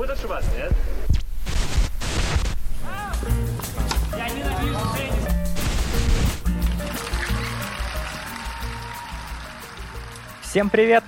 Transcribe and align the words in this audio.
будет 0.00 0.10
ошибаться, 0.12 0.50
нет? 0.56 0.72
Я 4.16 4.28
ненавижу 4.30 4.78
теннис. 4.96 5.28
Всем 10.40 10.70
привет! 10.70 11.04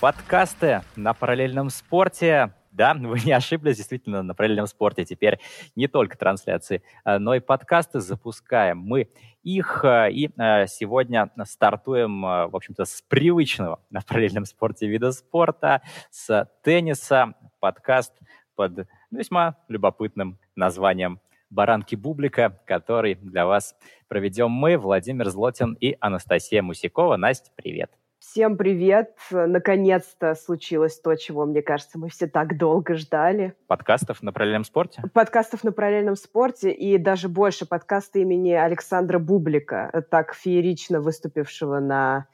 Подкасты 0.00 0.82
на 0.96 1.14
параллельном 1.14 1.70
спорте. 1.70 2.52
Да, 2.76 2.92
вы 3.00 3.18
не 3.24 3.32
ошиблись, 3.32 3.78
действительно, 3.78 4.22
на 4.22 4.34
параллельном 4.34 4.66
спорте 4.66 5.04
теперь 5.04 5.38
не 5.74 5.88
только 5.88 6.18
трансляции, 6.18 6.82
а, 7.04 7.18
но 7.18 7.34
и 7.34 7.40
подкасты 7.40 8.00
запускаем. 8.00 8.78
Мы 8.78 9.08
их 9.42 9.84
а, 9.84 10.08
и 10.08 10.28
а, 10.36 10.66
сегодня 10.66 11.30
стартуем, 11.44 12.20
в 12.20 12.54
общем-то, 12.54 12.84
с 12.84 13.02
привычного 13.02 13.80
на 13.90 14.02
параллельном 14.02 14.44
спорте 14.44 14.86
вида 14.86 15.12
спорта, 15.12 15.80
с 16.10 16.48
тенниса. 16.62 17.34
Подкаст 17.60 18.12
под 18.54 18.86
весьма 19.10 19.56
любопытным 19.68 20.38
названием 20.54 21.20
«Баранки 21.48 21.94
Бублика», 21.94 22.60
который 22.66 23.14
для 23.14 23.46
вас 23.46 23.74
проведем 24.08 24.50
мы, 24.50 24.76
Владимир 24.76 25.30
Злотин 25.30 25.74
и 25.80 25.96
Анастасия 26.00 26.62
Мусякова. 26.62 27.16
Настя, 27.16 27.50
привет! 27.56 27.90
Всем 28.28 28.56
привет! 28.56 29.14
Наконец-то 29.30 30.34
случилось 30.34 30.98
то, 30.98 31.14
чего, 31.14 31.46
мне 31.46 31.62
кажется, 31.62 31.96
мы 31.96 32.08
все 32.08 32.26
так 32.26 32.58
долго 32.58 32.96
ждали. 32.96 33.54
Подкастов 33.68 34.20
на 34.20 34.32
параллельном 34.32 34.64
спорте? 34.64 35.00
Подкастов 35.14 35.62
на 35.62 35.70
параллельном 35.70 36.16
спорте 36.16 36.72
и 36.72 36.98
даже 36.98 37.28
больше 37.28 37.66
подкаста 37.66 38.18
имени 38.18 38.50
Александра 38.50 39.20
Бублика, 39.20 40.04
так 40.10 40.34
феерично 40.34 41.00
выступившего 41.00 41.78
на 41.78 42.26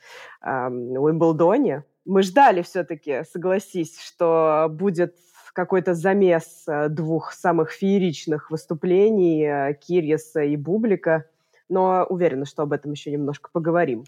эм, 0.43 0.93
Уимблдоне. 0.93 1.85
Мы 2.07 2.23
ждали 2.23 2.63
все-таки, 2.63 3.23
согласись, 3.31 4.01
что 4.01 4.69
будет 4.71 5.15
какой-то 5.53 5.93
замес 5.93 6.65
э, 6.67 6.89
двух 6.89 7.33
самых 7.33 7.71
фееричных 7.71 8.51
выступлений 8.51 9.45
э, 9.45 9.75
Кирьеса 9.75 10.41
и 10.41 10.57
Бублика, 10.57 11.27
но 11.69 12.07
уверена, 12.09 12.47
что 12.47 12.63
об 12.63 12.73
этом 12.73 12.93
еще 12.93 13.11
немножко 13.11 13.51
поговорим. 13.53 14.05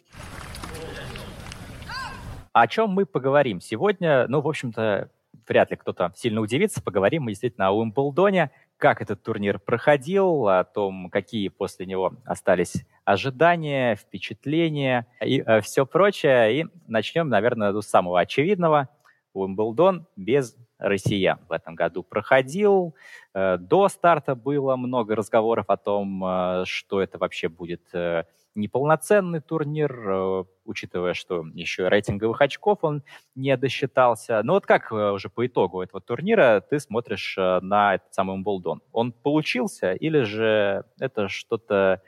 О 2.55 2.69
чем 2.69 2.91
мы 2.91 3.05
поговорим 3.05 3.61
сегодня? 3.61 4.29
Ну, 4.29 4.41
в 4.41 4.47
общем-то, 4.47 5.11
вряд 5.49 5.73
ли 5.73 5.77
кто-то 5.77 6.13
сильно 6.15 6.41
удивится. 6.41 6.81
Поговорим 6.81 7.25
мы 7.25 7.33
действительно 7.33 7.67
о 7.67 7.73
Уимблдоне, 7.73 8.53
как 8.77 9.03
этот 9.03 9.25
турнир 9.25 9.59
проходил, 9.59 10.47
о 10.47 10.63
том, 10.63 11.11
какие 11.11 11.49
после 11.49 11.85
него 11.85 12.13
остались 12.25 12.87
ожидания, 13.05 13.97
впечатления 13.97 15.09
и 15.21 15.43
э, 15.45 15.63
все 15.63 15.85
прочее. 15.85 16.61
И 16.61 16.67
начнем, 16.87 17.29
наверное, 17.29 17.73
с 17.73 17.89
самого 17.89 18.21
очевидного. 18.21 18.89
Уимблдон 19.33 20.07
без 20.15 20.57
россиян 20.79 21.39
в 21.49 21.53
этом 21.53 21.75
году 21.75 22.03
проходил. 22.03 22.95
Э, 23.35 23.57
до 23.59 23.89
старта 23.89 24.35
было 24.35 24.77
много 24.77 25.15
разговоров 25.15 25.67
о 25.69 25.77
том, 25.77 26.25
э, 26.25 26.65
что 26.67 27.01
это 27.01 27.19
вообще 27.19 27.49
будет 27.49 27.83
э, 27.95 28.25
неполноценный 28.55 29.41
турнир, 29.41 30.47
учитывая, 30.65 31.15
что 31.15 31.45
еще 31.55 31.89
рейтинговых 31.89 32.41
очков 32.41 32.79
он 32.83 33.03
не 33.35 33.57
досчитался. 33.57 34.43
Но 34.45 34.53
вот 34.53 34.65
как 34.65 34.93
уже 34.93 35.29
по 35.29 35.45
итогу 35.45 35.83
этого 35.83 36.01
турнира 36.01 36.61
ты 36.61 36.79
смотришь 36.79 37.37
на 37.37 37.97
этот 37.97 38.15
самый 38.15 38.35
Умблдон? 38.35 38.81
Он 38.93 39.11
получился 39.11 39.95
или 39.95 40.21
же 40.21 40.85
это 41.01 41.29
что-то 41.29 42.01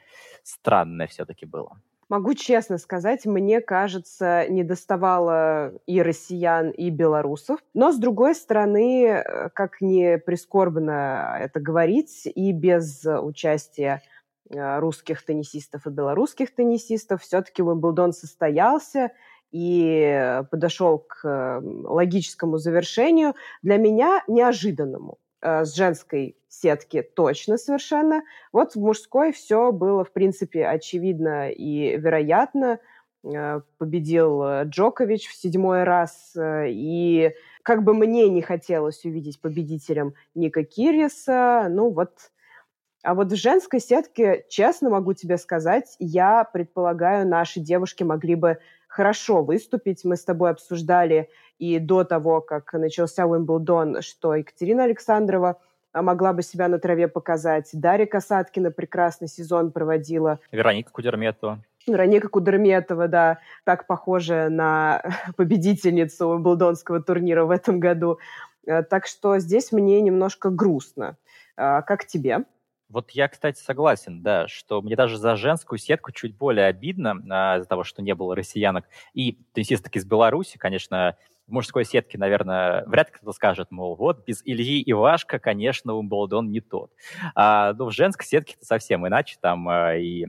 странное 0.45 1.09
все-таки 1.09 1.47
было? 1.47 1.81
Могу 2.09 2.35
честно 2.35 2.79
сказать, 2.79 3.27
мне 3.27 3.61
кажется, 3.61 4.47
не 4.49 4.63
доставало 4.63 5.73
и 5.87 6.01
россиян, 6.01 6.71
и 6.71 6.91
белорусов. 6.91 7.59
Но, 7.75 7.91
с 7.91 7.99
другой 7.99 8.35
стороны, 8.35 9.25
как 9.55 9.81
не 9.81 10.19
прискорбно 10.19 11.37
это 11.41 11.59
говорить, 11.59 12.23
и 12.27 12.53
без 12.53 13.05
участия 13.05 14.03
Э, 14.51 14.79
русских 14.79 15.25
теннисистов 15.25 15.87
и 15.87 15.91
белорусских 15.91 16.55
теннисистов. 16.55 17.23
Все-таки 17.23 17.63
Уимблдон 17.63 18.13
состоялся 18.13 19.11
и 19.51 20.43
подошел 20.51 20.99
к 20.99 21.61
логическому 21.63 22.59
завершению, 22.59 23.35
для 23.63 23.77
меня 23.77 24.23
неожиданному. 24.29 25.19
Э, 25.47 25.65
с 25.65 25.75
женской 25.77 26.37
сетки 26.49 27.03
точно 27.03 27.57
совершенно. 27.57 28.23
Вот 28.53 28.73
в 28.73 28.81
мужской 28.81 29.33
все 29.33 29.71
было, 29.71 30.05
в 30.05 30.13
принципе, 30.13 30.67
очевидно 30.67 31.51
и 31.51 31.97
вероятно. 31.97 32.81
Э, 33.25 33.61
победил 33.79 34.43
Джокович 34.65 35.29
в 35.29 35.37
седьмой 35.37 35.85
раз, 35.85 36.35
и 36.37 37.33
как 37.63 37.85
бы 37.85 37.95
мне 37.95 38.29
не 38.29 38.43
хотелось 38.43 39.05
увидеть 39.05 39.41
победителем 39.41 40.15
Ника 40.35 40.65
Кириса, 40.65 41.69
ну 41.71 41.91
вот 41.91 42.33
а 43.05 43.15
вот 43.15 43.31
в 43.31 43.37
женской 43.37 43.79
сетке, 43.79 44.45
честно 44.49 44.91
могу 44.91 45.13
тебе 45.13 45.39
сказать, 45.39 45.95
я 46.01 46.43
предполагаю, 46.43 47.29
наши 47.29 47.61
девушки 47.61 48.03
могли 48.03 48.35
бы 48.35 48.59
хорошо 48.89 49.45
выступить. 49.45 50.05
Мы 50.05 50.17
с 50.17 50.25
тобой 50.25 50.51
обсуждали 50.51 51.29
и 51.59 51.79
до 51.79 52.05
того, 52.05 52.41
как 52.41 52.73
начался 52.73 53.27
Уимблдон, 53.27 54.03
что 54.03 54.35
Екатерина 54.35 54.85
Александрова 54.85 55.61
а, 55.93 56.03
могла 56.03 56.33
бы 56.33 56.43
себя 56.43 56.69
на 56.69 56.79
траве 56.79 57.09
показать. 57.09 57.71
Дарья 57.73 58.07
Касаткина 58.07 58.71
прекрасный 58.71 59.29
сезон 59.29 59.73
проводила. 59.73 60.41
Вероника 60.53 60.91
Кудерметова. 60.91 61.63
Вероника 61.87 62.29
Кудерметова, 62.29 63.09
да, 63.09 63.39
так 63.65 63.87
похожая 63.87 64.51
на 64.51 65.03
победительницу 65.37 66.29
Уимблдонского 66.29 67.03
турнира 67.03 67.45
в 67.45 67.51
этом 67.51 67.81
году. 67.81 68.19
Э, 68.67 68.83
так 68.83 69.07
что 69.07 69.39
здесь 69.39 69.73
мне 69.73 70.01
немножко 70.01 70.51
грустно. 70.51 71.17
А, 71.57 71.83
как 71.83 72.07
тебе? 72.07 72.45
Вот 72.89 73.11
я, 73.11 73.29
кстати, 73.29 73.59
согласен, 73.59 74.23
да, 74.23 74.47
что 74.47 74.81
мне 74.81 74.95
даже 74.95 75.19
за 75.19 75.35
женскую 75.37 75.79
сетку 75.79 76.13
чуть 76.13 76.37
более 76.37 76.67
обидно 76.67 77.17
а, 77.31 77.57
из-за 77.57 77.69
того, 77.69 77.83
что 77.83 78.03
не 78.03 78.15
было 78.15 78.37
россиянок 78.37 78.85
и 79.13 79.39
теннисисток 79.55 79.97
из 79.97 80.05
Беларуси. 80.05 80.59
Конечно, 80.59 81.17
в 81.47 81.53
мужской 81.53 81.85
сетке, 81.85 82.19
наверное, 82.19 82.85
вряд 82.87 83.09
ли 83.09 83.15
кто-то 83.15 83.33
скажет, 83.33 83.71
мол, 83.71 83.95
вот 83.97 84.25
без 84.27 84.43
Ильи 84.45 84.83
Ивашка, 84.91 85.39
конечно, 85.39 85.95
Умблдон 85.95 86.51
не 86.51 86.61
тот. 86.61 86.91
А, 87.35 87.73
но 87.75 87.87
в 87.87 87.93
женской 87.93 88.27
сетке 88.27 88.55
это 88.57 88.67
совсем 88.67 89.07
иначе, 89.07 89.37
там 89.41 89.69
а, 89.69 89.97
и 89.97 90.27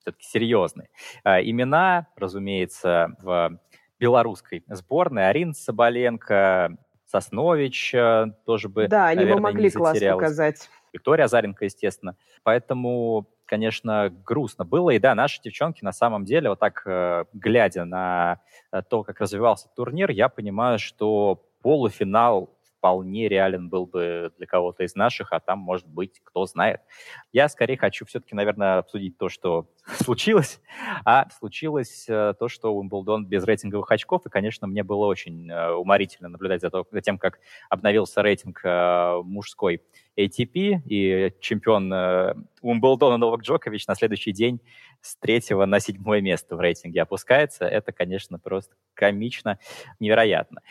все-таки 0.00 0.26
серьезные. 0.26 0.88
А, 1.22 1.40
имена, 1.40 2.08
разумеется, 2.16 3.16
в 3.20 3.58
белорусской 3.98 4.64
сборной. 4.68 5.28
Арина 5.28 5.54
Соболенко, 5.54 6.76
Соснович 7.06 7.94
а, 7.94 8.26
тоже 8.44 8.68
бы, 8.68 8.88
Да, 8.88 9.06
они 9.06 9.20
наверное, 9.20 9.36
бы 9.36 9.42
могли 9.42 9.70
класс 9.70 10.00
показать. 10.00 10.68
Виктория 10.92 11.26
Азаренко, 11.26 11.64
естественно. 11.64 12.16
Поэтому, 12.42 13.28
конечно, 13.46 14.12
грустно 14.24 14.64
было. 14.64 14.90
И 14.90 14.98
да, 14.98 15.14
наши 15.14 15.40
девчонки 15.40 15.84
на 15.84 15.92
самом 15.92 16.24
деле, 16.24 16.50
вот 16.50 16.58
так 16.58 16.82
э, 16.86 17.24
глядя 17.32 17.84
на 17.84 18.40
э, 18.72 18.82
то, 18.82 19.02
как 19.02 19.20
развивался 19.20 19.68
турнир, 19.74 20.10
я 20.10 20.28
понимаю, 20.28 20.78
что 20.78 21.42
полуфинал 21.62 22.50
вполне 22.86 23.28
реален 23.28 23.68
был 23.68 23.86
бы 23.86 24.32
для 24.38 24.46
кого-то 24.46 24.84
из 24.84 24.94
наших, 24.94 25.32
а 25.32 25.40
там, 25.40 25.58
может 25.58 25.88
быть, 25.88 26.20
кто 26.22 26.46
знает. 26.46 26.82
Я 27.32 27.48
скорее 27.48 27.76
хочу 27.76 28.06
все-таки, 28.06 28.36
наверное, 28.36 28.78
обсудить 28.78 29.18
то, 29.18 29.28
что 29.28 29.66
случилось. 29.98 30.60
А 31.04 31.28
случилось 31.30 32.06
э, 32.08 32.34
то, 32.38 32.48
что 32.48 32.72
Уимблдон 32.76 33.26
без 33.26 33.44
рейтинговых 33.44 33.90
очков, 33.90 34.24
и, 34.24 34.30
конечно, 34.30 34.68
мне 34.68 34.84
было 34.84 35.06
очень 35.06 35.50
э, 35.50 35.72
уморительно 35.72 36.28
наблюдать 36.28 36.60
за, 36.60 36.70
то, 36.70 36.86
за 36.92 37.00
тем, 37.00 37.18
как 37.18 37.40
обновился 37.68 38.22
рейтинг 38.22 38.60
э, 38.62 39.20
мужской 39.24 39.82
ATP, 40.16 40.82
и 40.86 41.32
чемпион 41.40 41.92
Уимблдона 42.62 43.16
Новак 43.16 43.42
Джокович 43.42 43.86
на 43.86 43.96
следующий 43.96 44.32
день 44.32 44.60
с 45.02 45.16
третьего 45.16 45.66
на 45.66 45.80
седьмое 45.80 46.20
место 46.20 46.56
в 46.56 46.60
рейтинге 46.60 47.02
опускается. 47.02 47.66
Это, 47.66 47.92
конечно, 47.92 48.38
просто 48.38 48.76
комично, 48.94 49.58
невероятно. 50.00 50.62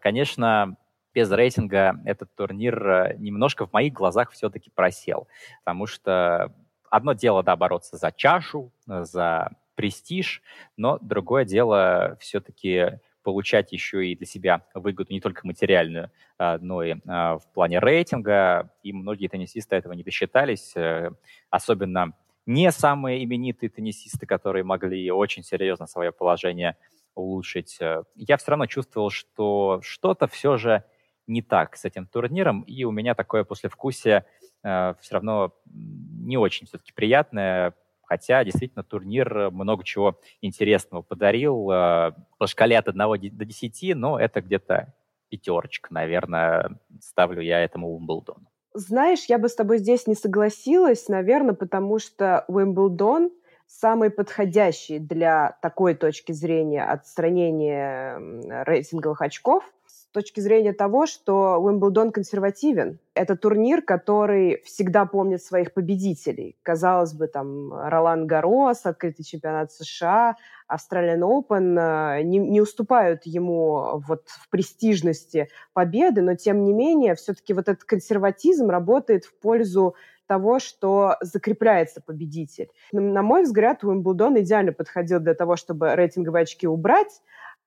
Конечно, 0.00 0.76
без 1.14 1.30
рейтинга 1.30 2.00
этот 2.04 2.34
турнир 2.34 2.88
э, 2.88 3.16
немножко 3.18 3.66
в 3.66 3.72
моих 3.72 3.92
глазах 3.92 4.30
все-таки 4.30 4.70
просел. 4.70 5.28
Потому 5.64 5.86
что 5.86 6.52
одно 6.90 7.12
дело, 7.12 7.42
да, 7.42 7.56
бороться 7.56 7.96
за 7.96 8.12
чашу, 8.12 8.72
за 8.86 9.50
престиж, 9.74 10.42
но 10.76 10.98
другое 11.00 11.44
дело 11.44 12.16
все-таки 12.20 12.98
получать 13.22 13.72
еще 13.72 14.06
и 14.06 14.16
для 14.16 14.26
себя 14.26 14.62
выгоду 14.74 15.12
не 15.12 15.20
только 15.20 15.46
материальную, 15.46 16.10
а, 16.38 16.58
но 16.58 16.82
и 16.82 16.94
в 17.04 17.42
плане 17.52 17.78
рейтинга. 17.78 18.70
И 18.82 18.92
многие 18.92 19.28
теннисисты 19.28 19.76
этого 19.76 19.92
не 19.92 20.02
досчитались, 20.02 20.72
э, 20.74 21.10
особенно 21.50 22.14
не 22.46 22.72
самые 22.72 23.22
именитые 23.24 23.70
теннисисты, 23.70 24.26
которые 24.26 24.64
могли 24.64 25.10
очень 25.10 25.42
серьезно 25.42 25.86
свое 25.86 26.12
положение 26.12 26.76
улучшить. 27.14 27.76
Э, 27.80 28.02
я 28.16 28.36
все 28.36 28.50
равно 28.50 28.66
чувствовал, 28.66 29.10
что 29.10 29.80
что-то 29.82 30.26
все 30.26 30.56
же 30.56 30.84
не 31.30 31.42
так 31.42 31.76
с 31.76 31.84
этим 31.84 32.06
турниром, 32.06 32.62
и 32.62 32.84
у 32.84 32.90
меня 32.90 33.14
такое 33.14 33.44
послевкусие 33.44 34.26
э, 34.62 34.94
все 35.00 35.14
равно 35.14 35.54
не 35.72 36.36
очень 36.36 36.66
все-таки 36.66 36.92
приятное, 36.92 37.74
хотя 38.02 38.44
действительно 38.44 38.82
турнир 38.82 39.50
много 39.50 39.84
чего 39.84 40.18
интересного 40.40 41.02
подарил. 41.02 41.70
Э, 41.70 42.12
по 42.38 42.46
шкале 42.46 42.76
от 42.76 42.88
1 42.88 43.36
до 43.36 43.44
10, 43.44 43.96
но 43.96 44.18
это 44.18 44.40
где-то 44.40 44.92
пятерочка, 45.30 45.94
наверное, 45.94 46.78
ставлю 47.00 47.40
я 47.40 47.60
этому 47.60 47.92
Уимблдону. 47.94 48.46
Знаешь, 48.74 49.24
я 49.28 49.38
бы 49.38 49.48
с 49.48 49.54
тобой 49.54 49.78
здесь 49.78 50.06
не 50.06 50.14
согласилась, 50.14 51.08
наверное, 51.08 51.54
потому 51.54 51.98
что 51.98 52.44
Уимблдон 52.48 53.30
самый 53.66 54.10
подходящий 54.10 54.98
для 54.98 55.56
такой 55.62 55.94
точки 55.94 56.32
зрения 56.32 56.84
отстранения 56.84 58.18
рейтинговых 58.64 59.22
очков 59.22 59.64
точки 60.12 60.40
зрения 60.40 60.72
того, 60.72 61.06
что 61.06 61.58
Уимблдон 61.60 62.12
консервативен. 62.12 62.98
Это 63.14 63.36
турнир, 63.36 63.82
который 63.82 64.62
всегда 64.64 65.04
помнит 65.06 65.42
своих 65.42 65.72
победителей. 65.72 66.56
Казалось 66.62 67.12
бы, 67.12 67.26
там 67.26 67.72
Ролан 67.72 68.26
Гарос, 68.26 68.86
открытый 68.86 69.24
чемпионат 69.24 69.72
США, 69.72 70.36
Australian 70.70 71.20
Open 71.20 71.78
э, 71.78 72.22
не, 72.22 72.38
не 72.38 72.60
уступают 72.60 73.26
ему 73.26 74.02
вот 74.06 74.28
в 74.28 74.48
престижности 74.50 75.48
победы, 75.72 76.22
но 76.22 76.34
тем 76.34 76.64
не 76.64 76.72
менее 76.72 77.14
все-таки 77.14 77.52
вот 77.52 77.68
этот 77.68 77.84
консерватизм 77.84 78.70
работает 78.70 79.24
в 79.24 79.34
пользу 79.38 79.94
того, 80.30 80.60
что 80.60 81.16
закрепляется 81.22 82.00
победитель. 82.00 82.68
На 82.92 83.20
мой 83.20 83.42
взгляд, 83.42 83.82
Уимблдон 83.82 84.38
идеально 84.38 84.72
подходил 84.72 85.18
для 85.18 85.34
того, 85.34 85.56
чтобы 85.56 85.96
рейтинговые 85.96 86.44
очки 86.44 86.68
убрать, 86.68 87.20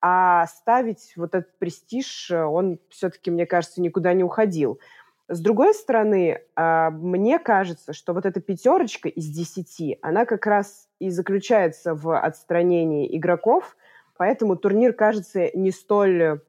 а 0.06 0.48
ставить 0.48 1.14
вот 1.16 1.34
этот 1.34 1.58
престиж, 1.60 2.30
он 2.30 2.78
все-таки, 2.90 3.32
мне 3.32 3.46
кажется, 3.46 3.82
никуда 3.82 4.14
не 4.14 4.26
уходил. 4.26 4.82
С 5.30 5.40
другой 5.40 5.74
стороны, 5.74 6.42
а, 6.58 6.90
мне 6.90 7.40
кажется, 7.40 7.94
что 7.94 8.12
вот 8.12 8.26
эта 8.26 8.42
пятерочка 8.42 9.08
из 9.08 9.30
десяти, 9.30 9.98
она 10.02 10.26
как 10.26 10.46
раз 10.46 10.90
и 11.00 11.10
заключается 11.10 11.96
в 11.96 12.20
отстранении 12.20 13.16
игроков, 13.18 13.78
поэтому 14.18 14.58
турнир 14.58 14.92
кажется 14.92 15.50
не 15.54 15.72
столь 15.72 16.42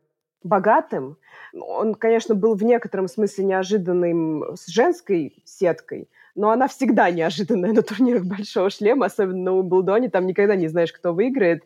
богатым. 0.43 1.17
Он, 1.53 1.95
конечно, 1.95 2.35
был 2.35 2.57
в 2.57 2.65
некотором 2.65 3.07
смысле 3.07 3.45
неожиданным 3.45 4.57
с 4.57 4.67
женской 4.67 5.45
сеткой, 5.45 6.09
но 6.35 6.51
она 6.51 6.67
всегда 6.67 7.09
неожиданная 7.09 7.73
на 7.73 7.83
турнирах 7.85 8.25
Большого 8.25 8.69
Шлема, 8.69 9.07
особенно 9.07 9.45
на 9.45 9.53
Уимблдоне. 9.53 10.11
Там 10.11 10.27
никогда 10.27 10.57
не 10.57 10.67
знаешь, 10.67 10.93
кто 10.93 11.13
выиграет, 11.13 11.63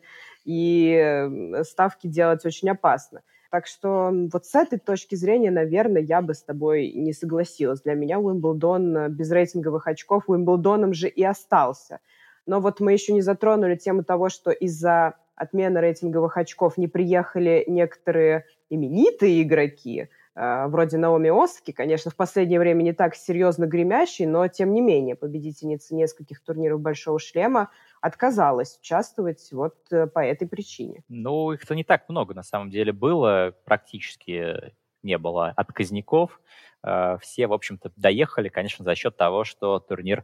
и 0.49 1.29
ставки 1.61 2.07
делать 2.07 2.43
очень 2.43 2.71
опасно. 2.71 3.21
Так 3.51 3.67
что 3.67 4.11
вот 4.33 4.45
с 4.47 4.55
этой 4.55 4.79
точки 4.79 5.13
зрения, 5.13 5.51
наверное, 5.51 6.01
я 6.01 6.23
бы 6.23 6.33
с 6.33 6.41
тобой 6.41 6.91
не 6.91 7.13
согласилась. 7.13 7.81
Для 7.81 7.93
меня 7.93 8.19
Уимблдон 8.19 9.11
без 9.11 9.31
рейтинговых 9.31 9.85
очков 9.85 10.23
Уимблдоном 10.27 10.95
же 10.95 11.07
и 11.07 11.23
остался. 11.23 11.99
Но 12.47 12.61
вот 12.61 12.79
мы 12.79 12.93
еще 12.93 13.13
не 13.13 13.21
затронули 13.21 13.75
тему 13.75 14.03
того, 14.03 14.29
что 14.29 14.49
из-за 14.49 15.15
отмены 15.35 15.77
рейтинговых 15.79 16.35
очков 16.35 16.77
не 16.77 16.87
приехали 16.87 17.63
некоторые 17.67 18.45
именитые 18.71 19.43
игроки, 19.43 20.01
э, 20.01 20.07
вроде 20.39 20.97
Наоми 20.97 21.29
Осаки, 21.29 21.71
конечно, 21.71 22.11
в 22.11 22.15
последнее 22.15 22.59
время 22.59 22.81
не 22.81 22.93
так 22.93 23.15
серьезно 23.15 23.65
гремящий, 23.65 24.25
но 24.25 24.47
тем 24.47 24.73
не 24.73 24.79
менее 24.79 25.15
победительница 25.15 25.93
нескольких 25.95 26.41
турниров 26.41 26.79
«Большого 26.79 27.19
шлема» 27.19 27.69
отказалась 27.99 28.77
участвовать 28.79 29.49
вот 29.51 29.75
э, 29.91 30.07
по 30.07 30.19
этой 30.19 30.47
причине. 30.47 31.03
Ну, 31.09 31.51
их-то 31.51 31.75
не 31.75 31.83
так 31.83 32.07
много 32.07 32.33
на 32.33 32.43
самом 32.43 32.69
деле 32.69 32.93
было, 32.93 33.53
практически 33.65 34.73
не 35.03 35.17
было 35.17 35.49
отказников. 35.57 36.39
Э, 36.83 37.17
все, 37.19 37.47
в 37.47 37.53
общем-то, 37.53 37.91
доехали, 37.97 38.47
конечно, 38.47 38.85
за 38.85 38.95
счет 38.95 39.17
того, 39.17 39.43
что 39.43 39.79
турнир 39.79 40.23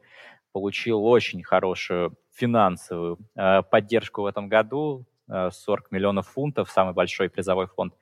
получил 0.54 1.06
очень 1.06 1.44
хорошую 1.44 2.16
финансовую 2.34 3.18
поддержку 3.70 4.22
в 4.22 4.26
этом 4.26 4.48
году. 4.48 5.06
40 5.28 5.92
миллионов 5.92 6.28
фунтов, 6.28 6.70
самый 6.70 6.94
большой 6.94 7.30
призовой 7.30 7.68
фонд 7.68 7.96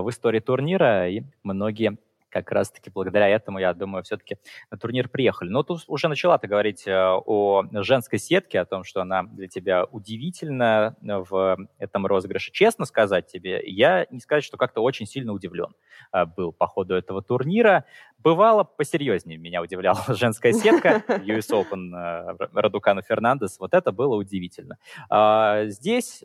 в 0.00 0.10
истории 0.10 0.40
турнира, 0.40 1.08
и 1.08 1.22
многие 1.42 1.98
как 2.30 2.52
раз-таки 2.52 2.90
благодаря 2.90 3.28
этому, 3.28 3.58
я 3.58 3.72
думаю, 3.74 4.02
все-таки 4.04 4.36
на 4.70 4.78
турнир 4.78 5.08
приехали. 5.08 5.48
Но 5.48 5.62
тут 5.62 5.84
уже 5.86 6.08
начала 6.08 6.38
ты 6.38 6.46
говорить 6.46 6.86
э, 6.86 6.92
о 6.92 7.64
женской 7.82 8.18
сетке, 8.18 8.60
о 8.60 8.64
том, 8.64 8.84
что 8.84 9.00
она 9.00 9.22
для 9.22 9.48
тебя 9.48 9.84
удивительна 9.84 10.96
в 11.00 11.56
этом 11.78 12.06
розыгрыше. 12.06 12.52
Честно 12.52 12.84
сказать 12.84 13.26
тебе, 13.26 13.62
я 13.64 14.06
не 14.10 14.20
сказать, 14.20 14.44
что 14.44 14.56
как-то 14.56 14.80
очень 14.82 15.06
сильно 15.06 15.32
удивлен 15.32 15.74
э, 16.12 16.26
был 16.26 16.52
по 16.52 16.66
ходу 16.66 16.94
этого 16.94 17.22
турнира. 17.22 17.84
Бывало 18.18 18.64
посерьезнее 18.64 19.38
меня 19.38 19.62
удивляла 19.62 20.02
женская 20.08 20.52
сетка 20.52 21.02
US 21.08 21.50
Open 21.50 22.36
Радукану 22.52 23.02
Фернандес. 23.02 23.58
Вот 23.58 23.74
это 23.74 23.92
было 23.92 24.16
удивительно. 24.16 24.76
А, 25.08 25.64
здесь 25.66 26.24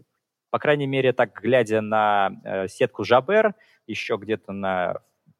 по 0.53 0.59
крайней 0.59 0.85
мере, 0.85 1.13
так 1.13 1.41
глядя 1.41 1.81
на 1.81 2.29
э, 2.43 2.67
сетку 2.67 3.03
Жабер, 3.03 3.55
еще 3.87 4.17
где-то 4.17 4.51
на 4.53 4.99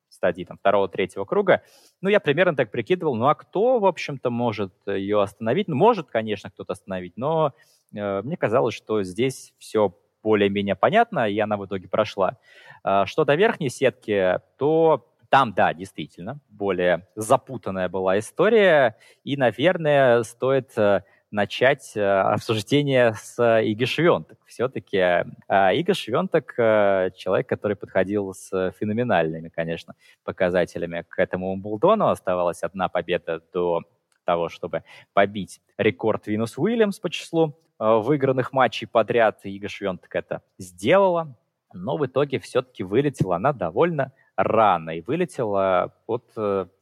стадии 0.10 0.44
там, 0.44 0.58
второго-третьего 0.58 1.24
круга, 1.24 1.62
ну, 2.02 2.10
я 2.10 2.20
примерно 2.20 2.56
так 2.56 2.72
прикидывал, 2.72 3.14
ну, 3.14 3.28
а 3.28 3.36
кто, 3.36 3.78
в 3.78 3.86
общем-то, 3.86 4.32
может 4.32 4.74
ее 4.88 5.22
остановить? 5.22 5.68
Ну, 5.68 5.76
может, 5.76 6.10
конечно, 6.10 6.50
кто-то 6.50 6.74
остановить, 6.74 7.16
но 7.16 7.54
э, 7.94 8.24
мне 8.24 8.38
казалось, 8.38 8.74
что 8.74 9.04
здесь 9.04 9.54
все 9.60 9.96
более-менее 10.24 10.74
понятно, 10.74 11.30
и 11.30 11.38
она 11.38 11.58
в 11.58 11.66
итоге 11.68 11.88
прошла. 11.88 12.40
Э, 12.84 13.04
что 13.06 13.24
до 13.24 13.36
верхней 13.36 13.70
сетки, 13.70 14.40
то 14.58 15.14
там, 15.30 15.54
да, 15.54 15.76
действительно, 15.76 16.40
более 16.50 17.08
запутанная 17.16 17.88
была 17.88 18.18
история, 18.18 18.98
и, 19.24 19.38
наверное, 19.38 20.24
стоит 20.24 20.76
э, 20.76 21.04
начать 21.34 21.98
э, 21.98 22.02
обсуждение 22.04 23.16
с 23.16 23.38
э, 23.40 23.66
Иги 23.66 23.86
Швенток. 23.86 24.38
Все-таки 24.46 24.98
э, 24.98 25.26
Ига 25.50 25.94
Швенток 25.96 26.54
человек, 26.56 27.50
который 27.50 27.76
подходил 27.76 28.34
с 28.34 28.72
феноменальными, 28.80 29.50
конечно, 29.50 29.96
показателями 30.24 31.04
к 31.10 31.20
этому 31.20 31.52
Умблдону. 31.52 32.08
Оставалась 32.08 32.62
одна 32.62 32.88
победа 32.88 33.42
до 33.52 33.82
того, 34.26 34.48
чтобы 34.48 34.84
побить 35.14 35.60
рекорд 35.78 36.28
Винус 36.28 36.58
Уильямс 36.58 37.00
по 37.00 37.10
числу 37.10 37.60
выигранных 37.80 38.54
матчей 38.54 38.88
подряд. 38.88 39.40
Ига 39.44 39.68
Швенток 39.68 40.16
это 40.16 40.44
сделала, 40.60 41.36
но 41.74 41.98
в 41.98 42.06
итоге 42.06 42.40
все-таки 42.40 42.84
вылетела 42.84 43.38
она 43.38 43.54
довольно 43.54 44.14
рано. 44.36 44.92
И 44.92 45.02
вылетела 45.02 45.94
от 46.06 46.32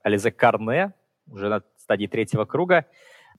Ализе 0.04 0.32
Карне 0.32 0.94
уже 1.32 1.48
на 1.48 1.64
стадии 1.78 2.08
третьего 2.08 2.44
круга. 2.46 2.86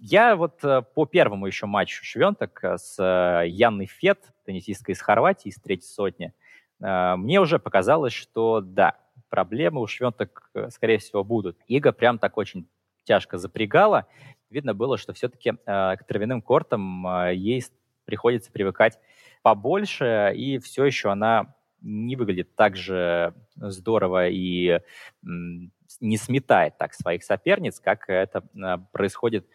Я 0.05 0.35
вот 0.35 0.65
э, 0.65 0.83
по 0.83 1.07
первому 1.07 1.47
еще 1.47 1.67
матчу 1.67 2.05
Швенток 2.05 2.59
э, 2.65 2.77
с 2.77 2.99
э, 2.99 3.47
Янной 3.47 3.87
Фет, 3.87 4.19
теннисисткой 4.45 4.95
из 4.95 5.01
Хорватии, 5.01 5.49
из 5.49 5.55
третьей 5.57 5.89
сотни, 5.89 6.33
мне 6.81 7.41
уже 7.41 7.61
показалось, 7.61 8.13
что 8.13 8.61
да, 8.61 8.97
проблемы 9.29 9.81
у 9.81 9.87
Швенток, 9.87 10.51
скорее 10.71 10.99
всего, 10.99 11.23
будут. 11.23 11.57
Ига 11.69 11.93
прям 11.93 12.19
так 12.19 12.37
очень 12.37 12.67
тяжко 13.05 13.39
запрягала. 13.39 14.09
Видно 14.51 14.75
было, 14.75 14.99
что 14.99 15.13
все-таки 15.13 15.53
к 15.53 15.99
травяным 16.09 16.43
кортам 16.43 17.06
ей 17.31 17.65
приходится 18.05 18.51
привыкать 18.51 18.99
побольше, 19.43 20.32
и 20.35 20.59
все 20.59 20.85
еще 20.85 21.13
она 21.13 21.55
не 21.81 22.17
выглядит 22.17 22.56
так 22.56 22.75
же 22.75 23.32
здорово 23.55 24.29
и 24.29 24.81
не 25.23 26.17
сметает 26.17 26.79
так 26.79 26.94
своих 26.94 27.23
соперниц, 27.23 27.79
как 27.79 28.09
это 28.09 28.43
происходит 28.91 29.47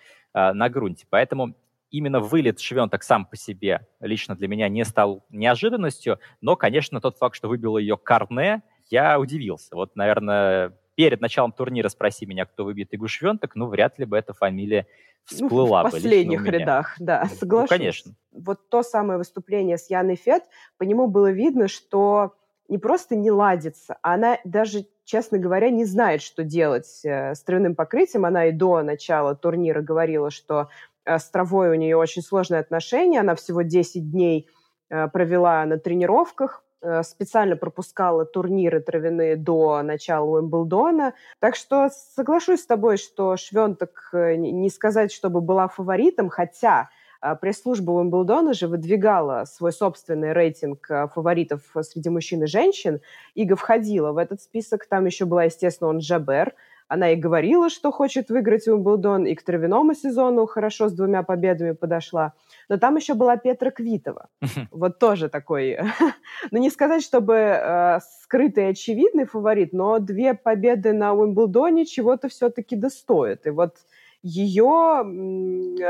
на 0.53 0.69
грунте. 0.69 1.05
Поэтому 1.09 1.55
именно 1.89 2.19
вылет 2.19 2.59
Швенток 2.59 3.03
сам 3.03 3.25
по 3.25 3.35
себе 3.35 3.87
лично 3.99 4.35
для 4.35 4.47
меня 4.47 4.69
не 4.69 4.83
стал 4.85 5.25
неожиданностью, 5.29 6.19
но, 6.41 6.55
конечно, 6.55 7.01
тот 7.01 7.17
факт, 7.17 7.35
что 7.35 7.47
выбил 7.47 7.77
ее 7.77 7.97
Карне, 7.97 8.61
я 8.89 9.19
удивился. 9.19 9.75
Вот, 9.75 9.95
наверное, 9.95 10.77
перед 10.95 11.21
началом 11.21 11.51
турнира 11.51 11.89
спроси 11.89 12.25
меня, 12.25 12.45
кто 12.45 12.65
выбьет 12.65 12.93
Игу 12.93 13.07
Швенток, 13.07 13.55
ну, 13.55 13.67
вряд 13.67 13.99
ли 13.99 14.05
бы 14.05 14.17
эта 14.17 14.33
фамилия 14.33 14.87
всплыла 15.25 15.83
ну, 15.83 15.89
в 15.89 15.91
последних 15.91 16.45
рядах, 16.45 16.95
да, 16.99 17.27
ну, 17.29 17.35
соглашусь. 17.35 17.69
Ну, 17.69 17.77
конечно. 17.77 18.13
Вот 18.31 18.69
то 18.69 18.81
самое 18.81 19.17
выступление 19.17 19.77
с 19.77 19.89
Яной 19.89 20.15
Фет, 20.15 20.43
по 20.77 20.83
нему 20.83 21.07
было 21.07 21.31
видно, 21.31 21.67
что 21.67 22.35
не 22.67 22.77
просто 22.77 23.15
не 23.15 23.31
ладится, 23.31 23.97
а 24.01 24.13
она 24.13 24.39
даже, 24.43 24.85
честно 25.07 25.37
говоря, 25.39 25.69
не 25.69 25.85
знает, 25.85 26.21
что 26.21 26.43
делать 26.43 26.99
э, 27.03 27.33
с 27.33 27.41
травяным 27.41 27.75
покрытием. 27.75 28.25
Она 28.25 28.47
и 28.47 28.51
до 28.51 28.83
начала 28.83 29.35
турнира 29.35 29.81
говорила, 29.81 30.29
что 30.29 30.67
э, 31.05 31.17
с 31.17 31.29
травой 31.29 31.69
у 31.69 31.75
нее 31.75 31.95
очень 31.95 32.21
сложные 32.21 32.59
отношения. 32.59 33.21
Она 33.21 33.33
всего 33.35 33.61
10 33.61 34.11
дней 34.11 34.49
э, 34.89 35.07
провела 35.07 35.65
на 35.65 35.79
тренировках, 35.79 36.63
специально 37.01 37.55
пропускала 37.55 38.23
турниры 38.23 38.79
травяные 38.81 39.35
до 39.35 39.81
начала 39.81 40.25
Уимблдона. 40.25 41.15
Так 41.39 41.55
что 41.55 41.89
соглашусь 41.89 42.61
с 42.61 42.67
тобой, 42.67 42.97
что 42.97 43.35
Швенток 43.35 44.11
не 44.13 44.69
сказать, 44.69 45.11
чтобы 45.11 45.41
была 45.41 45.69
фаворитом, 45.69 46.29
хотя 46.29 46.89
пресс-служба 47.21 47.91
Уимблдона 47.91 48.53
же 48.53 48.67
выдвигала 48.67 49.45
свой 49.45 49.71
собственный 49.71 50.33
рейтинг 50.33 50.89
а, 50.89 51.07
фаворитов 51.07 51.61
среди 51.81 52.09
мужчин 52.09 52.43
и 52.43 52.47
женщин. 52.47 53.01
Ига 53.35 53.55
входила 53.55 54.11
в 54.11 54.17
этот 54.17 54.41
список. 54.41 54.85
Там 54.85 55.05
еще 55.05 55.25
была, 55.25 55.45
естественно, 55.45 55.89
он 55.89 55.99
Джабер, 55.99 56.53
Она 56.87 57.11
и 57.11 57.15
говорила, 57.15 57.69
что 57.69 57.91
хочет 57.91 58.29
выиграть 58.29 58.67
Уимблдон, 58.67 59.25
и 59.25 59.35
к 59.35 59.43
травяному 59.43 59.93
сезону 59.93 60.45
хорошо 60.45 60.89
с 60.89 60.93
двумя 60.93 61.23
победами 61.23 61.71
подошла. 61.71 62.33
Но 62.69 62.77
там 62.77 62.95
еще 62.95 63.13
была 63.13 63.37
Петра 63.37 63.71
Квитова. 63.71 64.29
Вот 64.71 64.99
тоже 64.99 65.29
такой, 65.29 65.77
ну 66.51 66.59
не 66.59 66.69
сказать, 66.69 67.03
чтобы 67.03 67.33
э, 67.35 67.99
скрытый 68.23 68.65
и 68.65 68.71
очевидный 68.71 69.25
фаворит, 69.25 69.73
но 69.73 69.99
две 69.99 70.33
победы 70.33 70.93
на 70.93 71.13
Уимблдоне 71.13 71.85
чего-то 71.85 72.29
все-таки 72.29 72.75
достоят. 72.75 73.47
И 73.47 73.49
вот 73.49 73.75
ее 74.21 75.03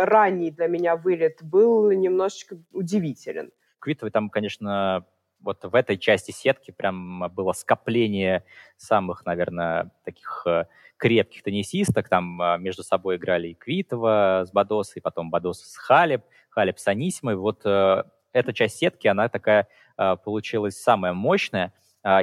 ранний 0.05 0.51
для 0.51 0.67
меня 0.67 0.95
вылет 0.95 1.39
был 1.41 1.91
немножечко 1.91 2.57
удивителен. 2.71 3.51
Квитовой 3.79 4.11
там, 4.11 4.29
конечно, 4.29 5.05
вот 5.39 5.63
в 5.63 5.75
этой 5.75 5.97
части 5.97 6.31
сетки 6.31 6.71
прям 6.71 7.31
было 7.33 7.53
скопление 7.53 8.43
самых, 8.75 9.25
наверное, 9.25 9.91
таких 10.03 10.43
э, 10.45 10.65
крепких 10.97 11.43
теннисисток. 11.43 12.09
Там 12.09 12.41
э, 12.41 12.57
между 12.57 12.83
собой 12.83 13.17
играли 13.17 13.49
и 13.49 13.53
Квитова 13.53 14.45
с 14.47 14.51
Бадосой, 14.51 15.01
потом 15.01 15.29
Бадос 15.29 15.61
с 15.61 15.77
Халеб, 15.77 16.23
Халеб 16.49 16.79
с 16.79 16.87
Анисимой. 16.87 17.35
Вот 17.35 17.61
э, 17.65 18.03
эта 18.33 18.53
часть 18.53 18.77
сетки, 18.77 19.07
она 19.07 19.29
такая 19.29 19.67
получилась 20.23 20.79
самая 20.79 21.13
мощная, 21.13 21.73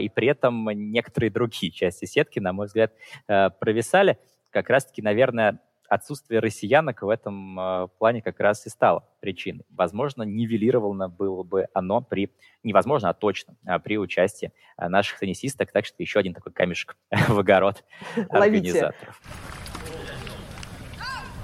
и 0.01 0.09
при 0.09 0.29
этом 0.29 0.71
некоторые 0.71 1.29
другие 1.29 1.73
части 1.73 2.05
сетки, 2.05 2.39
на 2.39 2.53
мой 2.53 2.67
взгляд, 2.67 2.93
провисали. 3.27 4.19
Как 4.51 4.71
раз-таки, 4.71 5.03
наверное, 5.03 5.59
отсутствие 5.89 6.41
россиянок 6.41 7.03
в 7.03 7.09
этом 7.09 7.59
э, 7.59 7.89
плане 7.99 8.23
как 8.23 8.41
раз 8.41 8.67
и 8.67 8.71
стало 8.71 9.07
причиной. 9.21 9.65
Возможно, 9.71 10.23
нивелировано 10.23 11.09
было 11.09 11.43
бы 11.43 11.67
оно 11.75 12.01
при, 12.01 12.31
невозможно, 12.63 13.11
а 13.11 13.15
точно, 13.15 13.57
а 13.67 13.79
при 13.79 13.99
участии 13.99 14.53
э, 14.77 14.89
наших 14.89 15.19
теннисисток. 15.19 15.73
Так 15.73 15.87
что 15.87 15.97
еще 15.99 16.19
один 16.19 16.35
такой 16.35 16.53
камешек 16.53 16.97
в 17.29 17.39
огород 17.39 17.85
организаторов. 18.29 19.21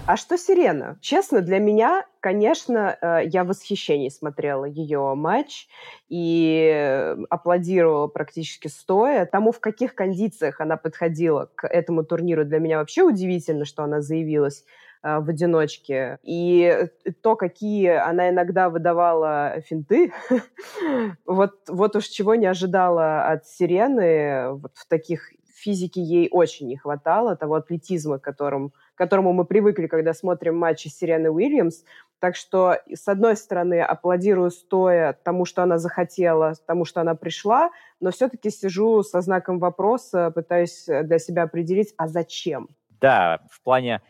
А 0.06 0.16
что 0.16 0.36
Сирена? 0.36 0.98
Честно, 1.00 1.40
для 1.40 1.58
меня, 1.58 2.04
конечно, 2.20 2.96
э, 3.00 3.20
я 3.26 3.44
в 3.44 3.48
восхищении 3.48 4.08
смотрела 4.08 4.64
ее 4.64 5.14
матч 5.14 5.68
и 6.08 7.14
аплодировала 7.28 8.08
практически 8.08 8.68
стоя. 8.68 9.24
Тому, 9.26 9.52
в 9.52 9.60
каких 9.60 9.94
кондициях 9.94 10.60
она 10.60 10.76
подходила 10.76 11.50
к 11.54 11.66
этому 11.66 12.02
турниру, 12.02 12.44
для 12.44 12.58
меня 12.58 12.78
вообще 12.78 13.02
удивительно, 13.02 13.64
что 13.64 13.84
она 13.84 14.00
заявилась 14.00 14.64
э, 15.02 15.20
в 15.20 15.28
одиночке. 15.28 16.18
И 16.24 16.88
то, 17.22 17.36
какие 17.36 17.90
она 17.90 18.30
иногда 18.30 18.68
выдавала 18.68 19.60
финты, 19.60 20.12
вот, 21.26 21.52
вот 21.68 21.94
уж 21.94 22.06
чего 22.06 22.34
не 22.34 22.46
ожидала 22.46 23.28
от 23.28 23.46
Сирены, 23.46 24.54
вот 24.54 24.72
в 24.74 24.88
таких 24.88 25.30
физике 25.60 26.02
ей 26.02 26.28
очень 26.30 26.66
не 26.66 26.76
хватало, 26.76 27.36
того 27.36 27.56
атлетизма, 27.56 28.18
которым 28.18 28.72
которому 29.00 29.32
мы 29.32 29.46
привыкли, 29.46 29.86
когда 29.86 30.12
смотрим 30.12 30.58
матчи 30.58 30.88
Сирены 30.88 31.30
Уильямс. 31.30 31.84
Так 32.18 32.36
что, 32.36 32.76
с 32.92 33.08
одной 33.08 33.34
стороны, 33.34 33.80
аплодирую 33.80 34.50
стоя 34.50 35.14
тому, 35.24 35.46
что 35.46 35.62
она 35.62 35.78
захотела, 35.78 36.52
тому, 36.66 36.84
что 36.84 37.00
она 37.00 37.14
пришла, 37.14 37.70
но 37.98 38.10
все-таки 38.10 38.50
сижу 38.50 39.02
со 39.02 39.22
знаком 39.22 39.58
вопроса, 39.58 40.30
пытаюсь 40.34 40.84
для 40.84 41.18
себя 41.18 41.44
определить, 41.44 41.94
а 41.96 42.08
зачем? 42.08 42.68
Да, 43.00 43.40
в 43.50 43.62
плане 43.62 44.02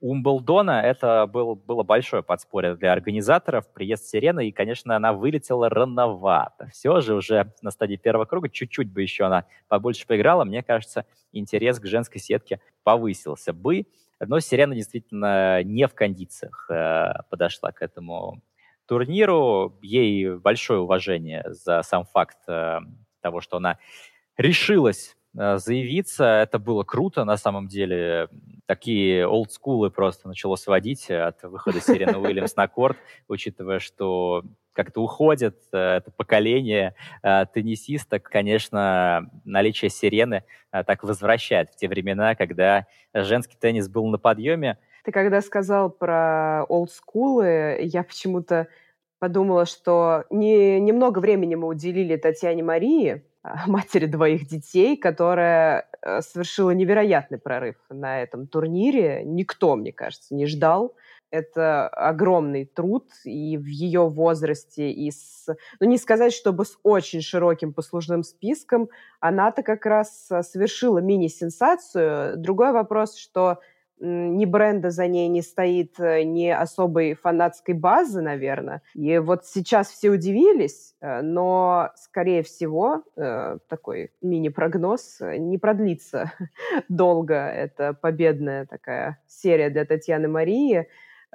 Умблдона 0.00 0.80
это 0.80 1.26
был, 1.26 1.54
было 1.54 1.82
большое 1.82 2.22
подспорье 2.22 2.76
для 2.76 2.92
организаторов, 2.92 3.70
приезд 3.70 4.06
Сирены, 4.06 4.48
и, 4.48 4.52
конечно, 4.52 4.96
она 4.96 5.12
вылетела 5.12 5.68
рановато. 5.68 6.68
Все 6.72 7.02
же 7.02 7.14
уже 7.14 7.52
на 7.60 7.70
стадии 7.70 7.96
первого 7.96 8.24
круга 8.24 8.48
чуть-чуть 8.48 8.90
бы 8.90 9.02
еще 9.02 9.24
она 9.24 9.44
побольше 9.68 10.06
поиграла, 10.06 10.44
мне 10.44 10.62
кажется, 10.62 11.04
интерес 11.32 11.78
к 11.78 11.84
женской 11.84 12.22
сетке 12.22 12.62
повысился 12.84 13.52
бы. 13.52 13.84
Но 14.20 14.40
Сирена 14.40 14.74
действительно 14.74 15.62
не 15.62 15.86
в 15.86 15.94
кондициях 15.94 16.68
э, 16.70 17.22
подошла 17.30 17.72
к 17.72 17.80
этому 17.80 18.42
турниру. 18.86 19.78
Ей 19.80 20.36
большое 20.36 20.80
уважение 20.80 21.44
за 21.48 21.82
сам 21.82 22.04
факт 22.04 22.38
э, 22.46 22.80
того, 23.22 23.40
что 23.40 23.56
она 23.56 23.78
решилась 24.36 25.16
э, 25.38 25.56
заявиться. 25.56 26.24
Это 26.24 26.58
было 26.58 26.84
круто, 26.84 27.24
на 27.24 27.38
самом 27.38 27.66
деле. 27.66 28.28
Такие 28.66 29.26
олдскулы 29.26 29.90
просто 29.90 30.28
начало 30.28 30.56
сводить 30.56 31.10
от 31.10 31.42
выхода 31.42 31.80
Сирены 31.80 32.18
Уильямс 32.18 32.56
на 32.56 32.68
корт, 32.68 32.98
учитывая, 33.26 33.78
что 33.78 34.44
как-то 34.72 35.02
уходит 35.02 35.56
э, 35.72 35.96
это 35.96 36.10
поколение 36.10 36.94
э, 37.22 37.44
теннисисток. 37.52 38.24
Конечно, 38.24 39.30
наличие 39.44 39.90
сирены 39.90 40.44
э, 40.72 40.84
так 40.84 41.02
возвращает 41.02 41.70
в 41.70 41.76
те 41.76 41.88
времена, 41.88 42.34
когда 42.34 42.86
женский 43.12 43.56
теннис 43.58 43.88
был 43.88 44.06
на 44.06 44.18
подъеме. 44.18 44.78
Ты 45.04 45.12
когда 45.12 45.40
сказал 45.40 45.90
про 45.90 46.64
олдскулы, 46.68 47.78
я 47.82 48.02
почему-то 48.02 48.68
подумала, 49.18 49.66
что 49.66 50.24
не, 50.30 50.78
немного 50.80 51.18
времени 51.18 51.54
мы 51.54 51.68
уделили 51.68 52.16
Татьяне 52.16 52.62
Марии, 52.62 53.24
матери 53.66 54.06
двоих 54.06 54.46
детей, 54.46 54.96
которая 54.96 55.86
совершила 56.20 56.70
невероятный 56.70 57.38
прорыв 57.38 57.76
на 57.88 58.22
этом 58.22 58.46
турнире. 58.46 59.22
Никто, 59.24 59.76
мне 59.76 59.92
кажется, 59.92 60.34
не 60.34 60.46
ждал 60.46 60.94
это 61.30 61.88
огромный 61.88 62.64
труд, 62.64 63.06
и 63.24 63.56
в 63.56 63.66
ее 63.66 64.08
возрасте, 64.08 64.90
и 64.90 65.10
с, 65.10 65.46
ну 65.80 65.86
не 65.86 65.98
сказать, 65.98 66.32
чтобы 66.32 66.64
с 66.64 66.78
очень 66.82 67.22
широким 67.22 67.72
послужным 67.72 68.22
списком, 68.22 68.88
она-то 69.20 69.62
как 69.62 69.86
раз 69.86 70.26
а, 70.30 70.42
совершила 70.42 70.98
мини-сенсацию. 70.98 72.36
Другой 72.36 72.72
вопрос, 72.72 73.16
что 73.16 73.58
ни 74.00 74.46
бренда 74.46 74.90
за 74.90 75.06
ней 75.06 75.28
не 75.28 75.42
стоит, 75.42 76.00
э, 76.00 76.22
ни 76.22 76.48
особой 76.48 77.14
фанатской 77.14 77.74
базы, 77.74 78.22
наверное. 78.22 78.82
И 78.94 79.18
вот 79.18 79.44
сейчас 79.44 79.90
все 79.90 80.10
удивились, 80.10 80.94
э, 81.00 81.20
но, 81.20 81.90
скорее 81.96 82.42
всего, 82.42 83.02
э, 83.16 83.58
такой 83.68 84.12
мини-прогноз 84.22 85.18
не 85.20 85.58
продлится 85.58 86.32
долго. 86.88 87.34
Это 87.34 87.92
победная 87.92 88.64
такая 88.64 89.18
серия 89.26 89.68
для 89.68 89.84
Татьяны 89.84 90.28
Марии 90.28 90.88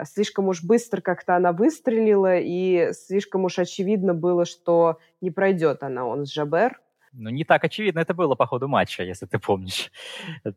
слишком 0.04 0.48
уж 0.48 0.64
быстро 0.64 1.02
как-то 1.02 1.36
она 1.36 1.52
выстрелила, 1.52 2.38
и 2.38 2.92
слишком 2.94 3.46
уж 3.46 3.60
очевидно 3.60 4.14
было, 4.14 4.46
что 4.46 5.00
не 5.22 5.32
пройдет 5.32 5.84
она, 5.84 6.06
он 6.06 6.25
с 6.25 6.34
Жабер. 6.34 6.80
Ну, 7.18 7.30
не 7.30 7.46
так 7.46 7.64
очевидно 7.64 8.00
это 8.00 8.14
было 8.14 8.36
по 8.36 8.46
ходу 8.46 8.68
матча, 8.68 9.04
если 9.04 9.25
ты 9.25 9.40
помнишь. 9.40 9.90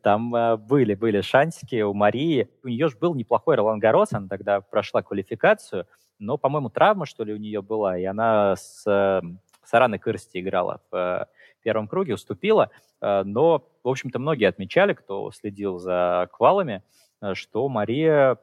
Там 0.02 0.34
э, 0.34 0.56
были, 0.56 0.94
были 0.94 1.20
шансики 1.20 1.82
у 1.82 1.94
Марии. 1.94 2.50
У 2.64 2.68
нее 2.68 2.88
же 2.88 2.96
был 2.96 3.14
неплохой 3.14 3.54
Ролан 3.54 3.78
Гарос, 3.78 4.12
она 4.12 4.26
тогда 4.26 4.60
прошла 4.60 5.02
квалификацию, 5.02 5.86
но, 6.18 6.36
по-моему, 6.36 6.68
травма, 6.68 7.06
что 7.06 7.22
ли, 7.22 7.32
у 7.32 7.36
нее 7.36 7.62
была, 7.62 7.96
и 7.96 8.04
она 8.04 8.56
с, 8.56 8.84
э, 8.86 9.22
с 9.64 9.98
Кырсти 9.98 10.40
играла 10.40 10.80
в 10.90 10.96
э, 10.96 11.26
первом 11.62 11.86
круге, 11.86 12.14
уступила. 12.14 12.70
Э, 13.00 13.22
но, 13.24 13.64
в 13.84 13.88
общем-то, 13.88 14.18
многие 14.18 14.48
отмечали, 14.48 14.94
кто 14.94 15.30
следил 15.30 15.78
за 15.78 16.28
квалами, 16.32 16.82
э, 17.22 17.34
что 17.34 17.68
Мария 17.68 18.36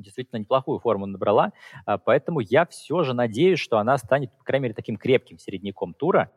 действительно 0.00 0.38
неплохую 0.38 0.78
форму 0.78 1.06
набрала, 1.06 1.52
а, 1.86 1.98
поэтому 1.98 2.40
я 2.40 2.66
все 2.66 3.02
же 3.02 3.14
надеюсь, 3.14 3.58
что 3.58 3.78
она 3.78 3.98
станет, 3.98 4.36
по 4.36 4.44
крайней 4.44 4.64
мере, 4.64 4.74
таким 4.74 4.96
крепким 4.96 5.38
середняком 5.38 5.94
тура. 5.94 6.30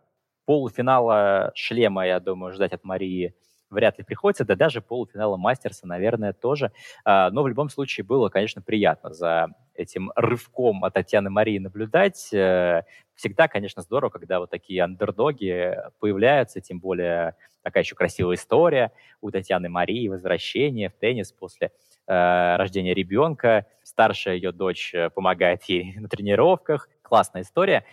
Полуфинала 0.46 1.52
шлема, 1.56 2.06
я 2.06 2.20
думаю, 2.20 2.54
ждать 2.54 2.74
от 2.74 2.84
Марии 2.84 3.34
вряд 3.74 3.98
ли 3.98 4.04
приходится, 4.04 4.46
да 4.46 4.56
даже 4.56 4.82
полуфинала 4.82 5.38
Мастерса, 5.38 5.88
наверное, 5.88 6.34
тоже. 6.34 6.72
А, 7.04 7.30
но 7.32 7.44
в 7.44 7.48
любом 7.48 7.70
случае 7.70 8.06
было, 8.06 8.30
конечно, 8.30 8.62
приятно 8.62 9.14
за 9.14 9.50
этим 9.76 10.12
рывком 10.16 10.84
от 10.84 10.94
Татьяны 10.94 11.30
Марии 11.30 11.58
наблюдать. 11.60 12.34
Э, 12.34 12.84
всегда, 13.16 13.48
конечно, 13.48 13.82
здорово, 13.82 14.10
когда 14.10 14.40
вот 14.40 14.50
такие 14.50 14.84
андердоги 14.84 15.76
появляются, 16.00 16.62
тем 16.62 16.80
более 16.80 17.36
такая 17.62 17.84
еще 17.84 17.96
красивая 17.96 18.36
история 18.36 18.92
у 19.22 19.32
Татьяны 19.32 19.70
Марии, 19.70 20.08
возвращение 20.08 20.90
в 20.90 20.94
теннис 20.94 21.32
после 21.32 21.72
э, 22.08 22.56
рождения 22.56 22.94
ребенка. 22.94 23.66
Старшая 23.84 24.36
ее 24.36 24.52
дочь 24.52 24.94
э, 24.94 25.10
помогает 25.10 25.64
ей 25.64 25.96
на 25.98 26.08
тренировках. 26.08 26.90
Классная 27.02 27.44
история. 27.44 27.86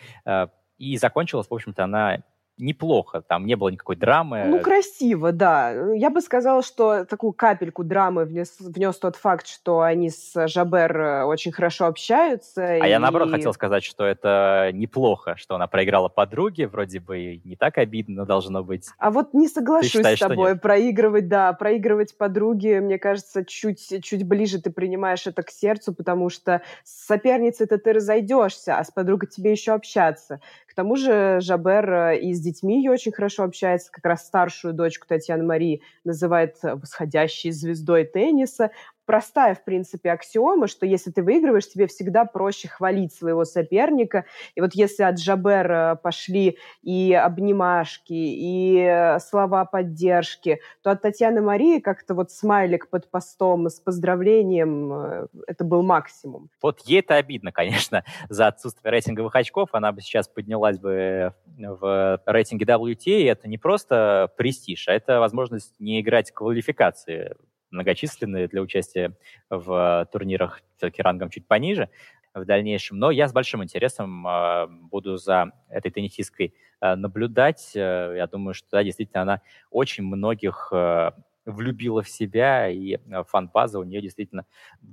И 0.79 0.97
закончилась, 0.97 1.49
в 1.51 1.55
общем-то, 1.55 1.85
она 1.85 2.23
неплохо, 2.61 3.23
там 3.23 3.47
не 3.47 3.57
было 3.57 3.69
никакой 3.69 3.97
драмы. 3.97 4.45
Ну, 4.47 4.61
красиво, 4.61 5.33
да. 5.33 5.73
Я 5.95 6.11
бы 6.11 6.21
сказала, 6.21 6.63
что 6.63 7.05
такую 7.05 7.33
капельку 7.33 7.85
драмы 7.85 8.25
внес, 8.25 8.57
внес 8.61 8.97
тот 8.99 9.17
факт, 9.17 9.47
что 9.47 9.81
они 9.81 10.11
с 10.11 10.47
Жабер 10.49 11.01
э, 11.01 11.25
очень 11.25 11.53
хорошо 11.53 11.87
общаются. 11.87 12.65
А 12.65 12.87
и... 12.87 12.91
я, 12.91 12.99
наоборот, 12.99 13.31
хотел 13.31 13.53
сказать, 13.53 13.85
что 13.85 14.05
это 14.05 14.71
неплохо, 14.73 15.37
что 15.37 15.55
она 15.55 15.67
проиграла 15.67 16.09
подруге, 16.09 16.69
вроде 16.69 17.01
бы 17.01 17.41
не 17.45 17.57
так 17.57 17.79
обидно 17.79 18.27
должно 18.27 18.63
быть. 18.63 18.89
А 18.99 19.11
вот 19.11 19.35
не 19.35 19.49
соглашусь 19.49 19.91
считаешь, 19.91 20.19
с 20.19 20.27
тобой. 20.27 20.57
Проигрывать, 20.57 21.29
да, 21.29 21.53
проигрывать 21.53 22.17
подруге, 22.17 22.81
мне 22.81 22.99
кажется, 22.99 23.45
чуть, 23.45 24.03
чуть 24.03 24.27
ближе 24.27 24.61
ты 24.61 24.71
принимаешь 24.71 25.27
это 25.27 25.43
к 25.43 25.51
сердцу, 25.51 25.95
потому 25.95 26.29
что 26.31 26.63
с 26.85 27.07
соперницей-то 27.07 27.79
ты 27.79 27.93
разойдешься, 27.93 28.77
а 28.77 28.85
с 28.85 28.91
подругой 28.91 29.29
тебе 29.29 29.53
еще 29.53 29.73
общаться. 29.73 30.41
К 30.71 30.75
тому 30.75 30.95
же 30.95 31.39
Жабер 31.41 32.13
и 32.13 32.33
с 32.33 32.41
детьми 32.41 32.77
ее 32.77 32.93
очень 32.93 33.11
хорошо 33.11 33.43
общается, 33.43 33.91
как 33.91 34.05
раз 34.05 34.25
старшую 34.25 34.73
дочку 34.73 35.05
Татьяны 35.09 35.43
Марии 35.43 35.83
называет 36.05 36.59
восходящей 36.63 37.51
звездой 37.51 38.05
тенниса 38.05 38.71
простая, 39.11 39.57
в 39.57 39.65
принципе, 39.65 40.13
аксиома, 40.13 40.69
что 40.69 40.87
если 40.87 41.11
ты 41.11 41.25
выигрываешь, 41.25 41.69
тебе 41.69 41.89
всегда 41.89 42.25
проще 42.25 42.69
хвалить 42.69 43.13
своего 43.13 43.45
соперника. 43.45 44.25
И 44.55 44.61
вот 44.61 44.71
если 44.75 45.03
от 45.03 45.19
Жабера 45.19 45.99
пошли 46.01 46.59
и 46.83 47.13
обнимашки, 47.13 48.13
и 48.13 48.79
э, 48.79 49.19
слова 49.19 49.65
поддержки, 49.65 50.61
то 50.85 50.93
от 50.93 51.03
Татьяны 51.03 51.43
Марии 51.43 51.81
как-то 51.81 52.15
вот 52.15 52.31
смайлик 52.31 52.89
под 52.89 53.11
постом 53.11 53.69
с 53.69 53.81
поздравлением, 53.81 54.93
э, 54.93 55.27
это 55.49 55.65
был 55.65 55.83
максимум. 55.83 56.49
Вот 56.63 56.79
ей 56.83 57.01
это 57.01 57.17
обидно, 57.17 57.51
конечно, 57.51 58.05
за 58.29 58.47
отсутствие 58.47 58.93
рейтинговых 58.93 59.35
очков. 59.35 59.71
Она 59.73 59.91
бы 59.91 60.03
сейчас 60.03 60.29
поднялась 60.29 60.79
бы 60.79 61.35
в 61.59 62.23
рейтинге 62.27 62.65
WTA, 62.65 63.23
и 63.23 63.25
это 63.25 63.49
не 63.49 63.59
просто 63.59 64.31
престиж, 64.37 64.87
а 64.87 64.93
это 64.93 65.19
возможность 65.19 65.75
не 65.81 66.01
играть 66.01 66.31
квалификации 66.31 67.35
многочисленные 67.71 68.49
для 68.49 68.63
участия 68.63 69.17
в 69.49 70.09
турнирах 70.13 70.61
все-таки 70.77 71.03
рангом 71.03 71.31
чуть 71.31 71.47
пониже 71.47 71.89
в 72.35 72.45
дальнейшем. 72.45 72.99
Но 72.99 73.11
я 73.11 73.29
с 73.29 73.33
большим 73.33 73.63
интересом 73.63 74.27
э, 74.27 74.67
буду 74.69 75.17
за 75.17 75.53
этой 75.69 75.91
теннисисткой 75.91 76.55
э, 76.81 76.95
наблюдать. 76.95 77.73
Я 77.75 78.29
думаю, 78.31 78.55
что 78.55 78.69
да, 78.73 78.85
действительно 78.85 79.23
она 79.23 79.43
очень 79.71 80.05
многих 80.05 80.69
э, 80.73 81.11
влюбила 81.45 82.03
в 82.03 82.09
себя, 82.09 82.69
и 82.69 82.99
фан-база 83.27 83.79
у 83.79 83.85
нее 83.85 84.01
действительно 84.01 84.47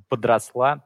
подросла 0.09 0.83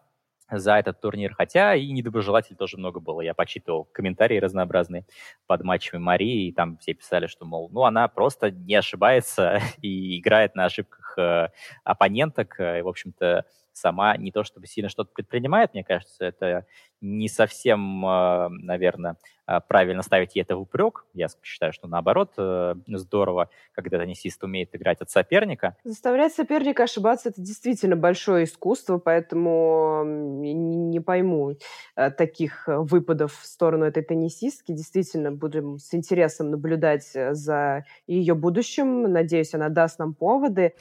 за 0.51 0.77
этот 0.77 1.00
турнир, 1.00 1.34
хотя 1.34 1.75
и 1.75 1.91
недоброжелателей 1.91 2.55
тоже 2.55 2.77
много 2.77 3.00
было. 3.00 3.22
Я 3.22 3.34
почитывал 3.34 3.86
комментарии 3.86 4.38
разнообразные 4.38 5.05
под 5.48 5.63
матчами 5.63 6.00
Марии, 6.00 6.48
и 6.48 6.51
там 6.51 6.77
все 6.77 6.93
писали, 6.93 7.27
что, 7.27 7.46
мол, 7.46 7.70
ну, 7.72 7.84
она 7.84 8.08
просто 8.08 8.51
не 8.51 8.75
ошибается 8.75 9.62
и 9.81 10.20
играет 10.20 10.55
на 10.55 10.65
ошибках 10.65 11.17
э, 11.17 11.50
оппоненток, 11.84 12.60
э, 12.60 12.79
и, 12.79 12.81
в 12.81 12.88
общем-то, 12.88 13.46
сама 13.74 14.18
не 14.18 14.32
то 14.32 14.44
чтобы 14.44 14.68
сильно 14.68 14.90
что-то 14.90 15.12
предпринимает, 15.13 15.74
мне 15.74 15.84
кажется, 15.84 16.25
это 16.25 16.66
не 17.01 17.28
совсем, 17.28 18.06
э, 18.06 18.50
наверное, 18.50 19.18
э, 19.48 19.60
правильно 19.68 20.04
ставить 20.04 20.36
ей 20.36 20.44
это 20.44 20.56
в 20.56 20.62
упрек. 20.62 21.06
Я 21.13 21.28
считаю, 21.42 21.74
что 21.74 21.88
наоборот 21.88 22.34
э, 22.38 22.75
здорово, 22.88 23.50
когда 23.74 23.98
теннисист 23.98 24.44
умеет 24.44 24.75
играть 24.75 25.01
от 25.01 25.10
соперника. 25.10 25.75
Заставлять 25.84 26.34
соперника 26.34 26.84
ошибаться– 26.84 27.30
это 27.30 27.42
действительно 27.42 27.96
большое 27.96 28.46
искусство, 28.46 29.00
поэтому 29.00 30.04
не 30.06 31.00
пойму 31.00 31.58
таких 31.96 32.68
выпадов 32.68 33.34
в 33.34 33.46
сторону 33.46 33.86
этой 33.86 34.04
теннисистки. 34.04 34.72
Действительно, 34.72 35.32
будем 35.32 35.80
с 35.80 35.94
интересом 35.94 36.51
наблюдать 36.51 37.12
за 37.13 37.86
ее 38.06 38.36
будущим. 38.36 39.12
Надеюсь, 39.12 39.54
она 39.54 39.70
даст 39.70 39.98
нам 40.00 40.13
поводы. 40.13 40.75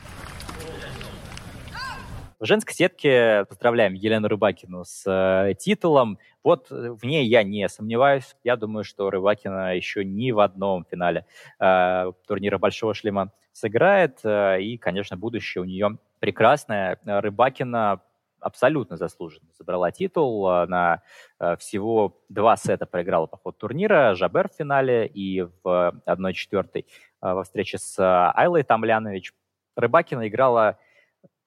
В 2.40 2.46
женской 2.46 2.74
сетке 2.74 3.44
поздравляем 3.50 3.92
Елену 3.92 4.26
Рыбакину 4.26 4.86
с 4.86 5.04
э, 5.06 5.52
титулом. 5.56 6.18
Вот 6.42 6.72
э, 6.72 6.92
в 6.92 7.04
ней 7.04 7.28
я 7.28 7.42
не 7.42 7.68
сомневаюсь. 7.68 8.34
Я 8.44 8.56
думаю, 8.56 8.82
что 8.82 9.10
Рыбакина 9.10 9.76
еще 9.76 10.06
ни 10.06 10.30
в 10.30 10.40
одном 10.40 10.86
финале 10.90 11.26
э, 11.58 12.12
турнира 12.26 12.56
Большого 12.56 12.94
Шлема 12.94 13.30
сыграет. 13.52 14.20
Э, 14.24 14.58
и, 14.58 14.78
конечно, 14.78 15.18
будущее 15.18 15.60
у 15.60 15.66
нее 15.66 15.98
прекрасное. 16.18 16.98
Рыбакина 17.04 18.00
абсолютно 18.40 18.96
заслуженно 18.96 19.50
забрала 19.58 19.90
титул. 19.90 20.48
Она 20.48 21.02
э, 21.40 21.58
всего 21.58 22.22
два 22.30 22.56
сета 22.56 22.86
проиграла 22.86 23.26
по 23.26 23.36
ходу 23.36 23.58
турнира. 23.58 24.14
Жабер 24.14 24.48
в 24.48 24.56
финале 24.56 25.06
и 25.06 25.42
в 25.42 25.94
1-4 26.06 26.70
э, 26.72 26.84
во 27.20 27.44
встрече 27.44 27.76
с 27.76 27.98
Айлой 28.34 28.62
Тамлянович. 28.62 29.34
Рыбакина 29.76 30.26
играла 30.26 30.78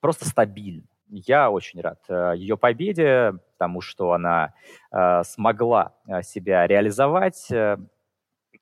просто 0.04 0.28
стабильно. 0.28 0.84
Я 1.08 1.50
очень 1.50 1.80
рад 1.80 2.00
э, 2.10 2.34
ее 2.36 2.58
победе, 2.58 3.36
потому 3.54 3.80
что 3.80 4.12
она 4.12 4.54
э, 4.92 5.24
смогла 5.24 5.94
э, 6.06 6.22
себя 6.24 6.68
реализовать 6.68 7.48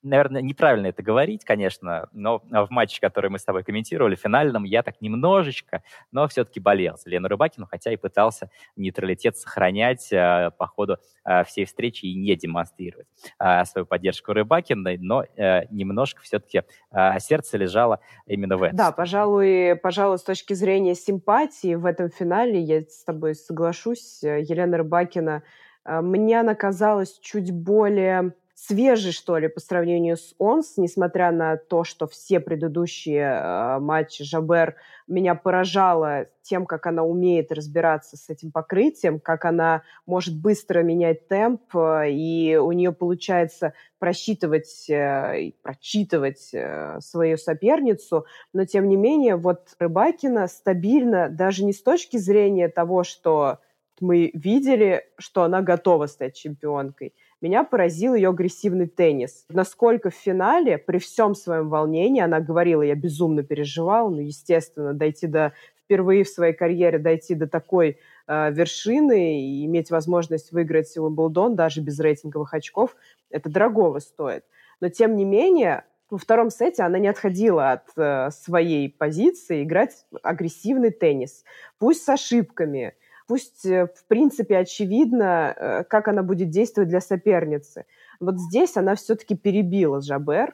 наверное, 0.03 0.41
неправильно 0.41 0.87
это 0.87 1.03
говорить, 1.03 1.45
конечно, 1.45 2.09
но 2.11 2.41
в 2.49 2.67
матче, 2.69 2.99
который 2.99 3.29
мы 3.29 3.39
с 3.39 3.43
тобой 3.43 3.63
комментировали, 3.63 4.15
финальном, 4.15 4.63
я 4.63 4.83
так 4.83 5.01
немножечко, 5.01 5.83
но 6.11 6.27
все-таки 6.27 6.59
болел 6.59 6.97
за 6.97 7.09
Лену 7.09 7.27
Рыбакину, 7.27 7.67
хотя 7.69 7.91
и 7.91 7.97
пытался 7.97 8.49
нейтралитет 8.75 9.37
сохранять 9.37 10.11
э, 10.11 10.51
по 10.57 10.67
ходу 10.67 10.97
э, 11.25 11.43
всей 11.43 11.65
встречи 11.65 12.05
и 12.05 12.15
не 12.15 12.35
демонстрировать 12.35 13.07
э, 13.39 13.65
свою 13.65 13.85
поддержку 13.85 14.33
Рыбакиной, 14.33 14.97
но 14.97 15.23
э, 15.23 15.65
немножко 15.69 16.21
все-таки 16.21 16.63
э, 16.91 17.19
сердце 17.19 17.57
лежало 17.57 17.99
именно 18.25 18.57
в 18.57 18.63
этом. 18.63 18.77
Да, 18.77 18.91
пожалуй, 18.91 19.75
пожалуй, 19.81 20.17
с 20.17 20.23
точки 20.23 20.53
зрения 20.53 20.95
симпатии 20.95 21.75
в 21.75 21.85
этом 21.85 22.09
финале 22.09 22.59
я 22.59 22.81
с 22.81 23.03
тобой 23.03 23.35
соглашусь. 23.35 24.21
Елена 24.23 24.77
Рыбакина 24.77 25.43
мне 25.85 26.39
она 26.39 26.53
казалась 26.53 27.17
чуть 27.19 27.51
более 27.51 28.33
свежий, 28.67 29.11
что 29.11 29.37
ли, 29.37 29.47
по 29.47 29.59
сравнению 29.59 30.17
с 30.17 30.35
Онс, 30.39 30.77
несмотря 30.77 31.31
на 31.31 31.57
то, 31.57 31.83
что 31.83 32.07
все 32.07 32.39
предыдущие 32.39 33.23
э, 33.23 33.79
матчи 33.79 34.23
Жабер 34.23 34.75
меня 35.07 35.33
поражало 35.33 36.27
тем, 36.43 36.65
как 36.67 36.85
она 36.85 37.03
умеет 37.03 37.51
разбираться 37.51 38.17
с 38.17 38.29
этим 38.29 38.51
покрытием, 38.51 39.19
как 39.19 39.45
она 39.45 39.81
может 40.05 40.39
быстро 40.39 40.83
менять 40.83 41.27
темп, 41.27 41.75
э, 41.75 42.11
и 42.11 42.55
у 42.55 42.71
нее 42.71 42.91
получается 42.91 43.73
просчитывать 43.97 44.87
э, 44.89 45.41
и 45.41 45.55
прочитывать 45.63 46.51
э, 46.53 46.99
свою 47.01 47.37
соперницу, 47.37 48.25
но 48.53 48.65
тем 48.65 48.87
не 48.87 48.95
менее 48.95 49.37
вот 49.37 49.69
Рыбакина 49.79 50.47
стабильно, 50.47 51.29
даже 51.29 51.65
не 51.65 51.73
с 51.73 51.81
точки 51.81 52.17
зрения 52.17 52.67
того, 52.67 53.03
что 53.03 53.57
мы 53.99 54.31
видели, 54.33 55.05
что 55.17 55.43
она 55.43 55.61
готова 55.61 56.07
стать 56.07 56.35
чемпионкой, 56.35 57.13
меня 57.41 57.63
поразил 57.63 58.13
ее 58.13 58.29
агрессивный 58.29 58.87
теннис. 58.87 59.45
Насколько 59.49 60.09
в 60.09 60.15
финале, 60.15 60.77
при 60.77 60.99
всем 60.99 61.35
своем 61.35 61.69
волнении, 61.69 62.21
она 62.21 62.39
говорила, 62.39 62.81
я 62.81 62.95
безумно 62.95 63.43
переживала, 63.43 64.09
ну, 64.09 64.19
естественно, 64.19 64.93
дойти 64.93 65.27
до 65.27 65.53
впервые 65.83 66.23
в 66.23 66.29
своей 66.29 66.53
карьере 66.53 66.99
дойти 66.99 67.35
до 67.35 67.47
такой 67.47 67.97
э, 68.27 68.51
вершины 68.53 69.41
и 69.41 69.65
иметь 69.65 69.91
возможность 69.91 70.53
выиграть 70.53 70.95
Уимблдон 70.95 71.57
даже 71.57 71.81
без 71.81 71.99
рейтинговых 71.99 72.53
очков, 72.53 72.95
это 73.29 73.49
дорогого 73.49 73.99
стоит. 73.99 74.45
Но 74.79 74.87
тем 74.87 75.17
не 75.17 75.25
менее, 75.25 75.83
во 76.09 76.17
втором 76.17 76.49
сете 76.49 76.83
она 76.83 76.97
не 76.97 77.09
отходила 77.09 77.71
от 77.71 77.89
э, 77.97 78.29
своей 78.31 78.89
позиции 78.89 79.63
играть 79.63 80.05
агрессивный 80.23 80.91
теннис. 80.91 81.43
Пусть 81.77 82.03
с 82.03 82.09
ошибками, 82.09 82.93
пусть, 83.31 83.65
э, 83.65 83.87
в 83.87 84.05
принципе, 84.09 84.57
очевидно, 84.57 85.55
э, 85.55 85.83
как 85.85 86.09
она 86.09 86.21
будет 86.21 86.49
действовать 86.49 86.89
для 86.89 86.99
соперницы. 86.99 87.85
Вот 88.19 88.37
здесь 88.37 88.75
она 88.75 88.95
все-таки 88.95 89.37
перебила 89.37 90.01
Жабер, 90.01 90.53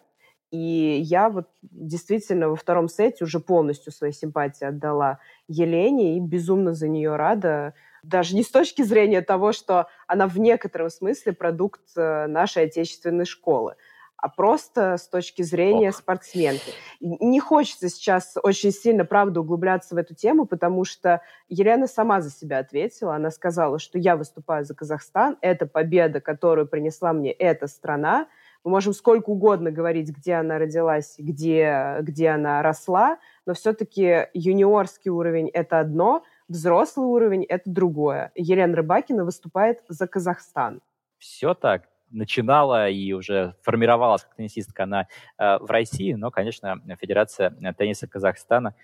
и 0.51 0.99
я 1.01 1.29
вот 1.29 1.47
действительно 1.63 2.49
во 2.49 2.55
втором 2.55 2.87
сете 2.87 3.23
уже 3.23 3.39
полностью 3.39 3.91
свои 3.91 4.11
симпатии 4.11 4.63
отдала 4.63 5.17
Елене 5.47 6.17
и 6.17 6.19
безумно 6.19 6.73
за 6.73 6.87
нее 6.87 7.15
рада. 7.15 7.73
Даже 8.03 8.35
не 8.35 8.43
с 8.43 8.51
точки 8.51 8.83
зрения 8.83 9.23
того, 9.23 9.53
что 9.53 9.87
она 10.05 10.27
в 10.27 10.37
некотором 10.37 10.91
смысле 10.91 11.33
продукт 11.33 11.81
э, 11.95 12.27
нашей 12.27 12.65
отечественной 12.65 13.25
школы 13.25 13.73
а 14.17 14.29
просто 14.29 14.97
с 14.97 15.07
точки 15.07 15.43
зрения 15.43 15.89
Ох. 15.89 15.95
спортсменки. 15.95 16.71
Не 16.99 17.39
хочется 17.39 17.87
сейчас 17.87 18.35
очень 18.41 18.71
сильно, 18.71 19.05
правда, 19.05 19.41
углубляться 19.41 19.93
в 19.93 19.97
эту 19.97 20.15
тему, 20.15 20.45
потому 20.45 20.85
что 20.85 21.21
Елена 21.49 21.87
сама 21.87 22.21
за 22.21 22.31
себя 22.31 22.59
ответила. 22.59 23.15
Она 23.15 23.29
сказала, 23.29 23.77
что 23.79 23.99
я 23.99 24.17
выступаю 24.17 24.65
за 24.65 24.73
Казахстан, 24.73 25.37
это 25.41 25.67
победа, 25.67 26.19
которую 26.19 26.67
принесла 26.67 27.13
мне 27.13 27.31
эта 27.31 27.67
страна. 27.67 28.27
Мы 28.63 28.71
можем 28.71 28.93
сколько 28.93 29.29
угодно 29.29 29.71
говорить, 29.71 30.09
где 30.09 30.33
она 30.33 30.57
родилась, 30.57 31.15
где, 31.19 31.97
где 32.01 32.29
она 32.29 32.61
росла, 32.63 33.19
но 33.45 33.53
все-таки 33.53 34.27
юниорский 34.33 35.11
уровень– 35.11 35.47
это 35.53 35.79
одно, 35.79 36.23
взрослый 36.47 37.05
уровень– 37.05 37.43
это 37.49 37.69
другое. 37.69 38.31
Елена 38.33 38.75
Рыбакина 38.75 39.23
выступает 39.23 39.83
за 39.87 40.07
Казахстан. 40.07 40.81
Все 41.19 41.53
так 41.53 41.83
начинала 42.11 42.89
и 42.89 43.11
уже 43.13 43.55
формировалась 43.61 44.23
как 44.23 44.35
теннисистка 44.35 44.83
она 44.83 45.07
э, 45.37 45.57
в 45.59 45.69
России, 45.69 46.13
но, 46.13 46.31
конечно, 46.31 46.81
Федерация 46.99 47.51
тенниса 47.77 48.07
Казахстана 48.07 48.75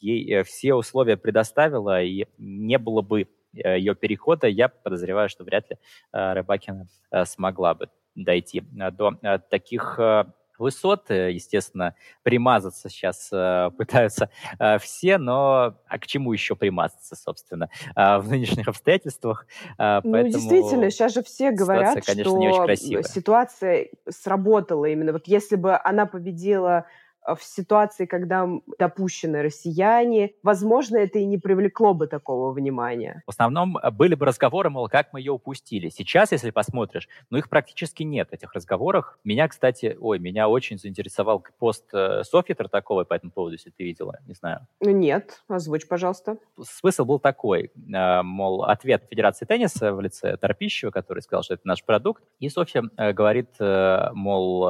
ей 0.00 0.32
э, 0.32 0.42
все 0.44 0.74
условия 0.74 1.16
предоставила, 1.16 2.02
и 2.02 2.26
не 2.38 2.78
было 2.78 3.02
бы 3.02 3.28
э, 3.54 3.78
ее 3.78 3.94
перехода, 3.94 4.46
я 4.48 4.68
подозреваю, 4.68 5.28
что 5.28 5.44
вряд 5.44 5.70
ли 5.70 5.78
Рыбакина 6.12 6.88
смогла 7.24 7.74
бы 7.74 7.88
дойти 8.14 8.62
до 8.70 9.16
таких 9.50 9.98
высот. 10.58 11.10
Естественно, 11.10 11.94
примазаться 12.22 12.88
сейчас 12.88 13.28
э, 13.32 13.70
пытаются 13.76 14.30
э, 14.58 14.78
все, 14.78 15.18
но 15.18 15.74
а 15.86 15.98
к 15.98 16.06
чему 16.06 16.32
еще 16.32 16.56
примазаться, 16.56 17.16
собственно, 17.16 17.68
э, 17.96 18.18
в 18.18 18.28
нынешних 18.28 18.68
обстоятельствах? 18.68 19.46
Э, 19.78 20.00
ну, 20.02 20.22
действительно, 20.22 20.90
сейчас 20.90 21.14
же 21.14 21.22
все 21.22 21.50
говорят, 21.50 22.04
ситуация, 22.04 22.24
конечно, 22.24 23.02
что 23.02 23.02
ситуация 23.02 23.88
сработала 24.08 24.86
именно. 24.86 25.12
Вот 25.12 25.26
если 25.26 25.56
бы 25.56 25.78
она 25.82 26.06
победила 26.06 26.72
Э, 26.72 26.84
в 27.26 27.42
ситуации, 27.42 28.06
когда 28.06 28.48
допущены 28.78 29.42
россияне, 29.42 30.32
возможно, 30.42 30.96
это 30.96 31.18
и 31.18 31.24
не 31.24 31.38
привлекло 31.38 31.94
бы 31.94 32.06
такого 32.06 32.52
внимания. 32.52 33.22
В 33.26 33.30
основном 33.30 33.78
э, 33.78 33.90
были 33.90 34.14
бы 34.14 34.26
разговоры, 34.26 34.70
мол, 34.70 34.88
как 34.88 35.12
мы 35.12 35.20
ее 35.20 35.32
упустили. 35.32 35.88
Сейчас, 35.88 36.32
если 36.32 36.50
посмотришь, 36.50 37.08
ну 37.30 37.38
их 37.38 37.48
практически 37.48 38.02
нет, 38.02 38.28
этих 38.32 38.52
разговоров. 38.54 39.18
Меня, 39.24 39.48
кстати, 39.48 39.96
ой, 40.00 40.18
меня 40.18 40.48
очень 40.48 40.78
заинтересовал 40.78 41.44
пост 41.58 41.84
э, 41.92 42.22
Софьи 42.24 42.54
Тартаковой 42.54 43.04
по 43.04 43.14
этому 43.14 43.32
поводу, 43.32 43.54
если 43.54 43.70
ты 43.70 43.84
видела, 43.84 44.18
не 44.26 44.34
знаю. 44.34 44.66
Нет, 44.80 45.42
озвучь, 45.48 45.86
пожалуйста. 45.86 46.38
Смысл 46.60 47.04
был 47.04 47.18
такой, 47.18 47.70
мол, 47.74 48.64
ответ 48.64 49.04
Федерации 49.08 49.44
тенниса 49.44 49.92
в 49.92 50.00
лице 50.00 50.36
Торпищева, 50.36 50.90
который 50.90 51.20
сказал, 51.22 51.42
что 51.42 51.54
это 51.54 51.66
наш 51.66 51.84
продукт, 51.84 52.22
и 52.40 52.48
Софья 52.48 52.82
говорит, 52.96 53.50
мол, 53.60 54.68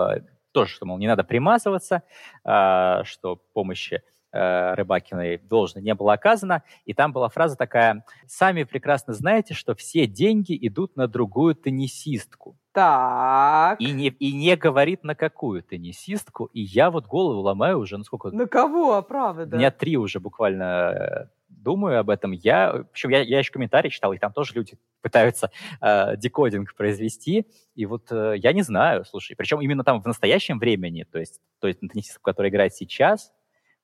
тоже, 0.53 0.73
что, 0.73 0.87
мол, 0.87 0.99
не 0.99 1.09
надо 1.09 1.25
примазываться, 1.25 2.03
а, 2.45 3.05
что 3.05 3.37
помощи 3.53 4.03
э, 4.33 4.75
Рыбакиной 4.75 5.39
должно 5.39 5.81
не 5.81 5.95
было 5.95 6.15
оказано. 6.15 6.63
И 6.85 6.95
там 6.95 7.13
была 7.13 7.29
фраза 7.29 7.57
такая, 7.57 8.05
«Сами 8.27 8.65
прекрасно 8.65 9.13
знаете, 9.13 9.55
что 9.55 9.75
все 9.75 10.07
деньги 10.07 10.57
идут 10.61 10.97
на 10.97 11.07
другую 11.07 11.55
теннисистку». 11.55 12.57
Так. 12.73 13.81
И 13.81 13.91
не, 13.93 14.09
и 14.09 14.33
не 14.33 14.57
говорит, 14.57 15.05
на 15.05 15.15
какую 15.15 15.63
теннисистку. 15.63 16.47
И 16.47 16.63
я 16.63 16.91
вот 16.91 17.07
голову 17.07 17.41
ломаю 17.41 17.79
уже, 17.79 17.99
ну 17.99 18.05
сколько... 18.05 18.31
На 18.31 18.47
кого, 18.47 19.03
правда? 19.03 19.57
Дня 19.57 19.71
три 19.71 19.97
уже 19.99 20.21
буквально 20.21 21.31
думаю 21.63 21.99
об 22.01 22.11
этом. 22.11 22.33
Я, 22.33 22.85
причем 22.93 23.11
я, 23.11 23.21
я 23.21 23.39
еще 23.39 23.53
комментарии 23.53 23.89
читал, 23.89 24.13
и 24.13 24.19
там 24.19 24.33
тоже 24.33 24.55
люди 24.55 24.77
пытаются 25.01 25.51
э, 25.81 26.17
декодинг 26.17 26.75
произвести. 26.75 27.47
И 27.75 27.87
вот 27.87 28.11
э, 28.11 28.35
я 28.37 28.53
не 28.53 28.63
знаю, 28.63 29.05
слушай, 29.05 29.35
причем 29.37 29.61
именно 29.61 29.85
там 29.85 30.03
в 30.03 30.07
настоящем 30.07 30.59
времени, 30.59 31.05
то 31.11 31.19
есть, 31.19 31.41
то 31.61 31.69
есть 31.69 31.83
на 31.83 31.89
теннисистку, 31.89 32.23
которая 32.23 32.51
играет 32.51 32.75
сейчас, 32.75 33.33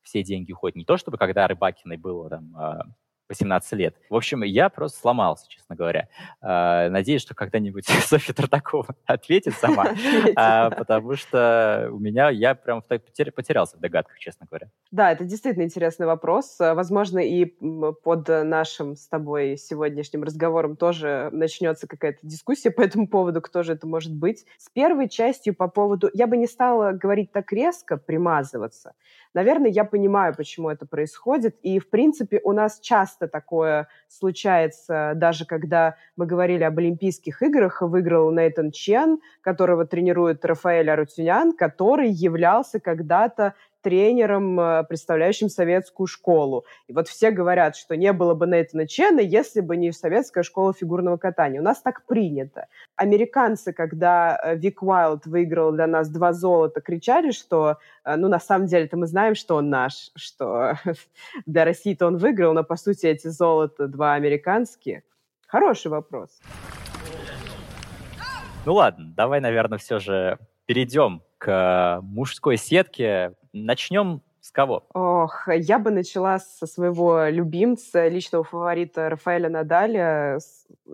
все 0.02 0.22
деньги 0.22 0.52
уходят. 0.52 0.76
Не 0.76 0.84
то, 0.84 0.96
чтобы 0.96 1.18
когда 1.18 1.46
Рыбакиной 1.46 1.96
было 1.96 2.28
там 2.30 2.56
э, 2.56 2.80
18 3.28 3.72
лет. 3.72 3.96
В 4.08 4.14
общем, 4.14 4.42
я 4.42 4.68
просто 4.68 4.98
сломался, 5.00 5.48
честно 5.48 5.76
говоря. 5.76 6.08
А, 6.40 6.88
надеюсь, 6.88 7.22
что 7.22 7.34
когда-нибудь 7.34 7.86
Софья 8.06 8.32
Тартакова 8.32 8.94
ответит 9.06 9.54
сама, 9.54 9.86
а, 10.36 10.70
потому 10.70 11.16
что 11.16 11.88
у 11.92 11.98
меня, 11.98 12.30
я 12.30 12.54
прям 12.54 12.82
потерялся 12.82 13.76
в 13.76 13.80
догадках, 13.80 14.18
честно 14.18 14.46
говоря. 14.48 14.70
Да, 14.90 15.12
это 15.12 15.24
действительно 15.24 15.64
интересный 15.64 16.06
вопрос. 16.06 16.56
Возможно, 16.58 17.18
и 17.18 17.44
под 17.44 18.28
нашим 18.28 18.96
с 18.96 19.06
тобой 19.08 19.56
сегодняшним 19.56 20.22
разговором 20.22 20.76
тоже 20.76 21.28
начнется 21.32 21.86
какая-то 21.86 22.20
дискуссия 22.22 22.70
по 22.70 22.80
этому 22.80 23.08
поводу, 23.08 23.40
кто 23.40 23.62
же 23.62 23.72
это 23.72 23.86
может 23.86 24.14
быть. 24.14 24.44
С 24.56 24.70
первой 24.70 25.08
частью 25.08 25.54
по 25.54 25.68
поводу... 25.68 26.10
Я 26.14 26.26
бы 26.26 26.36
не 26.36 26.46
стала 26.46 26.92
говорить 26.92 27.32
так 27.32 27.52
резко, 27.52 27.96
примазываться, 27.96 28.94
Наверное, 29.34 29.70
я 29.70 29.84
понимаю, 29.84 30.34
почему 30.36 30.70
это 30.70 30.86
происходит. 30.86 31.56
И, 31.62 31.78
в 31.78 31.90
принципе, 31.90 32.40
у 32.44 32.52
нас 32.52 32.80
часто 32.80 33.28
такое 33.28 33.88
случается, 34.08 35.12
даже 35.14 35.44
когда 35.44 35.96
мы 36.16 36.26
говорили 36.26 36.64
об 36.64 36.78
Олимпийских 36.78 37.42
играх, 37.42 37.82
выиграл 37.82 38.32
Нейтан 38.32 38.70
Чен, 38.70 39.18
которого 39.40 39.86
тренирует 39.86 40.44
Рафаэль 40.44 40.90
Арутюнян, 40.90 41.52
который 41.52 42.10
являлся 42.10 42.80
когда-то 42.80 43.54
тренером, 43.80 44.58
э, 44.58 44.84
представляющим 44.84 45.48
советскую 45.48 46.06
школу. 46.06 46.64
И 46.86 46.92
вот 46.92 47.08
все 47.08 47.30
говорят, 47.30 47.76
что 47.76 47.96
не 47.96 48.12
было 48.12 48.34
бы 48.34 48.46
Нейтана 48.46 48.86
Чена, 48.86 49.20
если 49.20 49.60
бы 49.60 49.76
не 49.76 49.92
советская 49.92 50.42
школа 50.42 50.72
фигурного 50.72 51.16
катания. 51.16 51.60
У 51.60 51.64
нас 51.64 51.80
так 51.80 52.04
принято. 52.06 52.66
Американцы, 52.96 53.72
когда 53.72 54.38
э, 54.42 54.56
Вик 54.56 54.82
Уайлд 54.82 55.26
выиграл 55.26 55.72
для 55.72 55.86
нас 55.86 56.08
два 56.08 56.32
золота, 56.32 56.80
кричали, 56.80 57.30
что, 57.30 57.78
э, 58.04 58.16
ну, 58.16 58.28
на 58.28 58.40
самом 58.40 58.66
деле-то 58.66 58.96
мы 58.96 59.06
знаем, 59.06 59.34
что 59.34 59.56
он 59.56 59.70
наш, 59.70 60.10
что 60.16 60.74
для 61.46 61.64
России-то 61.64 62.06
он 62.06 62.16
выиграл, 62.16 62.52
но, 62.54 62.64
по 62.64 62.76
сути, 62.76 63.06
эти 63.06 63.28
золота 63.28 63.88
два 63.88 64.14
американские. 64.14 65.02
Хороший 65.46 65.90
вопрос. 65.90 66.40
Ну 68.66 68.74
ладно, 68.74 69.12
давай, 69.16 69.40
наверное, 69.40 69.78
все 69.78 69.98
же 69.98 70.38
перейдем 70.66 71.22
к 71.38 72.00
мужской 72.02 72.56
сетке. 72.56 73.34
Начнем 73.52 74.22
с 74.40 74.50
кого? 74.50 74.86
Ох, 74.94 75.48
я 75.48 75.78
бы 75.78 75.90
начала 75.90 76.38
со 76.38 76.66
своего 76.66 77.26
любимца, 77.26 78.08
личного 78.08 78.44
фаворита 78.44 79.10
Рафаэля 79.10 79.48
Надаля. 79.48 80.38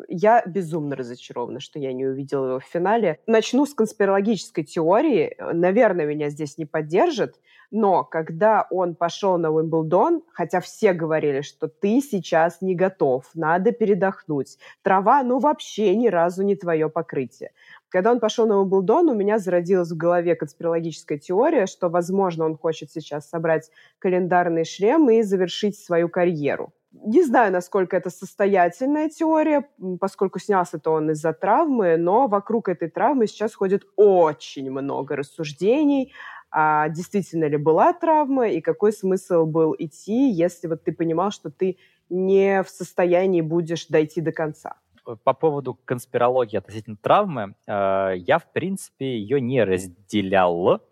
Я 0.09 0.42
безумно 0.44 0.96
разочарована, 0.96 1.61
что 1.61 1.78
я 1.78 1.92
не 1.92 2.04
увидела 2.04 2.48
его 2.48 2.59
в 2.59 2.64
финале. 2.64 3.20
Начну 3.26 3.64
с 3.64 3.74
конспирологической 3.74 4.64
теории. 4.64 5.37
Наверное, 5.38 6.04
меня 6.07 6.30
здесь 6.30 6.59
не 6.59 6.64
поддержат. 6.64 7.37
Но 7.70 8.04
когда 8.04 8.66
он 8.70 8.94
пошел 8.94 9.38
на 9.38 9.50
Уимблдон, 9.50 10.22
хотя 10.33 10.61
все 10.61 10.92
говорили, 10.92 11.40
что 11.40 11.68
ты 11.68 12.00
сейчас 12.00 12.61
не 12.61 12.74
готов, 12.74 13.24
надо 13.35 13.72
передохнуть. 13.72 14.59
Трава, 14.83 15.22
ну 15.22 15.38
вообще 15.38 15.94
ни 15.94 16.09
разу 16.09 16.42
не 16.42 16.57
твое 16.57 16.88
покрытие. 16.88 17.52
Когда 17.94 18.11
он 18.11 18.18
пошел 18.18 18.48
на 18.48 18.59
Уимблдон, 18.59 19.09
у 19.09 19.14
меня 19.14 19.38
зародилась 19.38 19.92
в 19.92 19.96
голове 19.96 20.35
конспирологическая 20.35 21.16
теория, 21.16 21.66
что, 21.66 21.88
возможно, 21.88 22.44
он 22.44 22.57
хочет 22.57 22.90
сейчас 22.90 23.28
собрать 23.28 23.70
календарный 24.00 24.64
шлем 24.64 25.09
и 25.11 25.22
завершить 25.22 25.78
свою 25.78 26.09
карьеру. 26.09 26.72
Не 26.90 27.22
знаю, 27.22 27.52
насколько 27.52 27.96
это 27.96 28.11
состоятельная 28.11 29.09
теория, 29.11 29.68
поскольку 30.00 30.40
снялся-то 30.40 30.90
он 30.90 31.12
из-за 31.12 31.33
травмы, 31.33 31.96
но 31.96 32.26
вокруг 32.26 32.68
этой 32.68 32.90
травмы 32.90 33.28
сейчас 33.28 33.54
ходит 33.54 33.85
очень 33.94 34.72
много 34.72 35.14
рассуждений, 35.14 36.12
а 36.50 36.88
действительно 36.88 37.44
ли 37.44 37.59
была 37.59 37.92
травма 37.92 38.48
и 38.48 38.61
какой 38.61 38.92
смысл 38.92 39.46
был 39.46 39.72
идти, 39.78 40.33
если 40.33 40.66
вот 40.66 40.83
ты 40.83 40.90
понимал, 40.90 41.30
что 41.30 41.48
ты 41.48 41.78
не 42.11 42.64
в 42.64 42.70
состоянии 42.70 43.40
будешь 43.40 43.87
дойти 43.87 44.20
до 44.20 44.33
конца 44.33 44.78
по 45.04 45.34
поводу 45.34 45.74
конспирологии 45.84 46.56
относительно 46.56 46.96
травмы, 46.96 47.54
э, 47.66 48.14
я, 48.16 48.38
в 48.38 48.50
принципе, 48.52 49.18
ее 49.18 49.40
не 49.40 49.62
разделял 49.62 50.82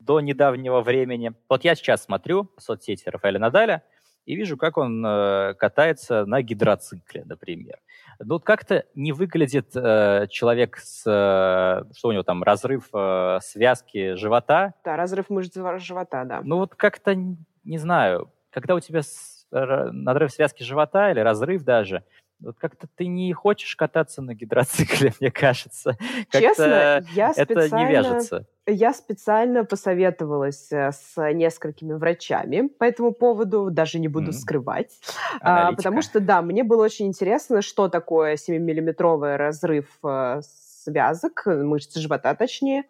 до 0.00 0.20
недавнего 0.20 0.80
времени. 0.80 1.32
Вот 1.48 1.64
я 1.64 1.74
сейчас 1.74 2.04
смотрю 2.04 2.50
соцсети 2.58 3.08
Рафаэля 3.08 3.38
Надаля 3.38 3.82
и 4.26 4.34
вижу, 4.34 4.56
как 4.56 4.76
он 4.76 5.04
э, 5.06 5.54
катается 5.54 6.26
на 6.26 6.42
гидроцикле, 6.42 7.24
например. 7.24 7.78
Ну, 8.18 8.34
вот 8.34 8.44
как-то 8.44 8.84
не 8.94 9.12
выглядит 9.12 9.70
э, 9.74 10.26
человек 10.28 10.76
с... 10.76 11.02
что 11.02 12.08
у 12.08 12.12
него 12.12 12.22
там, 12.22 12.42
разрыв 12.42 12.90
связки 13.42 14.14
живота. 14.14 14.74
Да, 14.84 14.96
разрыв 14.96 15.30
мышц 15.30 15.56
живота, 15.78 16.24
да. 16.24 16.40
Ну, 16.42 16.58
вот 16.58 16.74
как-то, 16.74 17.14
не 17.14 17.78
знаю, 17.78 18.30
когда 18.50 18.74
у 18.74 18.80
тебя 18.80 19.00
надрыв 19.52 20.30
связки 20.30 20.62
живота 20.62 21.10
или 21.10 21.20
разрыв 21.20 21.64
даже, 21.64 22.04
вот 22.40 22.58
как-то 22.58 22.86
ты 22.96 23.06
не 23.06 23.32
хочешь 23.32 23.76
кататься 23.76 24.22
на 24.22 24.34
гидроцикле, 24.34 25.12
мне 25.20 25.30
кажется. 25.30 25.96
Честно, 26.32 27.04
я 27.12 27.32
это 27.36 27.62
специально... 27.62 27.76
не 27.76 27.92
вяжется. 27.92 28.46
Я 28.66 28.92
специально 28.92 29.64
посоветовалась 29.64 30.70
э, 30.70 30.92
с 30.92 31.32
несколькими 31.32 31.94
врачами 31.94 32.68
по 32.68 32.84
этому 32.84 33.12
поводу, 33.12 33.70
даже 33.70 33.98
не 33.98 34.08
буду 34.08 34.30
mm-hmm. 34.30 34.34
скрывать. 34.34 35.00
А, 35.40 35.72
потому 35.72 36.02
что, 36.02 36.20
да, 36.20 36.40
мне 36.42 36.62
было 36.62 36.84
очень 36.84 37.06
интересно, 37.06 37.62
что 37.62 37.88
такое 37.88 38.36
7-миллиметровый 38.36 39.36
разрыв 39.36 39.86
э, 40.04 40.40
связок, 40.84 41.42
мышц 41.46 41.96
живота 41.96 42.34
точнее, 42.34 42.84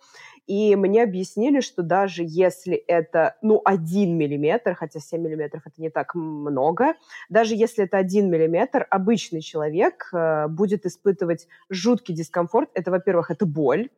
и 0.47 0.77
мне 0.77 1.03
объяснили, 1.03 1.61
что 1.61 1.83
даже 1.83 2.23
если 2.27 2.75
это, 2.75 3.37
ну, 3.43 3.61
один 3.65 4.17
миллиметр, 4.17 4.75
хотя 4.75 5.01
7 5.01 5.21
миллиметров 5.21 5.63
это 5.67 5.81
не 5.81 5.91
так 5.91 6.15
много, 6.15 6.95
даже 7.29 7.55
если 7.55 7.85
это 7.85 7.99
один 7.99 8.31
миллиметр, 8.31 8.87
обычный 8.91 9.41
человек 9.41 10.09
э, 10.13 10.49
будет 10.49 10.87
испытывать 10.87 11.47
жуткий 11.69 12.15
дискомфорт. 12.15 12.71
Это, 12.75 12.91
во-первых, 12.91 13.31
это 13.31 13.47
боль, 13.47 13.91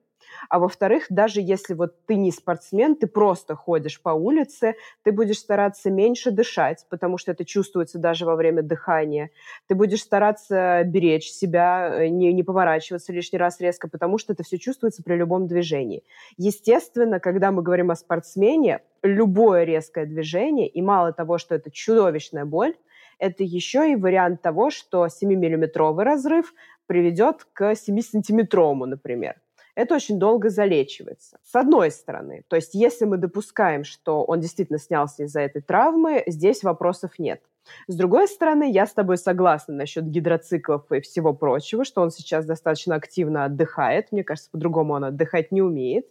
а 0.49 0.59
во-вторых, 0.59 1.07
даже 1.09 1.41
если 1.41 1.75
вот 1.75 1.95
ты 2.07 2.17
не 2.17 2.31
спортсмен, 2.31 2.97
ты 2.97 3.07
просто 3.07 3.55
ходишь 3.55 4.01
по 4.01 4.11
улице, 4.11 4.75
ты 5.03 5.13
будешь 5.13 5.39
стараться 5.39 5.91
меньше 5.91 6.31
дышать, 6.31 6.87
потому 6.89 7.19
что 7.19 7.33
это 7.33 7.45
чувствуется 7.45 7.99
даже 7.99 8.27
во 8.27 8.37
время 8.37 8.63
дыхания. 8.63 9.31
Ты 9.67 9.75
будешь 9.75 10.03
стараться 10.03 10.83
беречь 10.85 11.31
себя, 11.31 12.05
э, 12.05 12.09
не, 12.09 12.33
не 12.33 12.43
поворачиваться 12.43 13.13
лишний 13.13 13.39
раз 13.39 13.61
резко, 13.61 13.89
потому 13.89 14.19
что 14.19 14.33
это 14.33 14.43
все 14.43 14.59
чувствуется 14.59 15.03
при 15.03 15.15
любом 15.15 15.47
движении. 15.47 16.05
Естественно, 16.37 17.21
когда 17.21 17.51
мы 17.51 17.63
говорим 17.63 17.91
о 17.91 17.97
спортсмене, 17.97 18.81
любое 19.03 19.65
резкое 19.65 20.07
движение, 20.07 20.69
и 20.69 20.81
мало 20.83 21.13
того, 21.13 21.39
что 21.39 21.55
это 21.55 21.71
чудовищная 21.71 22.45
боль, 22.45 22.75
это 23.19 23.45
еще 23.45 23.93
и 23.93 23.97
вариант 23.97 24.43
того, 24.43 24.71
что 24.71 25.07
7-миллиметровый 25.07 26.05
разрыв 26.05 26.55
приведет 26.87 27.47
к 27.53 27.73
7-сантиметровому, 27.73 28.87
например. 28.87 29.37
Это 29.75 29.95
очень 29.95 30.19
долго 30.19 30.51
залечивается. 30.51 31.39
С 31.43 31.55
одной 31.55 31.91
стороны, 31.91 32.45
то 32.49 32.57
есть 32.57 32.75
если 32.75 33.05
мы 33.05 33.17
допускаем, 33.17 33.85
что 33.85 34.25
он 34.25 34.41
действительно 34.41 34.79
снялся 34.79 35.25
из-за 35.25 35.41
этой 35.41 35.63
травмы, 35.63 36.23
здесь 36.27 36.63
вопросов 36.63 37.19
нет. 37.19 37.43
С 37.87 37.95
другой 37.95 38.29
стороны, 38.29 38.71
я 38.71 38.87
с 38.87 38.93
тобой 38.93 39.17
согласна 39.17 39.75
насчет 39.75 40.05
гидроциклов 40.05 40.91
и 40.91 41.01
всего 41.01 41.33
прочего, 41.33 41.85
что 41.85 42.03
он 42.03 42.11
сейчас 42.11 42.45
достаточно 42.45 42.97
активно 42.97 43.45
отдыхает. 43.45 44.11
Мне 44.13 44.25
кажется, 44.25 44.51
по-другому 44.51 44.95
он 44.95 45.05
отдыхать 45.05 45.53
не 45.53 45.63
умеет. 45.63 46.09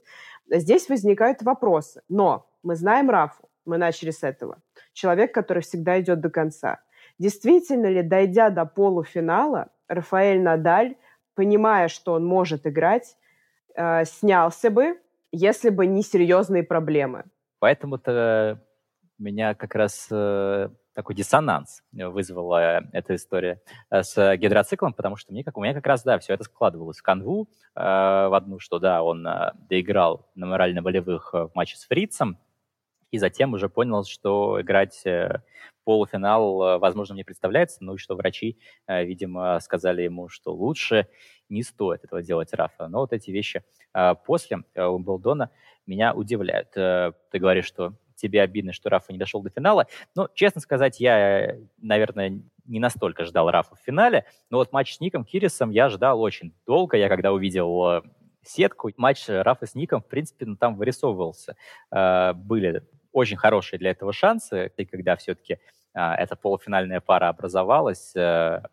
Здесь 0.50 0.90
возникают 0.90 1.42
вопросы. 1.42 2.02
Но 2.10 2.48
мы 2.64 2.76
знаем 2.76 3.10
Рафу, 3.10 3.50
мы 3.66 3.78
начали 3.78 4.12
с 4.12 4.24
этого. 4.24 4.62
Человек, 4.94 5.34
который 5.34 5.62
всегда 5.62 6.00
идет 6.00 6.22
до 6.22 6.30
конца. 6.30 6.80
Действительно 7.20 7.88
ли, 7.88 8.02
дойдя 8.02 8.50
до 8.50 8.66
полуфинала, 8.66 9.70
Рафаэль 9.88 10.42
Надаль, 10.42 10.96
понимая, 11.36 11.88
что 11.88 12.14
он 12.14 12.26
может 12.26 12.66
играть, 12.66 13.16
э, 13.76 14.06
снялся 14.06 14.70
бы, 14.70 15.00
если 15.32 15.70
бы 15.70 15.86
не 15.86 16.04
серьезные 16.04 16.64
проблемы? 16.64 17.26
Поэтому-то 17.60 18.62
меня 19.18 19.54
как 19.54 19.76
раз 19.76 20.08
э, 20.12 20.70
такой 20.94 21.16
диссонанс 21.16 21.84
вызвала 21.92 22.84
эта 22.92 23.16
история 23.16 23.62
э, 23.90 24.04
с 24.04 24.36
гидроциклом, 24.38 24.94
потому 24.94 25.16
что 25.16 25.32
мне, 25.32 25.44
как, 25.44 25.58
у 25.58 25.62
меня 25.62 25.74
как 25.74 25.86
раз, 25.86 26.04
да, 26.04 26.20
все 26.20 26.34
это 26.34 26.44
складывалось 26.44 27.00
в 27.00 27.04
канву, 27.04 27.48
э, 27.76 27.80
в 27.82 28.36
одну, 28.36 28.60
что, 28.60 28.80
да, 28.80 29.04
он 29.04 29.26
э, 29.26 29.52
доиграл 29.70 30.30
на 30.36 30.48
морально-болевых 30.48 31.34
в 31.34 31.52
матче 31.54 31.78
с 31.78 31.86
Фрицем, 31.86 32.38
и 33.12 33.18
затем 33.18 33.54
уже 33.54 33.70
понял, 33.70 34.04
что 34.06 34.62
играть 34.62 35.06
э, 35.06 35.42
полуфинал, 35.84 36.64
э, 36.64 36.78
возможно, 36.78 37.14
не 37.14 37.24
представляется, 37.24 37.80
ну 37.82 37.96
и 37.96 37.98
что 37.98 38.16
врачи, 38.16 38.58
э, 38.88 39.04
видимо, 39.04 39.60
сказали 39.60 40.02
ему, 40.04 40.30
что 40.30 40.54
лучше 40.54 41.08
не 41.50 41.62
стоит 41.62 42.06
этого 42.06 42.24
делать 42.24 42.54
Рафа. 42.54 42.88
Но 42.88 43.00
вот 43.00 43.14
эти 43.14 43.30
вещи 43.30 43.64
после 44.26 44.60
Умблдона 44.74 45.52
меня 45.86 46.14
удивляют. 46.14 46.72
Ты 46.72 47.40
говоришь, 47.40 47.66
что 47.66 47.94
тебе 48.16 48.42
обидно, 48.42 48.72
что 48.72 48.90
Рафа 48.90 49.12
не 49.12 49.20
дошел 49.20 49.42
до 49.42 49.50
финала. 49.50 49.88
Ну, 50.16 50.30
честно 50.34 50.62
сказать, 50.62 51.02
я, 51.02 51.58
наверное, 51.78 52.42
не 52.64 52.80
настолько 52.80 53.26
ждал 53.26 53.52
Рафа 53.52 53.76
в 53.76 53.80
финале, 53.80 54.24
но 54.50 54.60
вот 54.60 54.72
матч 54.72 54.96
с 54.96 55.02
Ником 55.02 55.26
Кирисом 55.26 55.72
я 55.72 55.90
ждал 55.90 56.22
очень 56.22 56.54
долго. 56.66 56.96
Я 56.96 57.10
когда 57.10 57.34
увидел 57.34 58.02
сетку, 58.44 58.92
матч 58.96 59.26
Рафа 59.28 59.66
с 59.66 59.76
Ником, 59.76 60.02
в 60.02 60.08
принципе, 60.08 60.46
ну, 60.46 60.56
там 60.56 60.78
вырисовывался. 60.78 61.58
Были 61.92 62.88
очень 63.12 63.38
хорошие 63.38 63.80
для 63.80 63.92
этого 63.92 64.14
шансы, 64.14 64.72
и 64.78 64.86
когда 64.86 65.16
все-таки 65.16 65.60
а, 65.94 66.16
эта 66.16 66.36
полуфинальная 66.36 67.02
пара 67.02 67.30
образовалась, 67.30 68.14
а, 68.16 68.64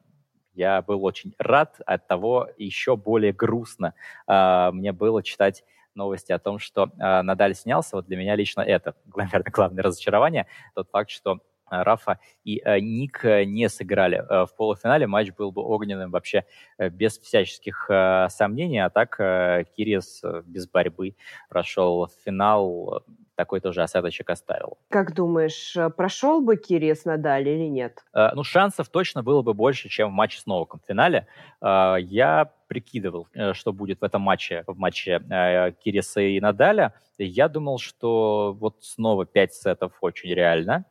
я 0.54 0.82
был 0.82 1.04
очень 1.04 1.34
рад, 1.38 1.80
от 1.86 2.06
того 2.08 2.48
еще 2.56 2.96
более 2.96 3.32
грустно 3.32 3.94
а, 4.26 4.72
мне 4.72 4.92
было 4.92 5.22
читать 5.22 5.64
новости 5.94 6.32
о 6.32 6.38
том, 6.38 6.58
что 6.58 6.90
а, 6.98 7.22
Надаль 7.22 7.54
снялся. 7.54 7.96
Вот 7.96 8.06
для 8.06 8.16
меня 8.16 8.34
лично 8.34 8.62
это, 8.62 8.94
наверное, 9.14 9.50
главное 9.52 9.82
разочарование, 9.82 10.46
тот 10.74 10.88
факт, 10.90 11.10
что 11.10 11.40
Рафа 11.70 12.18
и 12.44 12.60
э, 12.64 12.80
Ник 12.80 13.22
не 13.24 13.68
сыграли 13.68 14.18
э, 14.18 14.46
в 14.46 14.54
полуфинале. 14.56 15.06
Матч 15.06 15.32
был 15.32 15.52
бы 15.52 15.62
огненным 15.62 16.10
вообще 16.10 16.44
э, 16.78 16.88
без 16.88 17.18
всяческих 17.18 17.86
э, 17.90 18.28
сомнений. 18.30 18.78
А 18.78 18.90
так 18.90 19.18
э, 19.20 19.64
Кириес 19.76 20.22
без 20.44 20.68
борьбы 20.68 21.14
прошел 21.48 22.08
финал 22.24 23.02
такой 23.38 23.60
тоже 23.60 23.82
осадочек 23.82 24.30
оставил. 24.30 24.78
Как 24.90 25.14
думаешь, 25.14 25.76
э, 25.76 25.90
прошел 25.90 26.40
бы 26.40 26.56
Кириес 26.56 27.04
Надаль 27.04 27.48
или 27.48 27.68
нет? 27.68 28.04
Э, 28.12 28.34
ну, 28.34 28.42
шансов 28.42 28.88
точно 28.88 29.22
было 29.22 29.42
бы 29.42 29.54
больше, 29.54 29.88
чем 29.88 30.10
в 30.10 30.12
матче 30.12 30.40
с 30.40 30.46
Новаком 30.46 30.80
в 30.80 30.88
финале. 30.88 31.28
Э, 31.62 31.94
я 32.00 32.50
прикидывал, 32.66 33.28
э, 33.34 33.52
что 33.52 33.72
будет 33.72 34.00
в 34.00 34.04
этом 34.04 34.22
матче, 34.22 34.64
в 34.66 34.76
матче 34.76 35.22
э, 35.30 35.70
Кириса 35.84 36.20
и 36.20 36.40
Надаля. 36.40 36.94
Я 37.16 37.48
думал, 37.48 37.78
что 37.78 38.56
вот 38.58 38.78
снова 38.80 39.24
5 39.24 39.54
сетов 39.54 39.92
очень 40.00 40.34
реально. 40.34 40.84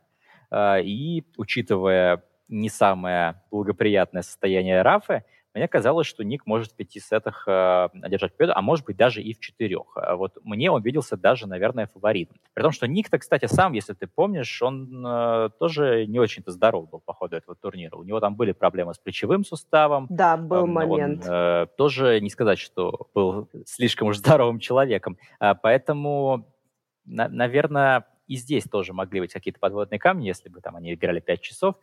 Э, 0.52 0.82
и 0.82 1.26
учитывая 1.38 2.24
не 2.48 2.70
самое 2.70 3.42
благоприятное 3.52 4.22
состояние 4.22 4.82
Рафы, 4.82 5.24
мне 5.58 5.68
казалось, 5.68 6.06
что 6.06 6.24
Ник 6.24 6.46
может 6.46 6.72
в 6.72 6.76
пяти 6.76 7.00
сетах 7.00 7.48
э, 7.48 7.90
одержать 8.04 8.38
победу, 8.38 8.54
а 8.56 8.62
может 8.62 8.86
быть 8.86 8.96
даже 8.96 9.24
и 9.24 9.34
в 9.34 9.40
четырех. 9.40 9.96
А 9.96 10.16
вот 10.16 10.38
мне 10.44 10.70
он 10.70 10.84
виделся 10.84 11.18
даже, 11.18 11.48
наверное, 11.48 11.88
фаворитом. 11.88 12.38
При 12.54 12.62
том, 12.62 12.72
что 12.72 12.88
Ник-то, 12.88 13.18
кстати, 13.18 13.46
сам, 13.48 13.74
если 13.74 13.94
ты 13.94 14.06
помнишь, 14.06 14.62
он 14.62 15.04
э, 15.06 15.50
тоже 15.60 16.06
не 16.06 16.20
очень-то 16.20 16.52
здоров 16.52 16.90
был 16.90 17.00
по 17.00 17.14
ходу 17.14 17.36
этого 17.36 17.56
турнира. 17.56 17.98
У 17.98 18.04
него 18.04 18.20
там 18.20 18.36
были 18.36 18.52
проблемы 18.52 18.94
с 18.94 19.00
плечевым 19.00 19.44
суставом. 19.44 20.06
Да, 20.12 20.38
был 20.38 20.64
он, 20.64 20.74
момент. 20.74 21.26
Он 21.26 21.34
э, 21.34 21.68
тоже 21.76 22.22
не 22.22 22.30
сказать, 22.30 22.60
что 22.60 23.08
был 23.16 23.50
слишком 23.66 24.10
уж 24.10 24.18
здоровым 24.18 24.60
человеком. 24.60 25.18
А, 25.40 25.56
поэтому, 25.56 26.54
на, 27.06 27.30
наверное, 27.30 28.06
и 28.28 28.36
здесь 28.36 28.66
тоже 28.66 28.94
могли 28.94 29.22
быть 29.22 29.34
какие-то 29.34 29.60
подводные 29.60 30.00
камни, 30.00 30.28
если 30.28 30.50
бы 30.50 30.62
там 30.62 30.76
они 30.76 30.94
играли 30.94 31.20
5 31.20 31.42
часов. 31.42 31.76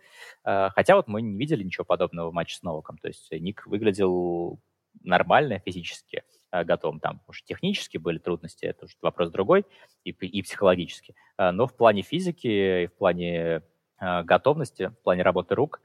А, 0.45 0.71
хотя 0.71 0.97
вот 0.97 1.09
мы 1.09 1.23
не 1.23 1.37
видели 1.37 1.63
ничего 1.63 1.85
подобного 1.85 2.31
в 2.31 2.35
матче 2.35 2.57
с 2.57 2.63
Новаком. 2.63 2.99
То 2.99 3.09
есть 3.09 3.31
Ник 3.33 3.67
выглядел 3.67 4.61
нормально 5.03 5.59
физически 5.59 6.23
а, 6.51 6.65
готовым. 6.65 7.01
Там, 7.01 7.21
может, 7.27 7.45
технически 7.45 7.99
были 7.99 8.19
трудности, 8.19 8.67
это 8.67 8.85
уже 8.85 8.95
вопрос 9.01 9.31
другой, 9.31 9.65
и, 10.05 10.11
и 10.11 10.43
психологически. 10.43 11.15
А, 11.37 11.53
но 11.53 11.67
в 11.67 11.75
плане 11.75 12.03
физики 12.03 12.85
и 12.85 12.87
в 12.87 12.95
плане 12.95 13.63
готовности, 14.01 14.89
в 14.89 15.03
плане 15.05 15.23
работы 15.23 15.55
рук, 15.55 15.81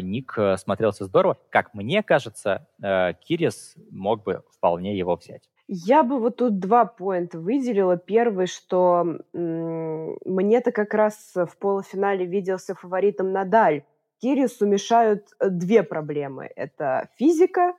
Ник 0.00 0.38
смотрелся 0.56 1.04
здорово. 1.04 1.36
Как 1.50 1.74
мне 1.74 2.04
кажется, 2.04 2.66
Кирис 2.80 3.74
мог 3.90 4.22
бы 4.22 4.44
вполне 4.52 4.96
его 4.96 5.16
взять. 5.16 5.50
Я 5.68 6.02
бы 6.02 6.18
вот 6.18 6.36
тут 6.36 6.58
два 6.58 6.86
поинта 6.86 7.38
выделила. 7.38 7.98
Первый, 7.98 8.46
что 8.46 9.18
мне-то 9.34 10.72
как 10.72 10.94
раз 10.94 11.32
в 11.34 11.58
полуфинале 11.58 12.24
виделся 12.24 12.74
фаворитом 12.74 13.32
Надаль. 13.32 13.84
Кирису 14.20 14.66
мешают 14.66 15.28
э, 15.38 15.48
две 15.48 15.84
проблемы. 15.84 16.50
Это 16.56 17.08
физика 17.16 17.74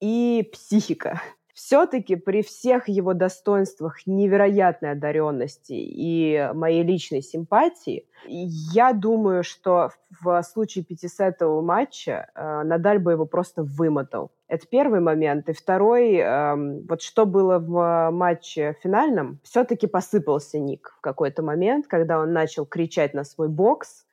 и 0.00 0.50
психика 0.52 1.22
все-таки 1.58 2.14
при 2.14 2.42
всех 2.42 2.88
его 2.88 3.14
достоинствах 3.14 4.06
невероятной 4.06 4.92
одаренности 4.92 5.72
и 5.72 6.50
моей 6.54 6.84
личной 6.84 7.20
симпатии, 7.20 8.06
я 8.28 8.92
думаю, 8.92 9.42
что 9.42 9.90
в 10.20 10.40
случае 10.44 10.84
пятисетового 10.84 11.60
матча 11.60 12.30
э, 12.32 12.62
Надаль 12.62 13.00
бы 13.00 13.10
его 13.10 13.26
просто 13.26 13.64
вымотал. 13.64 14.30
Это 14.46 14.68
первый 14.68 15.00
момент. 15.00 15.48
И 15.48 15.52
второй, 15.52 16.14
э, 16.14 16.54
вот 16.88 17.02
что 17.02 17.26
было 17.26 17.58
в 17.58 18.10
матче 18.12 18.76
финальном, 18.80 19.40
все-таки 19.42 19.88
посыпался 19.88 20.60
Ник 20.60 20.94
в 20.98 21.00
какой-то 21.00 21.42
момент, 21.42 21.88
когда 21.88 22.20
он 22.20 22.32
начал 22.32 22.66
кричать 22.66 23.14
на 23.14 23.24
свой 23.24 23.48
бокс, 23.48 24.06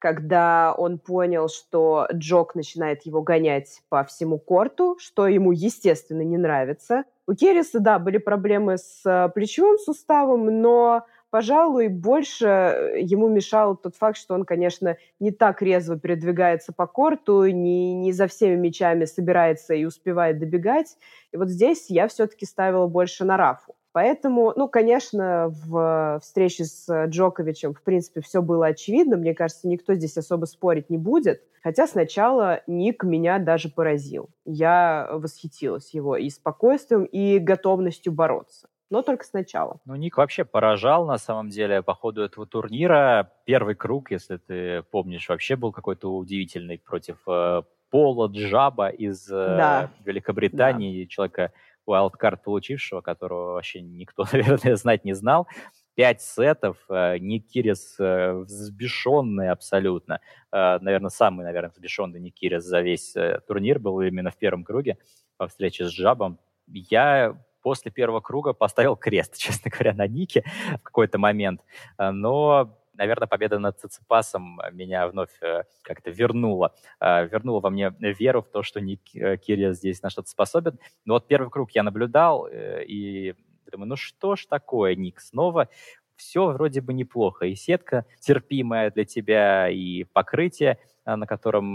когда 0.00 0.74
он 0.76 0.98
понял, 0.98 1.48
что 1.48 2.08
Джок 2.12 2.54
начинает 2.54 3.06
его 3.06 3.22
гонять 3.22 3.82
по 3.88 4.02
всему 4.02 4.38
корту, 4.38 4.96
что 4.98 5.28
ему, 5.28 5.52
естественно, 5.52 6.22
не 6.22 6.38
нравится. 6.38 7.04
У 7.28 7.34
Керриса, 7.34 7.78
да, 7.78 7.98
были 8.00 8.18
проблемы 8.18 8.78
с 8.78 9.02
э, 9.04 9.28
плечевым 9.32 9.78
суставом, 9.78 10.46
но 10.60 11.04
пожалуй, 11.30 11.88
больше 11.88 12.46
э, 12.46 13.00
ему 13.02 13.28
мешал 13.28 13.76
тот 13.76 13.94
факт, 13.94 14.16
что 14.16 14.34
он, 14.34 14.44
конечно, 14.44 14.96
не 15.20 15.30
так 15.30 15.62
резво 15.62 15.98
передвигается 15.98 16.72
по 16.72 16.86
корту, 16.86 17.44
не, 17.46 17.94
не 17.94 18.12
за 18.12 18.26
всеми 18.26 18.56
мячами 18.56 19.04
собирается 19.04 19.74
и 19.74 19.84
успевает 19.84 20.38
добегать. 20.38 20.96
И 21.30 21.36
вот 21.36 21.50
здесь 21.50 21.90
я 21.90 22.08
все-таки 22.08 22.46
ставила 22.46 22.86
больше 22.86 23.24
на 23.24 23.36
Рафу. 23.36 23.76
Поэтому, 23.92 24.52
ну, 24.54 24.68
конечно, 24.68 25.48
в 25.48 26.20
встрече 26.22 26.64
с 26.64 27.06
Джоковичем, 27.06 27.74
в 27.74 27.82
принципе, 27.82 28.20
все 28.20 28.40
было 28.40 28.66
очевидно. 28.66 29.16
Мне 29.16 29.34
кажется, 29.34 29.66
никто 29.66 29.94
здесь 29.94 30.16
особо 30.16 30.44
спорить 30.44 30.90
не 30.90 30.98
будет. 30.98 31.42
Хотя 31.62 31.86
сначала 31.86 32.62
Ник 32.66 33.02
меня 33.02 33.38
даже 33.38 33.68
поразил. 33.68 34.30
Я 34.44 35.08
восхитилась 35.12 35.92
его 35.92 36.16
и 36.16 36.30
спокойствием, 36.30 37.04
и 37.04 37.38
готовностью 37.38 38.12
бороться. 38.12 38.68
Но 38.90 39.02
только 39.02 39.24
сначала. 39.24 39.78
Ну, 39.84 39.94
Ник 39.94 40.16
вообще 40.16 40.44
поражал, 40.44 41.06
на 41.06 41.18
самом 41.18 41.48
деле, 41.48 41.82
по 41.82 41.94
ходу 41.94 42.22
этого 42.22 42.46
турнира. 42.46 43.30
Первый 43.44 43.74
круг, 43.76 44.10
если 44.10 44.36
ты 44.36 44.82
помнишь, 44.90 45.28
вообще 45.28 45.54
был 45.54 45.70
какой-то 45.70 46.12
удивительный 46.16 46.78
против 46.78 47.18
э, 47.28 47.62
Пола 47.90 48.28
Джаба 48.28 48.88
из 48.88 49.30
э, 49.30 49.34
да. 49.34 49.90
Великобритании, 50.04 51.04
да. 51.04 51.08
человека 51.08 51.52
wildcard 51.88 52.38
получившего, 52.44 53.00
которого 53.00 53.52
вообще 53.52 53.80
никто, 53.80 54.24
наверное, 54.32 54.76
знать 54.76 55.04
не 55.04 55.14
знал. 55.14 55.48
Пять 55.94 56.22
сетов, 56.22 56.78
э, 56.88 57.18
Никирис 57.18 57.96
э, 57.98 58.32
взбешенный 58.32 59.50
абсолютно. 59.50 60.20
Э, 60.52 60.78
наверное, 60.80 61.10
самый, 61.10 61.44
наверное, 61.44 61.70
взбешенный 61.70 62.20
Никирис 62.20 62.64
за 62.64 62.80
весь 62.80 63.14
турнир 63.46 63.78
был 63.78 64.00
именно 64.00 64.30
в 64.30 64.36
первом 64.36 64.64
круге 64.64 64.98
по 65.36 65.46
встрече 65.48 65.86
с 65.86 65.90
Джабом. 65.90 66.38
Я 66.66 67.36
после 67.62 67.90
первого 67.90 68.20
круга 68.20 68.52
поставил 68.52 68.96
крест, 68.96 69.36
честно 69.38 69.70
говоря, 69.70 69.92
на 69.92 70.06
Нике 70.06 70.44
в 70.78 70.82
какой-то 70.82 71.18
момент. 71.18 71.60
Но 71.98 72.79
наверное, 73.00 73.26
победа 73.26 73.58
над 73.58 73.80
Циципасом 73.80 74.60
меня 74.72 75.08
вновь 75.08 75.30
э, 75.40 75.64
как-то 75.82 76.10
вернула. 76.10 76.74
Э, 77.00 77.26
вернула 77.26 77.60
во 77.60 77.70
мне 77.70 77.94
веру 77.98 78.42
в 78.42 78.48
то, 78.48 78.62
что 78.62 78.80
Ник 78.80 79.00
Кирия 79.02 79.72
здесь 79.72 80.02
на 80.02 80.10
что-то 80.10 80.28
способен. 80.28 80.78
Но 81.06 81.14
вот 81.14 81.26
первый 81.26 81.50
круг 81.50 81.70
я 81.70 81.82
наблюдал 81.82 82.46
и 82.50 83.34
думаю, 83.72 83.88
ну 83.88 83.96
что 83.96 84.36
ж 84.36 84.44
такое, 84.46 84.94
Ник, 84.96 85.20
снова 85.20 85.68
все 86.16 86.48
вроде 86.50 86.82
бы 86.82 86.92
неплохо. 86.92 87.46
И 87.46 87.54
сетка 87.54 88.04
терпимая 88.20 88.90
для 88.90 89.06
тебя, 89.06 89.70
и 89.70 90.04
покрытие, 90.04 90.78
на 91.06 91.26
котором 91.26 91.72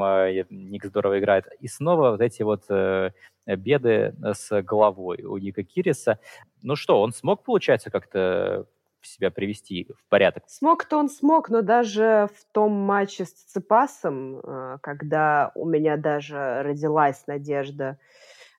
Ник 0.51 0.85
здорово 0.85 1.19
играет. 1.19 1.45
И 1.59 1.67
снова 1.67 2.11
вот 2.11 2.21
эти 2.21 2.43
вот 2.43 2.65
беды 3.47 4.13
с 4.21 4.61
головой 4.61 5.23
у 5.23 5.38
Ника 5.38 5.63
Кириса. 5.63 6.19
Ну 6.61 6.75
что, 6.75 7.01
он 7.01 7.13
смог, 7.13 7.43
получается, 7.43 7.89
как-то 7.89 8.67
себя 9.08 9.32
привести 9.32 9.88
в 9.98 10.10
порядок? 10.10 10.44
Смог-то 10.48 10.98
он 10.98 11.10
смог, 11.10 11.50
но 11.50 11.62
даже 11.62 12.30
в 12.36 12.54
том 12.54 12.72
матче 12.72 13.26
с 13.26 13.32
Цепасом, 13.32 14.39
э, 14.39 14.78
когда 14.82 15.52
у 15.56 15.65
меня 15.65 15.98
даже 15.98 16.62
родилась 16.63 17.26
надежда, 17.28 17.98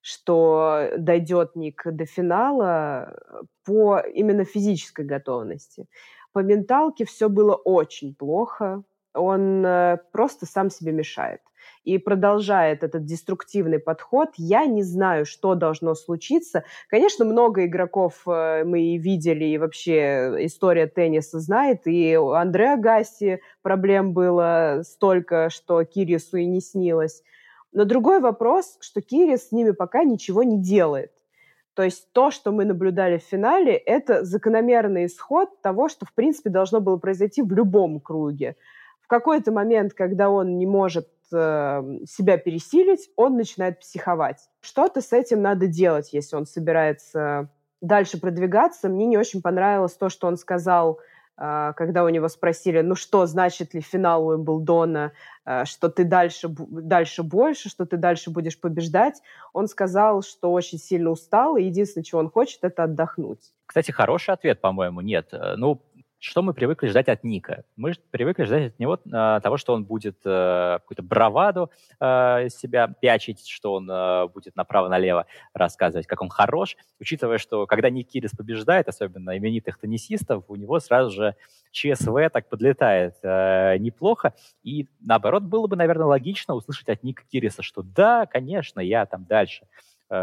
что 0.03 0.91
дойдет 0.97 1.57
Ник 1.57 1.83
до 1.85 2.07
финала 2.07 3.19
по 3.65 3.99
именно 3.99 4.45
физической 4.45 5.05
готовности. 5.05 5.87
По 6.33 6.41
менталке 6.41 7.05
все 7.05 7.29
было 7.29 7.55
очень 7.55 8.15
плохо. 8.15 8.85
Он 9.15 9.65
э, 9.65 9.99
просто 10.13 10.47
сам 10.47 10.71
себе 10.71 10.93
мешает 10.93 11.41
и 11.85 11.99
продолжает 11.99 12.83
этот 12.83 13.05
деструктивный 13.05 13.79
подход, 13.79 14.31
я 14.37 14.67
не 14.67 14.83
знаю, 14.83 15.25
что 15.25 15.55
должно 15.55 15.95
случиться. 15.95 16.65
Конечно, 16.89 17.25
много 17.25 17.65
игроков 17.67 18.23
э, 18.27 18.65
мы 18.65 18.81
и 18.83 18.99
видели, 18.99 19.45
и 19.45 19.59
вообще 19.59 20.35
история 20.41 20.87
тенниса 20.87 21.39
знает, 21.39 21.87
и 21.87 22.17
у 22.17 22.31
Андреа 22.31 22.77
Гасси 22.77 23.41
проблем 23.63 24.13
было 24.13 24.83
столько, 24.83 25.49
что 25.51 25.85
Кирису 25.85 26.39
и 26.39 26.47
не 26.47 26.61
снилось. 26.61 27.23
Но 27.73 27.85
другой 27.85 28.21
вопрос, 28.21 28.79
что 28.81 29.01
Кирис 29.01 29.49
с 29.49 29.53
ними 29.53 29.73
пока 29.73 30.03
ничего 30.03 30.43
не 30.43 30.61
делает. 30.61 31.13
То 31.75 31.83
есть 31.83 32.11
то, 32.13 32.31
что 32.31 32.53
мы 32.53 32.65
наблюдали 32.65 33.19
в 33.19 33.23
финале, 33.23 33.75
это 33.75 34.25
закономерный 34.25 35.07
исход 35.07 35.61
того, 35.61 35.91
что, 35.91 36.07
в 36.07 36.15
принципе, 36.15 36.49
должно 36.49 36.81
было 36.81 36.97
произойти 36.97 37.43
в 37.43 37.53
любом 37.53 38.01
круге. 38.01 38.57
В 39.03 39.09
какой-то 39.09 39.53
момент, 39.53 39.93
когда 39.93 40.31
он 40.31 40.57
не 40.57 40.65
может 40.65 41.07
себя 41.31 42.39
пересилить, 42.39 43.11
он 43.17 43.37
начинает 43.37 43.81
психовать. 43.81 44.49
Что-то 44.61 45.01
с 45.01 45.13
этим 45.13 45.43
надо 45.43 45.67
делать, 45.67 46.13
если 46.13 46.37
он 46.37 46.47
собирается 46.47 47.51
дальше 47.81 48.21
продвигаться. 48.21 48.89
Мне 48.89 49.07
не 49.07 49.19
очень 49.19 49.43
понравилось 49.43 49.95
то, 49.95 50.09
что 50.09 50.27
он 50.27 50.37
сказал, 50.37 51.01
э, 51.39 51.73
когда 51.77 52.05
у 52.05 52.09
него 52.09 52.29
спросили, 52.29 52.81
ну 52.81 52.95
что, 52.95 53.27
значит 53.27 53.75
ли 53.75 53.81
финал 53.81 54.27
Уимблдона, 54.27 55.13
э, 55.45 55.65
что 55.65 55.89
ты 55.89 56.05
дальше, 56.05 56.49
дальше 56.49 57.23
больше, 57.23 57.69
что 57.69 57.87
ты 57.87 57.97
дальше 57.97 58.31
будешь 58.31 58.59
побеждать. 58.61 59.21
Он 59.53 59.69
сказал, 59.69 60.23
что 60.23 60.53
очень 60.53 60.79
сильно 60.79 61.11
устал, 61.11 61.57
и 61.57 61.65
единственное, 61.65 62.05
чего 62.05 62.21
он 62.21 62.31
хочет, 62.31 62.61
это 62.63 62.85
отдохнуть. 62.85 63.53
Кстати, 63.67 63.91
хороший 63.91 64.35
ответ, 64.35 64.61
по-моему, 64.61 65.01
нет. 65.01 65.29
Э, 65.33 65.57
ну, 65.57 65.81
что 66.19 66.43
мы 66.43 66.55
привыкли 66.55 66.89
ждать 66.89 67.09
от 67.09 67.25
Ника? 67.25 67.65
Мы 67.77 67.93
привыкли 68.11 68.45
ждать 68.45 68.73
от 68.73 68.79
него 68.79 68.99
э, 69.05 69.41
того, 69.43 69.57
что 69.57 69.75
он 69.75 69.85
будет 69.85 70.19
э, 70.25 70.79
какую-то 70.81 71.03
браваду 71.03 71.71
э, 72.01 72.47
из 72.47 72.59
себя 72.59 72.89
пячить, 72.89 73.47
что 73.47 73.75
он 73.75 73.91
э, 73.91 74.29
будет 74.29 74.57
направо-налево 74.57 75.27
рассказывать, 75.53 76.07
как 76.07 76.23
он 76.23 76.29
хорош, 76.29 76.77
учитывая, 76.99 77.39
что 77.39 77.67
когда 77.67 77.91
Ник 77.91 78.09
Кирис 78.09 78.33
побеждает, 78.33 78.89
особенно 78.89 79.37
именитых 79.37 79.79
теннисистов, 79.79 80.45
у 80.49 80.57
него 80.57 80.81
сразу 80.81 81.11
же 81.11 81.37
ЧСВ 81.71 82.31
так 82.33 82.49
подлетает 82.49 83.17
э, 83.23 83.77
неплохо, 83.79 84.35
и 84.63 84.89
наоборот, 85.01 85.43
было 85.43 85.67
бы, 85.67 85.77
наверное, 85.77 86.07
логично 86.07 86.55
услышать 86.55 86.89
от 86.89 87.03
Ника 87.03 87.25
Кириса, 87.31 87.63
что 87.63 87.83
да, 87.83 88.27
конечно, 88.27 88.81
я 88.81 89.05
там 89.07 89.27
дальше 89.27 89.67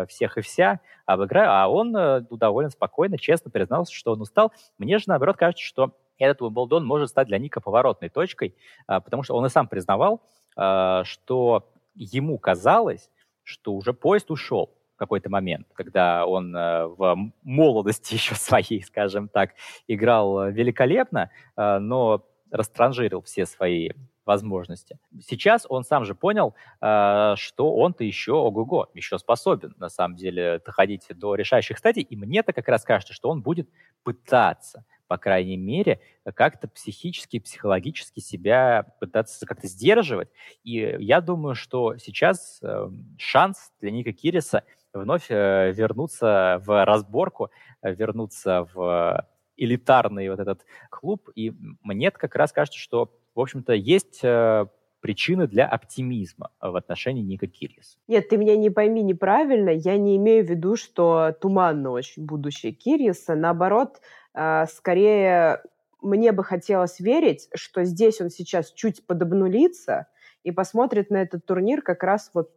всех 0.08 0.38
и 0.38 0.42
вся 0.42 0.80
обыграю, 1.06 1.50
а 1.52 1.68
он 1.68 1.96
э, 1.96 2.22
довольно 2.32 2.70
спокойно, 2.70 3.18
честно 3.18 3.52
признался, 3.52 3.94
что 3.94 4.14
он 4.14 4.22
устал. 4.22 4.52
Мне 4.78 4.98
же, 4.98 5.06
наоборот, 5.08 5.38
кажется, 5.38 5.64
что 5.64 5.92
этот 6.18 6.42
Уимблдон 6.42 6.86
может 6.86 7.10
стать 7.10 7.28
для 7.28 7.38
Ника 7.38 7.60
поворотной 7.62 8.10
точкой, 8.10 8.56
а, 8.88 9.02
потому 9.02 9.24
что 9.24 9.36
он 9.36 9.46
и 9.46 9.50
сам 9.50 9.68
признавал, 9.68 10.22
а, 10.56 11.04
что 11.04 11.72
ему 11.96 12.38
казалось, 12.38 13.10
что 13.44 13.74
уже 13.74 13.94
поезд 13.94 14.32
ушел 14.32 14.74
в 14.96 14.98
какой-то 14.98 15.30
момент, 15.30 15.68
когда 15.74 16.26
он 16.26 16.56
э, 16.56 16.86
в 16.86 17.18
молодости 17.44 18.14
еще 18.14 18.36
своей, 18.36 18.84
скажем 18.84 19.28
так, 19.28 19.52
играл 19.88 20.50
великолепно, 20.50 21.30
но 21.58 22.26
растранжирил 22.52 23.22
все 23.24 23.46
свои 23.46 23.90
возможности. 24.26 25.00
Сейчас 25.22 25.66
он 25.68 25.84
сам 25.84 26.06
же 26.06 26.16
понял, 26.16 26.56
э, 26.82 27.34
что 27.38 27.76
он-то 27.76 28.04
еще 28.04 28.34
ого-го, 28.34 28.90
еще 28.94 29.18
способен, 29.20 29.74
на 29.78 29.90
самом 29.90 30.16
деле, 30.16 30.62
доходить 30.66 31.08
до 31.10 31.36
решающих 31.36 31.78
стадий, 31.78 32.04
и 32.04 32.16
мне-то 32.16 32.54
как 32.54 32.68
раз 32.68 32.84
кажется, 32.84 33.14
что 33.14 33.30
он 33.30 33.42
будет 33.42 33.70
пытаться, 34.04 34.86
по 35.08 35.18
крайней 35.18 35.58
мере, 35.58 36.00
как-то 36.36 36.68
психически, 36.68 37.40
психологически 37.40 38.20
себя 38.20 38.86
пытаться 39.00 39.46
как-то 39.46 39.68
сдерживать. 39.68 40.30
И 40.64 40.96
я 41.00 41.22
думаю, 41.22 41.56
что 41.56 41.98
сейчас 41.98 42.60
э, 42.62 42.90
шанс 43.18 43.72
для 43.82 43.92
Ника 43.92 44.14
Кириса 44.14 44.64
вновь 44.94 45.30
э, 45.30 45.72
вернуться 45.74 46.62
в 46.66 46.86
разборку, 46.86 47.50
вернуться 47.82 48.68
в 48.74 49.28
элитарный 49.58 50.30
вот 50.30 50.40
этот 50.40 50.66
клуб. 50.90 51.30
И 51.36 51.54
мне 51.82 52.12
как 52.12 52.36
раз 52.36 52.52
кажется, 52.52 52.80
что 52.80 53.12
в 53.36 53.40
общем-то, 53.40 53.74
есть 53.74 54.20
э, 54.24 54.66
причины 55.02 55.48
для 55.48 55.68
оптимизма 55.68 56.52
в 56.62 56.76
отношении 56.76 57.22
Ника 57.22 57.48
Кирис. 57.48 57.98
Нет, 58.08 58.30
ты 58.30 58.38
меня 58.38 58.56
не 58.56 58.70
пойми 58.70 59.04
неправильно. 59.04 59.70
Я 59.70 59.98
не 59.98 60.16
имею 60.18 60.46
в 60.46 60.50
виду, 60.50 60.76
что 60.76 61.36
туманно 61.42 61.92
очень 61.92 62.26
будущее 62.26 62.72
Кириса. 62.72 63.36
Наоборот, 63.36 64.02
э, 64.34 64.66
скорее 64.68 65.62
мне 66.02 66.32
бы 66.32 66.44
хотелось 66.44 67.00
верить, 67.00 67.50
что 67.54 67.84
здесь 67.84 68.22
он 68.22 68.30
сейчас 68.30 68.72
чуть 68.72 69.06
подобнулится 69.06 70.08
и 70.44 70.52
посмотрит 70.52 71.10
на 71.10 71.18
этот 71.18 71.46
турнир 71.46 71.82
как 71.82 72.04
раз 72.04 72.30
вот, 72.34 72.52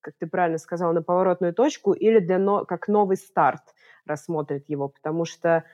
как 0.00 0.14
ты 0.18 0.26
правильно 0.26 0.58
сказал, 0.58 0.92
на 0.92 1.02
поворотную 1.02 1.52
точку 1.52 1.92
или 1.92 2.18
для 2.20 2.64
как 2.64 2.88
новый 2.88 3.16
старт 3.16 3.62
рассмотрит 4.06 4.68
его, 4.68 4.88
потому 4.88 5.24
что 5.24 5.64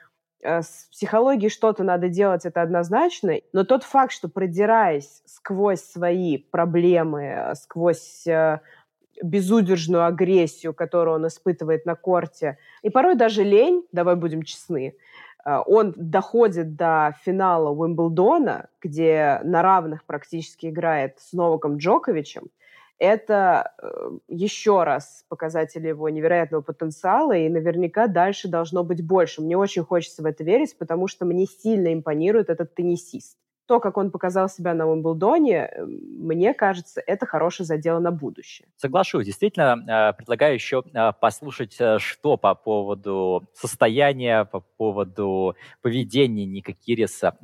с 0.43 0.89
психологией 0.91 1.51
что-то 1.51 1.83
надо 1.83 2.09
делать, 2.09 2.47
это 2.47 2.63
однозначно, 2.63 3.35
но 3.53 3.65
тот 3.65 3.83
факт, 3.83 4.13
что 4.13 4.29
продираясь 4.29 5.23
сквозь 5.27 5.83
свои 5.83 6.39
проблемы, 6.39 7.25
э, 7.25 7.55
сквозь 7.55 8.27
э, 8.27 8.61
безудержную 9.23 10.05
агрессию, 10.05 10.75
которую 10.75 11.17
он 11.17 11.27
испытывает 11.27 11.87
на 11.87 11.97
корте, 11.97 12.59
и 12.83 12.91
порой 12.91 13.17
даже 13.17 13.43
лень, 13.43 13.85
давай 13.91 14.15
будем 14.15 14.43
честны, 14.43 14.95
он 15.45 15.95
доходит 15.97 16.77
до 16.77 17.15
финала 17.23 17.71
Уимблдона, 17.71 18.69
где 18.83 19.41
на 19.45 19.63
равных 19.63 20.05
практически 20.05 20.67
играет 20.67 21.19
с 21.19 21.33
Новаком 21.33 21.79
Джоковичем, 21.79 22.49
это 22.99 23.73
э, 23.81 24.11
еще 24.29 24.83
раз 24.83 25.25
показатель 25.29 25.87
его 25.87 26.09
невероятного 26.09 26.63
потенциала, 26.63 27.33
и 27.33 27.49
наверняка 27.49 28.09
дальше 28.09 28.49
должно 28.49 28.83
быть 28.85 29.07
больше. 29.07 29.41
Мне 29.41 29.57
очень 29.57 29.85
хочется 29.85 30.23
в 30.23 30.27
это 30.27 30.43
верить, 30.45 30.77
потому 30.79 31.07
что 31.07 31.25
мне 31.25 31.47
сильно 31.47 31.93
импонирует 31.93 32.51
этот 32.51 32.75
теннисист. 32.75 33.39
То, 33.67 33.81
как 33.81 33.99
он 33.99 34.11
показал 34.11 34.49
себя 34.49 34.73
на 34.73 34.89
Уимблдоне, 34.89 35.67
э, 35.67 35.85
мне 35.85 36.55
кажется, 36.55 37.01
это 37.07 37.25
хороший 37.27 37.67
задел 37.67 38.01
на 38.01 38.11
будущее. 38.11 38.67
Соглашусь. 38.77 39.27
Действительно, 39.27 39.77
э, 39.87 40.13
предлагаю 40.15 40.55
еще 40.55 40.83
послушать, 41.21 41.79
что 41.99 42.37
по 42.37 42.55
поводу 42.57 43.49
состояния, 43.55 44.45
по 44.45 44.61
поводу 44.61 45.55
поведения 45.83 46.47
Ника 46.47 46.73
Кириса 46.73 47.37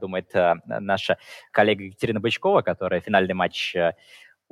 думает 0.00 0.32
наша 0.64 1.18
коллега 1.50 1.84
Екатерина 1.84 2.20
Бычкова, 2.20 2.62
которая 2.62 3.00
финальный 3.00 3.34
матч 3.34 3.74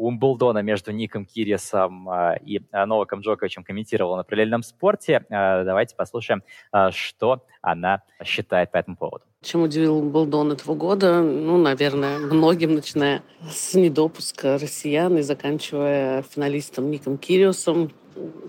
Умблдона 0.00 0.60
между 0.62 0.92
Ником 0.92 1.26
Кирисом 1.26 2.08
а, 2.08 2.34
и 2.34 2.60
а, 2.72 2.86
Новаком 2.86 3.20
Джоковичем 3.20 3.62
комментировала 3.62 4.16
на 4.16 4.24
параллельном 4.24 4.62
спорте. 4.62 5.26
А, 5.28 5.62
давайте 5.64 5.94
послушаем, 5.94 6.42
что 6.90 7.44
она 7.60 8.02
считает 8.24 8.70
по 8.70 8.78
этому 8.78 8.96
поводу. 8.96 9.24
Чем 9.42 9.62
удивил 9.62 9.98
Умблдон 9.98 10.52
этого 10.52 10.74
года? 10.74 11.22
Ну, 11.22 11.58
наверное, 11.58 12.18
многим, 12.18 12.74
начиная 12.74 13.22
с 13.50 13.74
недопуска 13.74 14.58
россиян 14.58 15.16
и 15.18 15.22
заканчивая 15.22 16.22
финалистом 16.22 16.90
Ником 16.90 17.18
Кириусом. 17.18 17.90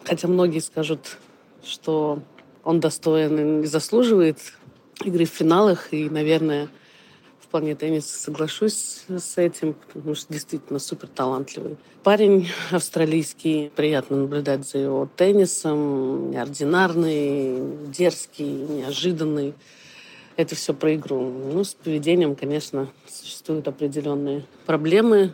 Хотя 0.05 0.27
многие 0.27 0.59
скажут, 0.59 1.17
что 1.63 2.19
он 2.63 2.79
достоин 2.79 3.61
и 3.61 3.65
заслуживает 3.65 4.37
игры 5.03 5.25
в 5.25 5.29
финалах, 5.29 5.93
и, 5.93 6.09
наверное, 6.09 6.69
плане 7.51 7.75
тенниса 7.75 8.17
соглашусь 8.17 9.03
с 9.09 9.37
этим, 9.37 9.75
потому 9.93 10.15
что 10.15 10.33
действительно 10.33 10.79
супер 10.79 11.09
талантливый. 11.09 11.77
Парень 12.03 12.47
австралийский, 12.71 13.71
приятно 13.75 14.17
наблюдать 14.17 14.67
за 14.67 14.79
его 14.79 15.09
теннисом, 15.17 16.31
неординарный, 16.31 17.87
дерзкий, 17.87 18.45
неожиданный. 18.45 19.53
это 20.37 20.55
все 20.55 20.73
про 20.73 20.95
игру. 20.95 21.19
Ну, 21.19 21.63
с 21.63 21.73
поведением, 21.73 22.35
конечно, 22.35 22.87
существуют 23.07 23.67
определенные 23.67 24.45
проблемы. 24.65 25.33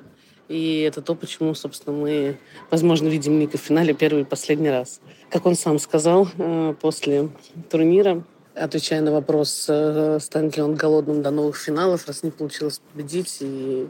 И 0.49 0.81
это 0.81 1.01
то, 1.01 1.13
почему, 1.13 1.53
собственно, 1.53 1.95
мы, 1.95 2.37
возможно, 2.71 3.07
видим 3.07 3.37
Ника 3.37 3.57
в 3.57 3.61
финале 3.61 3.93
первый 3.93 4.21
и 4.21 4.25
последний 4.25 4.69
раз. 4.69 5.01
Как 5.29 5.45
он 5.45 5.55
сам 5.55 5.77
сказал 5.77 6.27
э, 6.37 6.73
после 6.81 7.29
турнира, 7.69 8.23
отвечая 8.59 9.01
на 9.01 9.11
вопрос, 9.11 9.65
э, 9.67 10.19
станет 10.21 10.57
ли 10.57 10.63
он 10.63 10.75
голодным 10.75 11.21
до 11.21 11.31
новых 11.31 11.57
финалов, 11.57 12.07
раз 12.07 12.23
не 12.23 12.31
получилось 12.31 12.81
победить, 12.91 13.37
и 13.41 13.87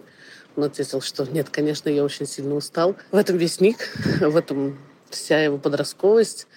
он 0.55 0.63
ответил, 0.63 1.01
что 1.01 1.25
нет, 1.25 1.49
конечно, 1.49 1.89
я 1.89 2.03
очень 2.03 2.25
сильно 2.25 2.55
устал. 2.55 2.95
В 3.11 3.15
этом 3.15 3.37
весь 3.37 3.59
Ник, 3.61 3.77
в 4.19 4.35
этом 4.35 4.77
вся 5.09 5.41
его 5.41 5.57
подростковость. 5.57 6.47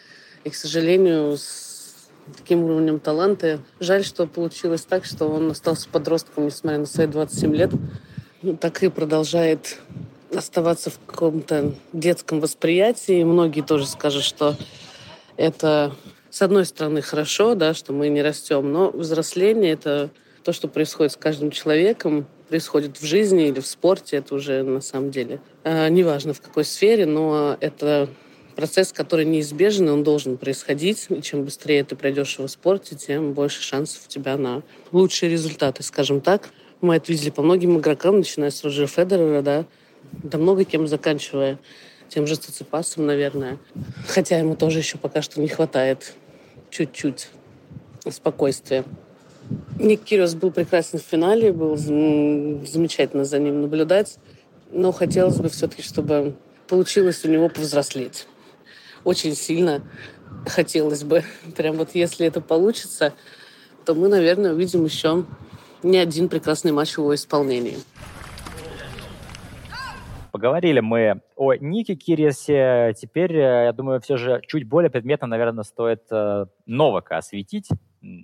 И, 0.44 0.50
к 0.50 0.54
сожалению, 0.54 1.36
с 1.36 2.08
таким 2.36 2.64
уровнем 2.64 2.98
таланта. 2.98 3.60
Жаль, 3.78 4.04
что 4.04 4.26
получилось 4.26 4.82
так, 4.82 5.04
что 5.04 5.26
он 5.26 5.50
остался 5.50 5.88
подростком, 5.88 6.46
несмотря 6.46 6.78
на 6.78 6.86
свои 6.86 7.06
27 7.06 7.54
лет. 7.54 7.70
Так 8.60 8.82
и 8.82 8.88
продолжает 8.88 9.78
оставаться 10.34 10.90
в 10.90 10.98
каком-то 11.06 11.74
детском 11.92 12.40
восприятии. 12.40 13.22
Многие 13.24 13.62
тоже 13.62 13.86
скажут, 13.86 14.22
что 14.22 14.56
это, 15.36 15.94
с 16.30 16.42
одной 16.42 16.64
стороны, 16.64 17.02
хорошо, 17.02 17.54
да, 17.54 17.74
что 17.74 17.92
мы 17.92 18.08
не 18.08 18.22
растем, 18.22 18.72
но 18.72 18.90
взросление— 18.90 19.72
это 19.74 20.10
то, 20.44 20.52
что 20.52 20.68
происходит 20.68 21.12
с 21.12 21.16
каждым 21.16 21.50
человеком, 21.50 22.26
происходит 22.48 22.98
в 22.98 23.04
жизни 23.04 23.48
или 23.48 23.60
в 23.60 23.66
спорте, 23.66 24.16
это 24.16 24.34
уже 24.34 24.62
на 24.62 24.80
самом 24.80 25.10
деле 25.10 25.40
э, 25.64 25.88
неважно 25.88 26.32
в 26.32 26.40
какой 26.40 26.64
сфере, 26.64 27.06
но 27.06 27.56
это 27.60 28.08
процесс, 28.56 28.92
который 28.92 29.24
неизбежен, 29.24 29.88
он 29.88 30.04
должен 30.04 30.36
происходить. 30.36 31.06
И 31.08 31.22
чем 31.22 31.44
быстрее 31.44 31.84
ты 31.84 31.96
пройдешь 31.96 32.36
его 32.36 32.46
в 32.46 32.50
спорте, 32.50 32.96
тем 32.96 33.32
больше 33.32 33.62
шансов 33.62 34.02
у 34.06 34.08
тебя 34.08 34.36
на 34.36 34.62
лучшие 34.92 35.30
результаты, 35.30 35.82
скажем 35.82 36.20
так. 36.20 36.50
Мы 36.80 36.96
это 36.96 37.10
видели 37.12 37.30
по 37.30 37.42
многим 37.42 37.78
игрокам, 37.78 38.18
начиная 38.18 38.50
с 38.50 38.62
Роджера 38.64 38.86
Федерера, 38.86 39.42
да, 39.42 39.64
да 40.12 40.38
много 40.38 40.64
кем 40.64 40.86
заканчивая 40.88 41.58
тем 42.08 42.26
же 42.26 42.34
Циципасом, 42.34 43.06
наверное. 43.06 43.58
Хотя 44.08 44.38
ему 44.38 44.56
тоже 44.56 44.78
еще 44.78 44.98
пока 44.98 45.22
что 45.22 45.40
не 45.40 45.48
хватает 45.48 46.14
чуть-чуть 46.70 47.28
спокойствия. 48.08 48.84
Ник 49.78 50.02
Кириос 50.02 50.34
был 50.34 50.50
прекрасен 50.50 50.98
в 50.98 51.02
финале, 51.02 51.52
был 51.52 51.76
замечательно 51.76 53.24
за 53.24 53.38
ним 53.38 53.62
наблюдать, 53.62 54.18
но 54.70 54.92
хотелось 54.92 55.36
бы 55.36 55.48
все-таки, 55.48 55.82
чтобы 55.82 56.36
получилось 56.68 57.24
у 57.24 57.28
него 57.28 57.48
повзрослеть. 57.48 58.26
Очень 59.04 59.34
сильно 59.34 59.82
хотелось 60.46 61.02
бы. 61.02 61.24
Прям 61.56 61.76
вот 61.76 61.90
если 61.94 62.26
это 62.26 62.40
получится, 62.40 63.12
то 63.84 63.94
мы, 63.94 64.08
наверное, 64.08 64.52
увидим 64.52 64.84
еще 64.84 65.24
не 65.82 65.98
один 65.98 66.28
прекрасный 66.28 66.72
матч 66.72 66.92
в 66.92 66.98
его 66.98 67.14
исполнении. 67.14 67.78
Поговорили 70.40 70.80
мы 70.80 71.20
о 71.36 71.52
Нике 71.52 71.96
Кирисе. 71.96 72.94
Теперь, 72.96 73.36
э, 73.36 73.64
я 73.66 73.72
думаю, 73.74 74.00
все 74.00 74.16
же 74.16 74.40
чуть 74.46 74.66
более 74.66 74.88
предметно, 74.88 75.26
наверное, 75.26 75.64
стоит 75.64 76.04
э, 76.10 76.46
Новака 76.64 77.18
осветить, 77.18 77.68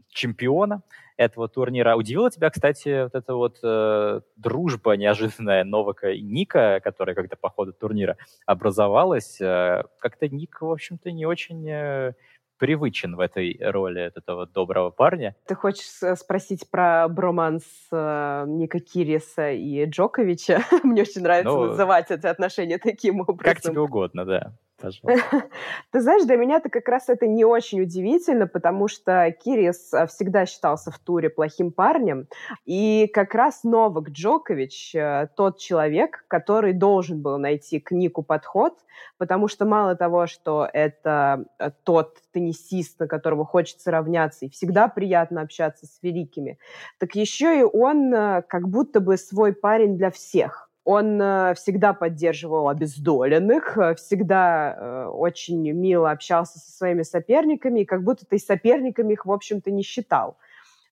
чемпиона 0.08 0.80
этого 1.18 1.46
турнира. 1.46 1.94
Удивила 1.94 2.30
тебя, 2.30 2.48
кстати, 2.48 3.02
вот 3.02 3.14
эта 3.14 3.34
вот 3.34 3.58
э, 3.62 4.22
дружба 4.36 4.92
неожиданная 4.96 5.64
Новака 5.64 6.08
и 6.08 6.22
Ника, 6.22 6.80
которая 6.82 7.14
когда 7.14 7.36
по 7.36 7.50
ходу 7.50 7.74
турнира 7.74 8.16
образовалась. 8.46 9.38
Э, 9.38 9.82
как-то 9.98 10.26
Ник, 10.26 10.62
в 10.62 10.70
общем-то, 10.70 11.12
не 11.12 11.26
очень... 11.26 11.68
Э, 11.68 12.14
привычен 12.58 13.16
в 13.16 13.20
этой 13.20 13.58
роли 13.60 14.02
этого 14.02 14.46
доброго 14.46 14.90
парня. 14.90 15.36
Ты 15.46 15.54
хочешь 15.54 15.86
спросить 16.18 16.70
про 16.70 17.08
броманс 17.08 17.64
э, 17.92 18.44
Ника 18.46 18.80
Кириса 18.80 19.50
и 19.50 19.84
Джоковича? 19.84 20.62
Мне 20.82 21.02
очень 21.02 21.22
нравится 21.22 21.52
ну, 21.52 21.66
называть 21.66 22.10
эти 22.10 22.26
отношения 22.26 22.78
таким 22.78 23.20
образом. 23.20 23.54
Как 23.54 23.60
тебе 23.60 23.80
угодно, 23.80 24.24
да. 24.24 24.56
Ты 25.92 26.00
знаешь, 26.00 26.24
для 26.24 26.36
меня 26.36 26.56
это 26.56 26.68
как 26.68 26.88
раз 26.88 27.08
это 27.08 27.26
не 27.26 27.44
очень 27.44 27.80
удивительно, 27.80 28.46
потому 28.46 28.88
что 28.88 29.34
Кирис 29.42 29.92
э, 29.94 30.06
всегда 30.06 30.44
считался 30.46 30.90
в 30.90 30.98
туре 30.98 31.30
плохим 31.30 31.72
парнем, 31.72 32.28
и 32.66 33.10
как 33.12 33.34
раз 33.34 33.64
Новак 33.64 34.10
Джокович 34.10 34.94
э, 34.94 35.28
тот 35.34 35.58
человек, 35.58 36.24
который 36.28 36.72
должен 36.72 37.22
был 37.22 37.38
найти 37.38 37.80
к 37.80 37.90
Нику 37.90 38.22
подход, 38.22 38.74
потому 39.18 39.48
что 39.48 39.64
мало 39.64 39.96
того, 39.96 40.26
что 40.26 40.68
это 40.70 41.46
э, 41.58 41.70
тот 41.84 42.18
теннисист, 42.32 43.00
на 43.00 43.08
которого 43.08 43.46
хочется 43.46 43.90
равняться, 43.90 44.44
и 44.44 44.50
всегда 44.50 44.88
приятно 44.88 45.40
общаться 45.40 45.86
с 45.86 46.02
великими, 46.02 46.58
так 46.98 47.14
еще 47.14 47.60
и 47.60 47.62
он 47.62 48.12
как 48.48 48.68
будто 48.68 49.00
бы 49.00 49.16
свой 49.16 49.54
парень 49.54 49.96
для 49.96 50.10
всех 50.10 50.66
он 50.86 51.20
э, 51.20 51.54
всегда 51.56 51.92
поддерживал 51.92 52.68
обездоленных, 52.68 53.76
э, 53.76 53.96
всегда 53.96 54.76
э, 54.78 55.06
очень 55.06 55.68
мило 55.72 56.12
общался 56.12 56.60
со 56.60 56.70
своими 56.70 57.02
соперниками, 57.02 57.80
и 57.80 57.84
как 57.84 58.04
будто 58.04 58.24
ты 58.24 58.38
соперниками 58.38 59.14
их, 59.14 59.26
в 59.26 59.32
общем-то, 59.32 59.72
не 59.72 59.82
считал. 59.82 60.38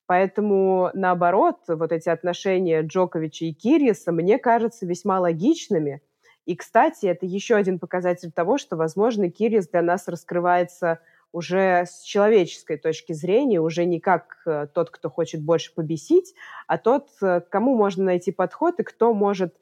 Поэтому, 0.06 0.90
наоборот, 0.94 1.58
вот 1.68 1.92
эти 1.92 2.08
отношения 2.08 2.82
Джоковича 2.82 3.44
и 3.44 3.52
Кириса 3.52 4.10
мне 4.10 4.38
кажутся 4.38 4.84
весьма 4.84 5.20
логичными. 5.20 6.02
И, 6.44 6.56
кстати, 6.56 7.06
это 7.06 7.24
еще 7.24 7.54
один 7.54 7.78
показатель 7.78 8.32
того, 8.32 8.58
что, 8.58 8.76
возможно, 8.76 9.30
Кирис 9.30 9.68
для 9.68 9.80
нас 9.80 10.08
раскрывается 10.08 10.98
уже 11.30 11.84
с 11.86 12.02
человеческой 12.02 12.78
точки 12.78 13.12
зрения, 13.12 13.60
уже 13.60 13.84
не 13.84 14.00
как 14.00 14.44
тот, 14.74 14.90
кто 14.90 15.08
хочет 15.08 15.40
больше 15.40 15.72
побесить, 15.72 16.34
а 16.66 16.78
тот, 16.78 17.10
кому 17.48 17.76
можно 17.76 18.04
найти 18.04 18.32
подход 18.32 18.80
и 18.80 18.82
кто 18.82 19.14
может 19.14 19.54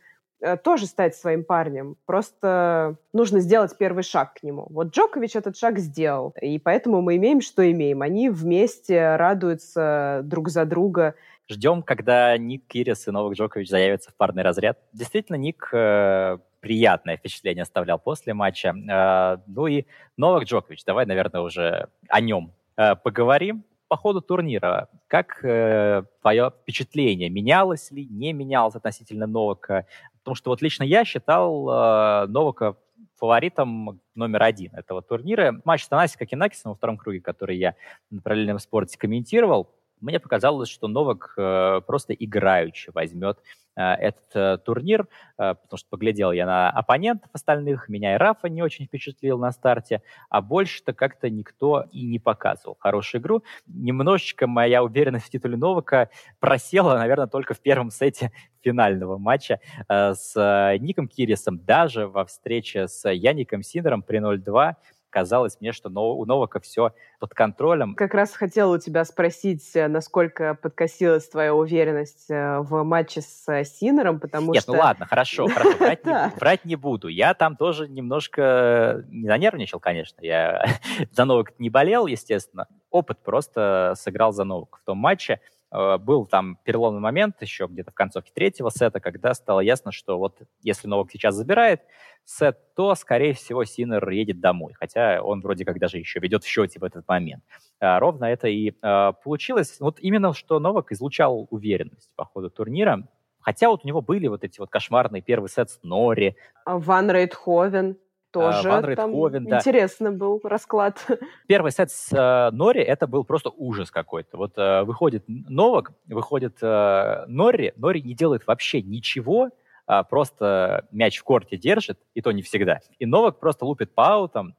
тоже 0.62 0.86
стать 0.86 1.14
своим 1.14 1.44
парнем. 1.44 1.96
Просто 2.06 2.96
нужно 3.12 3.40
сделать 3.40 3.76
первый 3.78 4.02
шаг 4.02 4.34
к 4.34 4.42
нему. 4.42 4.66
Вот 4.70 4.94
Джокович 4.94 5.36
этот 5.36 5.56
шаг 5.56 5.78
сделал, 5.78 6.34
и 6.40 6.58
поэтому 6.58 7.00
мы 7.02 7.16
имеем, 7.16 7.40
что 7.40 7.68
имеем. 7.70 8.02
Они 8.02 8.28
вместе 8.28 9.16
радуются 9.16 10.20
друг 10.24 10.48
за 10.48 10.64
друга. 10.64 11.14
Ждем, 11.48 11.82
когда 11.82 12.36
Ник 12.38 12.66
Кирис 12.66 13.06
и 13.08 13.10
Новак 13.10 13.34
Джокович 13.34 13.68
заявятся 13.68 14.10
в 14.10 14.14
парный 14.14 14.42
разряд. 14.42 14.78
Действительно, 14.92 15.36
Ник 15.36 15.68
э, 15.72 16.38
приятное 16.60 17.16
впечатление 17.16 17.62
оставлял 17.62 17.98
после 17.98 18.32
матча. 18.32 18.68
Э, 18.68 19.42
ну 19.46 19.66
и 19.66 19.84
Новак 20.16 20.44
Джокович, 20.44 20.84
давай, 20.84 21.04
наверное, 21.04 21.42
уже 21.42 21.88
о 22.08 22.20
нем 22.20 22.52
э, 22.76 22.94
поговорим 22.96 23.64
по 23.88 23.96
ходу 23.98 24.22
турнира, 24.22 24.88
как 25.06 25.44
э, 25.44 26.04
твое 26.22 26.50
впечатление, 26.62 27.28
менялось 27.28 27.90
ли, 27.90 28.06
не 28.06 28.32
менялось 28.32 28.74
относительно 28.74 29.26
Новака? 29.26 29.84
Потому 30.22 30.34
что 30.36 30.50
вот 30.50 30.62
лично 30.62 30.84
я 30.84 31.04
считал 31.04 31.68
э, 31.68 32.26
Новака 32.28 32.76
фаворитом 33.16 34.00
номер 34.14 34.42
один 34.42 34.74
этого 34.74 35.02
турнира. 35.02 35.60
Матч 35.64 35.84
с 35.84 35.88
Танасико 35.88 36.24
Кокенакисом 36.24 36.72
во 36.72 36.76
втором 36.76 36.96
круге, 36.96 37.20
который 37.20 37.56
я 37.56 37.74
на 38.10 38.20
параллельном 38.20 38.58
спорте 38.58 38.98
комментировал, 38.98 39.70
мне 40.00 40.18
показалось, 40.18 40.68
что 40.68 40.88
Новак 40.88 41.34
э, 41.36 41.80
просто 41.86 42.12
играючи 42.12 42.90
возьмет 42.92 43.38
этот 43.80 44.34
э, 44.34 44.58
турнир, 44.58 45.08
э, 45.38 45.54
потому 45.54 45.78
что 45.78 45.88
поглядел 45.88 46.32
я 46.32 46.46
на 46.46 46.70
оппонентов 46.70 47.30
остальных, 47.32 47.88
меня 47.88 48.14
и 48.14 48.18
Рафа 48.18 48.48
не 48.48 48.62
очень 48.62 48.86
впечатлил 48.86 49.38
на 49.38 49.50
старте, 49.52 50.02
а 50.28 50.42
больше-то 50.42 50.92
как-то 50.92 51.30
никто 51.30 51.86
и 51.90 52.04
не 52.04 52.18
показывал 52.18 52.76
хорошую 52.78 53.20
игру. 53.20 53.42
Немножечко 53.66 54.46
моя 54.46 54.82
уверенность 54.82 55.26
в 55.26 55.30
титуле 55.30 55.56
Новака 55.56 56.08
просела, 56.40 56.96
наверное, 56.96 57.26
только 57.26 57.54
в 57.54 57.60
первом 57.60 57.90
сете 57.90 58.32
финального 58.62 59.18
матча 59.18 59.60
э, 59.88 60.14
с 60.14 60.34
э, 60.36 60.78
Ником 60.78 61.08
Кирисом, 61.08 61.58
даже 61.58 62.06
во 62.06 62.24
встрече 62.24 62.88
с 62.88 63.08
Яником 63.08 63.62
Синером 63.62 64.02
при 64.02 64.18
0-2 64.18 64.74
казалось 65.12 65.58
мне, 65.60 65.72
что 65.72 65.90
у 65.90 66.24
Новака 66.24 66.58
все 66.58 66.92
под 67.20 67.34
контролем. 67.34 67.94
Как 67.94 68.14
раз 68.14 68.32
хотела 68.32 68.74
у 68.74 68.78
тебя 68.78 69.04
спросить, 69.04 69.76
э, 69.76 69.86
насколько 69.86 70.54
подкосилась 70.54 71.28
твоя 71.28 71.54
уверенность 71.54 72.30
э, 72.30 72.58
в 72.58 72.82
матче 72.82 73.20
с 73.20 73.46
э, 73.48 73.64
Синером, 73.64 74.18
потому 74.18 74.52
Нет, 74.52 74.64
что... 74.64 74.72
ну 74.72 74.78
ладно, 74.78 75.06
хорошо, 75.06 75.46
хорошо 75.46 75.76
врать, 75.76 76.04
не, 76.06 76.32
врать 76.36 76.64
не 76.64 76.76
буду. 76.76 77.08
Я 77.08 77.34
там 77.34 77.56
тоже 77.56 77.88
немножко 77.88 79.04
не 79.08 79.28
занервничал, 79.28 79.78
конечно. 79.78 80.18
Я 80.22 80.64
за 81.12 81.24
Новак 81.24 81.52
не 81.58 81.70
болел, 81.70 82.06
естественно. 82.06 82.66
Опыт 82.90 83.18
просто 83.22 83.94
сыграл 83.96 84.32
за 84.32 84.44
Новак 84.44 84.78
в 84.78 84.84
том 84.84 84.98
матче. 84.98 85.40
Э, 85.72 85.96
был 85.98 86.26
там 86.26 86.58
переломный 86.64 87.00
момент 87.00 87.36
еще 87.40 87.66
где-то 87.66 87.90
в 87.90 87.94
концовке 87.94 88.30
третьего 88.34 88.68
сета, 88.68 89.00
когда 89.00 89.32
стало 89.34 89.60
ясно, 89.60 89.90
что 89.90 90.18
вот 90.18 90.42
если 90.60 90.86
Новак 90.86 91.10
сейчас 91.10 91.34
забирает 91.34 91.82
сет, 92.24 92.58
то, 92.74 92.94
скорее 92.94 93.32
всего, 93.32 93.64
Синер 93.64 94.08
едет 94.10 94.40
домой, 94.40 94.74
хотя 94.74 95.22
он 95.22 95.40
вроде 95.40 95.64
как 95.64 95.78
даже 95.78 95.98
еще 95.98 96.20
ведет 96.20 96.44
в 96.44 96.46
счете 96.46 96.78
в 96.78 96.84
этот 96.84 97.08
момент. 97.08 97.42
А, 97.80 97.98
ровно 97.98 98.26
это 98.26 98.48
и 98.48 98.74
а, 98.82 99.12
получилось. 99.12 99.78
Вот 99.80 99.98
именно, 100.00 100.34
что 100.34 100.60
Новак 100.60 100.92
излучал 100.92 101.48
уверенность 101.50 102.10
по 102.16 102.24
ходу 102.24 102.50
турнира, 102.50 103.08
Хотя 103.44 103.70
вот 103.70 103.80
у 103.82 103.88
него 103.88 104.00
были 104.00 104.28
вот 104.28 104.44
эти 104.44 104.60
вот 104.60 104.70
кошмарные 104.70 105.20
первый 105.20 105.48
сет 105.48 105.68
с 105.68 105.80
Нори. 105.82 106.36
Ван 106.64 107.10
Рейтховен. 107.10 107.96
Тоже 108.32 108.68
Ван 108.68 108.82
там 108.82 109.10
Рейтховен, 109.10 109.44
да. 109.44 109.58
интересно 109.58 110.12
был 110.12 110.40
расклад. 110.42 111.06
Первый 111.46 111.70
сет 111.70 111.90
с 111.90 112.12
э, 112.12 112.50
Нори 112.54 112.80
это 112.80 113.06
был 113.06 113.24
просто 113.24 113.50
ужас 113.50 113.90
какой-то. 113.90 114.36
Вот 114.36 114.56
э, 114.56 114.82
выходит 114.82 115.24
Новак, 115.26 115.92
выходит 116.06 116.58
э, 116.62 117.24
Нори, 117.28 117.72
Нори 117.76 118.02
не 118.02 118.14
делает 118.14 118.46
вообще 118.46 118.82
ничего, 118.82 119.50
а 119.86 120.02
просто 120.02 120.86
мяч 120.90 121.18
в 121.18 121.24
корте 121.24 121.56
держит, 121.56 121.98
и 122.14 122.22
то 122.22 122.32
не 122.32 122.42
всегда. 122.42 122.80
И 122.98 123.06
Новак 123.06 123.38
просто 123.38 123.64
лупит 123.64 123.94
по 123.94 124.14
аутам, 124.14 124.56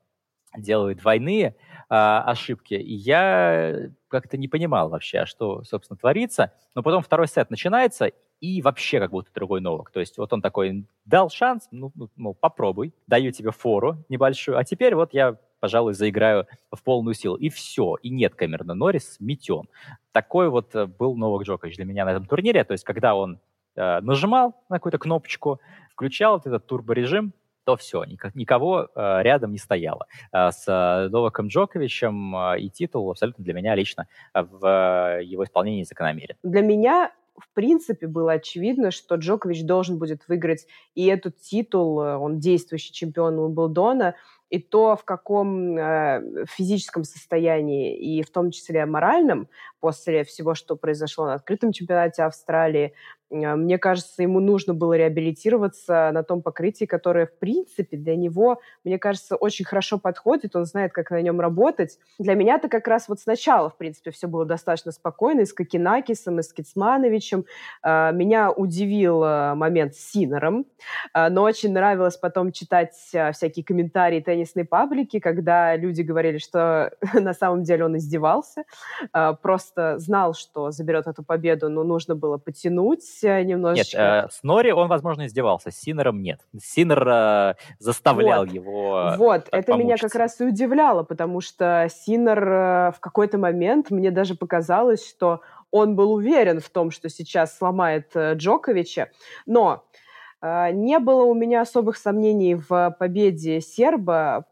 делает 0.55 0.99
двойные 0.99 1.55
а, 1.89 2.23
ошибки. 2.23 2.75
И 2.75 2.93
я 2.93 3.89
как-то 4.13 4.37
не 4.37 4.47
понимал 4.47 4.89
вообще, 4.89 5.19
а 5.19 5.25
что, 5.25 5.63
собственно, 5.63 5.97
творится. 5.97 6.53
Но 6.75 6.83
потом 6.83 7.01
второй 7.01 7.27
сет 7.27 7.49
начинается, 7.49 8.11
и 8.39 8.61
вообще 8.61 8.99
как 8.99 9.11
будто 9.11 9.31
другой 9.33 9.59
Новак. 9.59 9.91
То 9.91 9.99
есть 9.99 10.17
вот 10.17 10.31
он 10.31 10.41
такой 10.41 10.85
дал 11.05 11.29
шанс, 11.29 11.67
ну, 11.71 11.91
ну, 12.15 12.33
попробуй, 12.33 12.93
даю 13.07 13.31
тебе 13.31 13.51
фору 13.51 13.97
небольшую, 14.09 14.57
а 14.57 14.63
теперь 14.63 14.95
вот 14.95 15.13
я 15.13 15.37
пожалуй, 15.59 15.93
заиграю 15.93 16.45
в 16.73 16.83
полную 16.83 17.13
силу. 17.13 17.37
И 17.37 17.47
все. 17.47 17.95
И 18.01 18.09
нет 18.09 18.35
Камерона 18.35 18.73
Норрис, 18.73 19.15
метен. 19.21 19.69
Такой 20.11 20.49
вот 20.49 20.75
э, 20.75 20.87
был 20.87 21.15
Новак 21.15 21.43
Джокович 21.43 21.77
для 21.77 21.85
меня 21.85 22.03
на 22.03 22.09
этом 22.09 22.25
турнире. 22.25 22.65
То 22.65 22.73
есть, 22.73 22.83
когда 22.83 23.15
он 23.15 23.39
э, 23.77 24.01
нажимал 24.01 24.61
на 24.67 24.75
какую-то 24.75 24.97
кнопочку, 24.97 25.61
включал 25.93 26.33
вот 26.33 26.47
этот 26.47 26.67
турборежим, 26.67 27.31
то 27.63 27.75
все, 27.75 28.03
никого 28.05 28.89
э, 28.95 29.21
рядом 29.21 29.51
не 29.51 29.57
стояло. 29.57 30.07
Э, 30.31 30.51
с 30.51 30.65
э, 30.67 31.09
Новаком 31.09 31.47
Джоковичем 31.47 32.35
и 32.57 32.69
титул 32.69 33.09
абсолютно 33.11 33.43
для 33.43 33.53
меня 33.53 33.75
лично 33.75 34.07
в 34.33 35.19
его 35.21 35.43
исполнении 35.43 35.83
закономерен. 35.83 36.35
Для 36.43 36.61
меня 36.61 37.11
в 37.35 37.51
принципе, 37.55 38.05
было 38.05 38.33
очевидно, 38.33 38.91
что 38.91 39.15
Джокович 39.15 39.63
должен 39.63 39.97
будет 39.97 40.27
выиграть 40.27 40.67
и 40.93 41.07
этот 41.07 41.39
титул, 41.39 41.97
он 41.97 42.37
действующий 42.37 42.93
чемпион 42.93 43.39
Уимблдона, 43.39 44.13
и 44.53 44.59
то, 44.59 44.95
в 44.95 45.03
каком 45.03 45.75
э, 45.75 46.45
физическом 46.47 47.03
состоянии 47.05 47.97
и 47.97 48.21
в 48.21 48.29
том 48.29 48.51
числе 48.51 48.85
моральном 48.85 49.49
после 49.79 50.23
всего, 50.23 50.53
что 50.53 50.75
произошло 50.75 51.25
на 51.25 51.33
открытом 51.33 51.71
чемпионате 51.71 52.21
Австралии, 52.21 52.93
мне 53.33 53.77
кажется, 53.77 54.21
ему 54.21 54.39
нужно 54.39 54.73
было 54.73 54.93
реабилитироваться 54.93 56.11
на 56.13 56.23
том 56.23 56.41
покрытии, 56.41 56.85
которое, 56.85 57.25
в 57.25 57.37
принципе, 57.37 57.97
для 57.97 58.15
него, 58.15 58.61
мне 58.83 58.97
кажется, 58.99 59.35
очень 59.35 59.65
хорошо 59.65 59.97
подходит, 59.97 60.55
он 60.55 60.65
знает, 60.65 60.93
как 60.93 61.11
на 61.11 61.21
нем 61.21 61.41
работать. 61.41 61.99
Для 62.19 62.35
меня 62.35 62.55
это 62.55 62.69
как 62.69 62.87
раз 62.87 63.09
вот 63.09 63.19
сначала, 63.19 63.69
в 63.69 63.77
принципе, 63.77 64.11
все 64.11 64.27
было 64.27 64.45
достаточно 64.45 64.91
спокойно, 64.91 65.41
и 65.41 65.45
с 65.45 65.53
Кокинакисом, 65.53 66.39
и 66.39 66.43
с 66.43 66.53
Кицмановичем. 66.53 67.45
Э, 67.83 68.11
меня 68.13 68.51
удивил 68.51 69.23
э, 69.23 69.55
момент 69.55 69.95
с 69.95 70.11
Синером, 70.11 70.65
но 71.13 71.41
очень 71.41 71.73
нравилось 71.73 72.17
потом 72.17 72.51
читать 72.51 72.93
всякие 72.93 73.65
комментарии 73.65 74.19
теннис 74.19 74.53
теннисной 74.53 74.65
паблике, 74.65 75.19
когда 75.19 75.75
люди 75.75 76.01
говорили, 76.01 76.37
что 76.37 76.91
на 77.13 77.33
самом 77.33 77.63
деле 77.63 77.85
он 77.85 77.97
издевался, 77.97 78.63
а, 79.11 79.33
просто 79.33 79.97
знал, 79.99 80.33
что 80.33 80.71
заберет 80.71 81.07
эту 81.07 81.23
победу, 81.23 81.69
но 81.69 81.83
нужно 81.83 82.15
было 82.15 82.37
потянуть 82.37 83.22
немножечко. 83.23 83.97
Нет, 83.97 84.25
э, 84.25 84.27
с 84.31 84.43
Нори 84.43 84.71
он, 84.71 84.87
возможно, 84.87 85.25
издевался, 85.25 85.71
с 85.71 85.75
Синером 85.75 86.21
нет. 86.21 86.41
Синер 86.61 87.07
э, 87.07 87.55
заставлял 87.79 88.45
вот. 88.45 88.53
его 88.53 89.13
Вот, 89.17 89.47
это 89.51 89.71
помучиться. 89.71 89.73
меня 89.77 89.97
как 89.97 90.15
раз 90.15 90.39
и 90.41 90.45
удивляло, 90.45 91.03
потому 91.03 91.41
что 91.41 91.87
Синер 91.89 92.43
э, 92.43 92.91
в 92.91 92.99
какой-то 92.99 93.37
момент, 93.37 93.91
мне 93.91 94.11
даже 94.11 94.35
показалось, 94.35 95.07
что 95.07 95.41
он 95.71 95.95
был 95.95 96.13
уверен 96.13 96.59
в 96.59 96.69
том, 96.69 96.91
что 96.91 97.09
сейчас 97.09 97.57
сломает 97.57 98.11
э, 98.15 98.33
Джоковича, 98.35 99.09
но 99.45 99.83
а, 100.45 100.71
не 100.71 100.99
было 100.99 101.23
у 101.23 101.33
меня 101.33 101.61
особых 101.61 101.95
сомнений 101.95 102.55
в 102.55 102.95
победе 102.99 103.61
серба, 103.61 104.45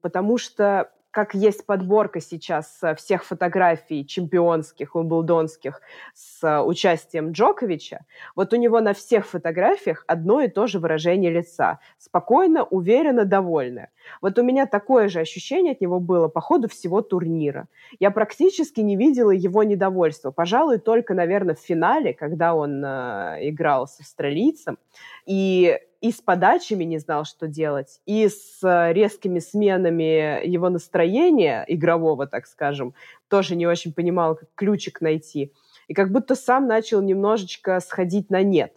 потому 0.00 0.38
что 0.38 0.90
как 1.16 1.32
есть 1.32 1.64
подборка 1.64 2.20
сейчас 2.20 2.78
э, 2.82 2.94
всех 2.94 3.24
фотографий 3.24 4.04
чемпионских, 4.06 4.94
умблдонских 4.94 5.80
с 6.12 6.44
э, 6.46 6.60
участием 6.60 7.32
Джоковича, 7.32 8.00
вот 8.34 8.52
у 8.52 8.56
него 8.56 8.80
на 8.80 8.92
всех 8.92 9.26
фотографиях 9.26 10.04
одно 10.08 10.42
и 10.42 10.48
то 10.48 10.66
же 10.66 10.78
выражение 10.78 11.30
лица. 11.30 11.78
Спокойно, 11.96 12.64
уверенно, 12.64 13.24
довольно. 13.24 13.88
Вот 14.20 14.38
у 14.38 14.42
меня 14.42 14.66
такое 14.66 15.08
же 15.08 15.20
ощущение 15.20 15.72
от 15.72 15.80
него 15.80 16.00
было 16.00 16.28
по 16.28 16.42
ходу 16.42 16.68
всего 16.68 17.00
турнира. 17.00 17.66
Я 17.98 18.10
практически 18.10 18.82
не 18.82 18.94
видела 18.94 19.30
его 19.30 19.62
недовольства. 19.62 20.32
Пожалуй, 20.32 20.78
только, 20.78 21.14
наверное, 21.14 21.54
в 21.54 21.60
финале, 21.60 22.12
когда 22.12 22.54
он 22.54 22.84
э, 22.84 23.38
играл 23.48 23.86
с 23.86 24.00
австралийцем. 24.00 24.76
И 25.26 25.78
и 26.00 26.12
с 26.12 26.20
подачами 26.20 26.84
не 26.84 26.98
знал, 26.98 27.24
что 27.24 27.48
делать, 27.48 28.00
и 28.04 28.28
с 28.28 28.62
э, 28.62 28.92
резкими 28.92 29.38
сменами 29.38 30.46
его 30.46 30.68
настроения 30.68 31.64
игрового, 31.66 32.26
так 32.26 32.46
скажем, 32.46 32.94
тоже 33.28 33.56
не 33.56 33.66
очень 33.66 33.92
понимал, 33.92 34.36
как 34.36 34.48
ключик 34.54 35.00
найти. 35.00 35.52
И 35.88 35.94
как 35.94 36.12
будто 36.12 36.34
сам 36.34 36.66
начал 36.66 37.00
немножечко 37.00 37.80
сходить 37.80 38.30
на 38.30 38.42
нет. 38.42 38.74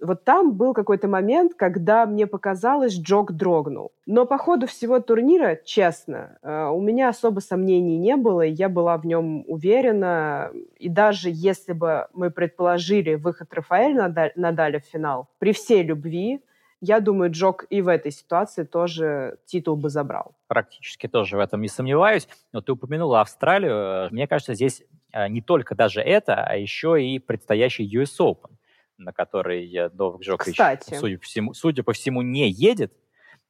Вот 0.00 0.24
там 0.24 0.52
был 0.52 0.74
какой-то 0.74 1.08
момент, 1.08 1.54
когда 1.54 2.06
мне 2.06 2.26
показалось, 2.26 2.98
Джок 2.98 3.32
дрогнул. 3.32 3.92
Но 4.06 4.26
по 4.26 4.38
ходу 4.38 4.66
всего 4.66 5.00
турнира, 5.00 5.56
честно, 5.64 6.38
э, 6.42 6.66
у 6.66 6.80
меня 6.80 7.08
особо 7.08 7.40
сомнений 7.40 7.98
не 7.98 8.16
было, 8.16 8.42
и 8.42 8.52
я 8.52 8.68
была 8.68 8.96
в 8.96 9.06
нем 9.06 9.44
уверена. 9.48 10.50
И 10.78 10.88
даже 10.88 11.30
если 11.32 11.72
бы 11.72 12.06
мы 12.12 12.30
предположили 12.30 13.14
выход 13.14 13.52
Рафаэля 13.52 14.32
Надаля 14.36 14.80
в 14.80 14.84
финал, 14.84 15.28
при 15.38 15.52
всей 15.52 15.82
любви, 15.82 16.40
я 16.80 17.00
думаю, 17.00 17.30
Джок 17.32 17.66
и 17.70 17.82
в 17.82 17.88
этой 17.88 18.12
ситуации 18.12 18.62
тоже 18.62 19.38
титул 19.46 19.76
бы 19.76 19.88
забрал. 19.88 20.36
Практически 20.46 21.08
тоже 21.08 21.36
в 21.36 21.40
этом 21.40 21.60
не 21.60 21.68
сомневаюсь. 21.68 22.28
Но 22.52 22.60
ты 22.60 22.72
упомянула 22.72 23.20
Австралию. 23.20 24.08
Мне 24.12 24.28
кажется, 24.28 24.54
здесь 24.54 24.84
э, 25.12 25.28
не 25.28 25.40
только 25.40 25.74
даже 25.74 26.00
это, 26.00 26.44
а 26.44 26.54
еще 26.54 27.02
и 27.02 27.18
предстоящий 27.18 27.84
US 27.96 28.20
Open, 28.20 28.52
на 28.98 29.12
который 29.12 29.90
Новак 29.94 30.20
Джокович, 30.20 30.54
Кстати. 30.54 30.94
Судя, 30.94 31.18
по 31.18 31.24
всему, 31.24 31.54
судя 31.54 31.82
по 31.82 31.92
всему, 31.92 32.22
не 32.22 32.50
едет 32.50 32.92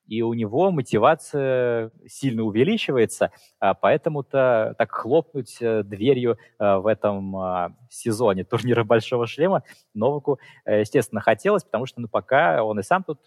и 0.08 0.22
у 0.22 0.32
него 0.32 0.70
мотивация 0.70 1.92
сильно 2.06 2.42
увеличивается, 2.42 3.30
а 3.60 3.74
поэтому-то 3.74 4.74
так 4.78 4.90
хлопнуть 4.90 5.58
э, 5.60 5.82
дверью 5.82 6.38
э, 6.58 6.76
в 6.76 6.86
этом 6.86 7.36
а, 7.36 7.72
сезоне 7.90 8.44
турнира 8.44 8.84
Большого 8.84 9.26
Шлема 9.26 9.62
Новаку, 9.94 10.38
э, 10.64 10.80
естественно, 10.80 11.20
хотелось, 11.20 11.64
потому 11.64 11.84
что 11.84 12.00
ну, 12.00 12.08
пока 12.08 12.64
он 12.64 12.80
и 12.80 12.82
сам 12.82 13.04
тут 13.04 13.20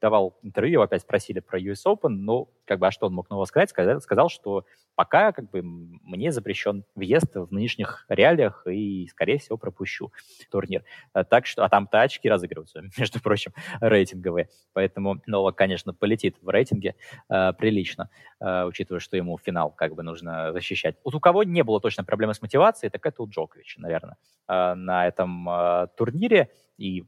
давал 0.00 0.38
интервью, 0.42 0.74
его 0.74 0.82
опять 0.82 1.02
спросили 1.02 1.40
про 1.40 1.58
US 1.58 1.86
Open, 1.86 2.08
ну, 2.08 2.50
как 2.66 2.78
бы, 2.78 2.86
а 2.86 2.90
что 2.90 3.06
он 3.06 3.14
мог 3.14 3.28
нового 3.30 3.46
сказать? 3.46 3.70
Сказал, 3.70 4.00
сказал, 4.00 4.28
что 4.28 4.64
пока 4.94 5.32
как 5.32 5.50
бы 5.50 5.62
мне 5.62 6.30
запрещен 6.30 6.84
въезд 6.94 7.34
в 7.34 7.50
нынешних 7.50 8.04
реалиях 8.08 8.66
и, 8.66 9.08
скорее 9.08 9.38
всего, 9.38 9.56
пропущу 9.56 10.12
турнир. 10.50 10.84
Так 11.30 11.46
что, 11.46 11.64
а 11.64 11.68
там-то 11.68 12.02
очки 12.02 12.28
разыгрываются, 12.28 12.82
между 12.98 13.20
прочим, 13.20 13.52
рейтинговые. 13.80 14.50
Поэтому 14.72 15.22
Новак, 15.26 15.56
конечно, 15.56 15.94
полетит 16.10 16.36
в 16.42 16.48
рейтинге 16.48 16.96
э, 17.28 17.52
прилично, 17.52 18.10
э, 18.40 18.64
учитывая, 18.64 19.00
что 19.00 19.16
ему 19.16 19.38
финал 19.38 19.70
как 19.70 19.94
бы 19.94 20.02
нужно 20.02 20.52
защищать. 20.52 20.96
Вот 21.04 21.14
у 21.14 21.20
кого 21.20 21.44
не 21.44 21.62
было 21.62 21.80
точно 21.80 22.02
проблемы 22.02 22.34
с 22.34 22.42
мотивацией, 22.42 22.90
так 22.90 23.06
это 23.06 23.22
у 23.22 23.28
Джоковича, 23.28 23.80
наверное, 23.80 24.16
э, 24.48 24.74
на 24.74 25.06
этом 25.06 25.48
э, 25.48 25.86
турнире. 25.96 26.50
И 26.78 27.04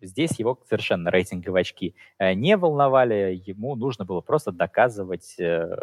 здесь 0.00 0.38
его 0.38 0.58
совершенно 0.66 1.10
рейтинговые 1.10 1.60
очки 1.60 1.94
э, 2.18 2.32
не 2.32 2.56
волновали. 2.56 3.42
Ему 3.44 3.76
нужно 3.76 4.06
было 4.06 4.22
просто 4.22 4.52
доказывать 4.52 5.38
э, 5.38 5.76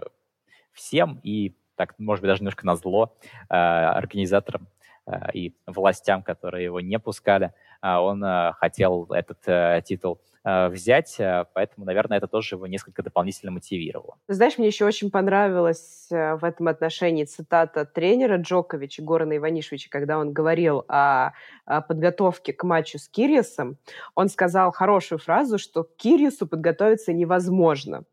всем 0.71 1.19
и 1.23 1.55
так, 1.75 1.93
может 1.99 2.21
быть, 2.21 2.29
даже 2.29 2.41
немножко 2.41 2.65
на 2.65 2.75
зло 2.75 3.15
э, 3.49 3.53
организаторам 3.53 4.67
э, 5.05 5.31
и 5.33 5.55
властям, 5.67 6.23
которые 6.23 6.63
его 6.63 6.81
не 6.81 6.97
пускали. 6.97 7.53
Э, 7.83 7.97
он 7.97 8.23
э, 8.23 8.53
хотел 8.53 9.05
этот 9.11 9.47
э, 9.47 9.83
титул 9.85 10.19
взять, 10.43 11.15
э, 11.19 11.45
поэтому, 11.53 11.85
наверное, 11.85 12.17
это 12.17 12.27
тоже 12.27 12.55
его 12.55 12.67
несколько 12.67 13.01
дополнительно 13.01 13.51
мотивировало. 13.51 14.17
Знаешь, 14.27 14.57
мне 14.57 14.67
еще 14.67 14.85
очень 14.85 15.09
понравилась 15.09 16.07
э, 16.11 16.35
в 16.35 16.43
этом 16.43 16.67
отношении 16.67 17.23
цитата 17.23 17.85
тренера 17.85 18.37
Джоковича, 18.37 19.03
Горана 19.03 19.37
Иванишевича, 19.37 19.89
когда 19.89 20.17
он 20.17 20.33
говорил 20.33 20.83
о, 20.89 21.31
подготовке 21.65 22.51
к 22.51 22.63
матчу 22.63 22.99
с 22.99 23.07
Кириусом. 23.07 23.77
Он 24.15 24.27
сказал 24.27 24.71
хорошую 24.71 25.19
фразу, 25.19 25.57
что 25.57 25.83
к 25.83 25.95
Кириусу 25.95 26.45
подготовиться 26.47 27.13
невозможно, 27.13 28.03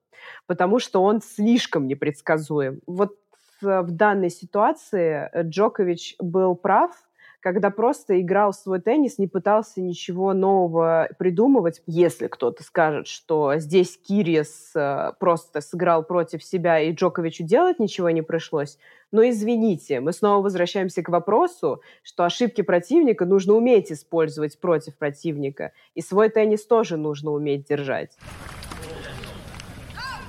потому 0.47 0.79
что 0.79 1.03
он 1.03 1.21
слишком 1.21 1.87
непредсказуем. 1.87 2.81
Вот 2.87 3.17
в 3.61 3.91
данной 3.91 4.31
ситуации 4.31 5.29
Джокович 5.43 6.17
был 6.19 6.55
прав, 6.55 6.93
когда 7.41 7.71
просто 7.71 8.21
играл 8.21 8.53
свой 8.53 8.81
теннис, 8.81 9.19
не 9.19 9.27
пытался 9.27 9.81
ничего 9.81 10.35
нового 10.35 11.09
придумывать. 11.19 11.83
Если 11.87 12.27
кто-то 12.27 12.63
скажет, 12.63 13.07
что 13.07 13.57
здесь 13.57 13.99
Кириес 13.99 14.73
э, 14.75 15.13
просто 15.19 15.61
сыграл 15.61 16.05
против 16.05 16.45
себя, 16.45 16.79
и 16.81 16.93
Джоковичу 16.93 17.45
делать 17.45 17.79
ничего 17.79 18.11
не 18.11 18.23
пришлось, 18.23 18.79
но 19.11 19.29
извините, 19.29 20.01
мы 20.01 20.13
снова 20.13 20.43
возвращаемся 20.43 21.03
к 21.03 21.09
вопросу, 21.09 21.83
что 22.03 22.25
ошибки 22.25 22.63
противника 22.63 23.25
нужно 23.25 23.55
уметь 23.55 23.91
использовать 23.91 24.61
против 24.61 24.97
противника, 24.97 25.73
и 25.95 26.03
свой 26.03 26.29
теннис 26.29 26.65
тоже 26.67 26.97
нужно 26.97 27.33
уметь 27.33 27.67
держать. 27.67 28.17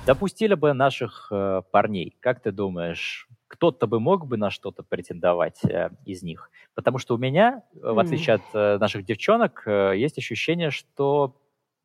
Допустили 0.04 0.54
бы 0.54 0.72
наших 0.72 1.28
э, 1.30 1.62
парней, 1.70 2.16
как 2.18 2.40
ты 2.40 2.50
думаешь, 2.50 3.28
кто-то 3.52 3.86
бы 3.86 4.00
мог 4.00 4.26
бы 4.26 4.38
на 4.38 4.50
что-то 4.50 4.82
претендовать 4.82 5.62
э, 5.64 5.90
из 6.06 6.22
них? 6.22 6.50
Потому 6.74 6.96
что 6.96 7.14
у 7.14 7.18
меня, 7.18 7.62
в 7.74 7.98
отличие 7.98 8.36
от 8.36 8.42
э, 8.54 8.78
наших 8.78 9.04
девчонок, 9.04 9.64
э, 9.66 9.92
есть 9.96 10.16
ощущение, 10.16 10.70
что 10.70 11.36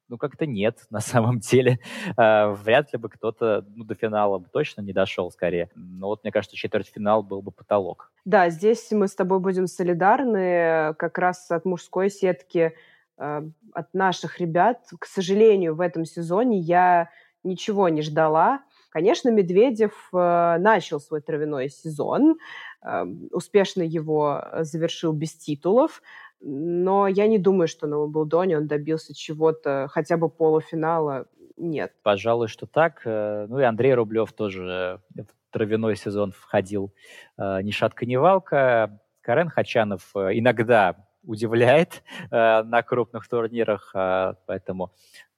ну, 0.07 0.17
как-то 0.17 0.45
нет, 0.45 0.85
на 0.89 1.01
самом 1.01 1.39
деле. 1.39 1.79
Э, 2.17 2.53
вряд 2.53 2.93
ли 2.93 2.99
бы 2.99 3.09
кто-то 3.09 3.65
ну, 3.75 3.83
до 3.83 3.95
финала 3.95 4.37
бы 4.37 4.47
точно 4.49 4.79
не 4.79 4.93
дошел, 4.93 5.29
скорее. 5.29 5.69
Но 5.75 6.07
вот, 6.07 6.23
мне 6.23 6.31
кажется, 6.31 6.55
четвертьфинал 6.55 7.21
был 7.21 7.41
бы 7.41 7.51
потолок. 7.51 8.13
Да, 8.23 8.49
здесь 8.49 8.89
мы 8.91 9.09
с 9.09 9.15
тобой 9.15 9.41
будем 9.41 9.67
солидарны. 9.67 10.93
Как 10.97 11.17
раз 11.17 11.51
от 11.51 11.65
мужской 11.65 12.09
сетки, 12.09 12.75
э, 13.17 13.41
от 13.73 13.93
наших 13.93 14.39
ребят. 14.39 14.87
К 14.97 15.05
сожалению, 15.05 15.75
в 15.75 15.81
этом 15.81 16.05
сезоне 16.05 16.59
я 16.59 17.09
ничего 17.43 17.89
не 17.89 18.01
ждала. 18.01 18.61
Конечно, 18.97 19.29
Медведев 19.29 19.91
э, 20.11 20.57
начал 20.57 20.99
свой 20.99 21.21
травяной 21.21 21.69
сезон, 21.69 22.39
э, 22.81 23.03
успешно 23.31 23.83
его 23.83 24.43
завершил 24.61 25.13
без 25.13 25.35
титулов, 25.35 26.01
но 26.41 27.07
я 27.07 27.27
не 27.27 27.37
думаю, 27.37 27.67
что 27.67 27.85
на 27.85 27.99
Уимблдоне 27.99 28.57
он 28.57 28.65
добился 28.65 29.13
чего-то, 29.13 29.87
хотя 29.91 30.17
бы 30.17 30.29
полуфинала. 30.29 31.27
Нет. 31.57 31.93
Пожалуй, 32.01 32.47
что 32.47 32.65
так. 32.65 33.03
Э, 33.05 33.45
ну 33.47 33.59
и 33.59 33.63
Андрей 33.63 33.93
Рублев 33.93 34.33
тоже 34.33 34.99
в 35.13 35.53
травяной 35.53 35.95
сезон 35.95 36.31
входил 36.31 36.91
э, 37.37 37.61
ни 37.61 37.69
шатка, 37.69 38.07
ни 38.07 38.15
валка. 38.15 38.99
Карен 39.21 39.49
Хачанов 39.49 40.09
э, 40.15 40.39
иногда 40.39 41.05
удивляет 41.21 42.01
на 42.31 42.81
крупных 42.81 43.27
турнирах, 43.27 43.91
поэтому 43.93 44.91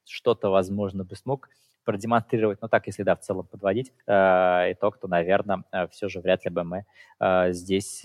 что-то, 0.06 0.48
возможно, 0.48 1.04
бы 1.04 1.14
смог 1.14 1.50
продемонстрировать. 1.90 2.62
Но 2.62 2.68
так, 2.68 2.86
если, 2.86 3.02
да, 3.02 3.16
в 3.16 3.20
целом 3.20 3.46
подводить 3.46 3.92
итог, 4.06 4.98
то, 4.98 5.08
наверное, 5.08 5.64
все 5.90 6.08
же 6.08 6.20
вряд 6.20 6.44
ли 6.44 6.50
бы 6.50 6.64
мы 6.64 6.84
здесь 7.52 8.04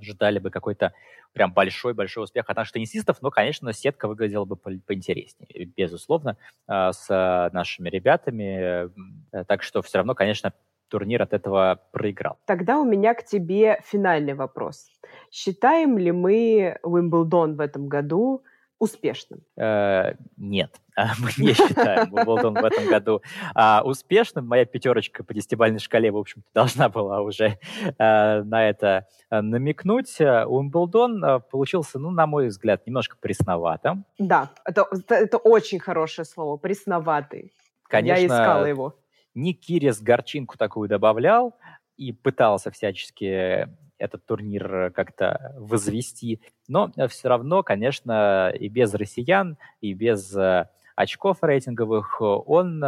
ждали 0.00 0.38
бы 0.38 0.50
какой-то 0.50 0.92
прям 1.32 1.52
большой-большой 1.52 2.24
успех 2.24 2.48
от 2.48 2.56
наших 2.56 2.74
теннисистов, 2.74 3.22
но, 3.22 3.30
конечно, 3.30 3.72
сетка 3.72 4.06
выглядела 4.08 4.44
бы 4.44 4.56
поинтереснее, 4.56 5.64
безусловно, 5.76 6.36
а, 6.66 6.92
с 6.92 7.50
нашими 7.52 7.88
ребятами. 7.88 8.90
Э, 9.32 9.44
так 9.46 9.62
что 9.62 9.82
все 9.82 9.98
равно, 9.98 10.14
конечно, 10.14 10.52
турнир 10.88 11.22
от 11.22 11.32
этого 11.32 11.80
проиграл. 11.90 12.38
Тогда 12.44 12.78
у 12.78 12.84
меня 12.84 13.14
к 13.14 13.24
тебе 13.24 13.80
финальный 13.84 14.34
вопрос. 14.34 14.88
Считаем 15.30 15.96
ли 15.96 16.12
мы 16.12 16.78
Уимблдон 16.82 17.56
в 17.56 17.60
этом 17.60 17.88
году 17.88 18.42
успешным? 18.82 19.40
Э, 19.56 20.14
нет, 20.36 20.74
мы 20.96 21.30
не 21.38 21.54
считаем 21.54 22.12
Уимблдон 22.12 22.54
в 22.54 22.64
этом 22.64 22.88
году 22.88 23.22
а, 23.54 23.82
успешным. 23.84 24.48
Моя 24.48 24.64
пятерочка 24.64 25.22
по 25.22 25.32
десятибалльной 25.32 25.78
шкале, 25.78 26.10
в 26.10 26.16
общем-то, 26.16 26.48
должна 26.52 26.88
была 26.88 27.20
уже 27.20 27.58
а, 27.98 28.42
на 28.42 28.68
это 28.68 29.06
намекнуть. 29.30 30.20
Уимблдон 30.20 31.42
получился, 31.50 32.00
ну, 32.00 32.10
на 32.10 32.26
мой 32.26 32.48
взгляд, 32.48 32.84
немножко 32.86 33.16
пресноватым. 33.20 34.04
Да, 34.18 34.50
это, 34.64 34.86
это 35.08 35.38
очень 35.38 35.78
хорошее 35.78 36.26
слово, 36.26 36.56
пресноватый. 36.56 37.52
Конечно, 37.84 38.20
Я 38.20 38.26
искала 38.26 38.64
его. 38.64 38.96
Ник 39.34 39.60
Кирис 39.60 40.00
горчинку 40.00 40.58
такую 40.58 40.88
добавлял 40.88 41.54
и 41.96 42.12
пытался 42.12 42.72
всячески 42.72 43.68
этот 44.02 44.26
турнир 44.26 44.74
э, 44.74 44.90
как-то 44.90 45.54
возвести. 45.56 46.40
Но 46.68 46.90
э, 46.96 47.06
все 47.06 47.28
равно, 47.28 47.62
конечно, 47.62 48.50
и 48.50 48.68
без 48.68 48.92
россиян, 48.94 49.56
и 49.80 49.94
без 49.94 50.34
э, 50.36 50.68
очков 50.96 51.38
рейтинговых 51.42 52.20
он 52.20 52.82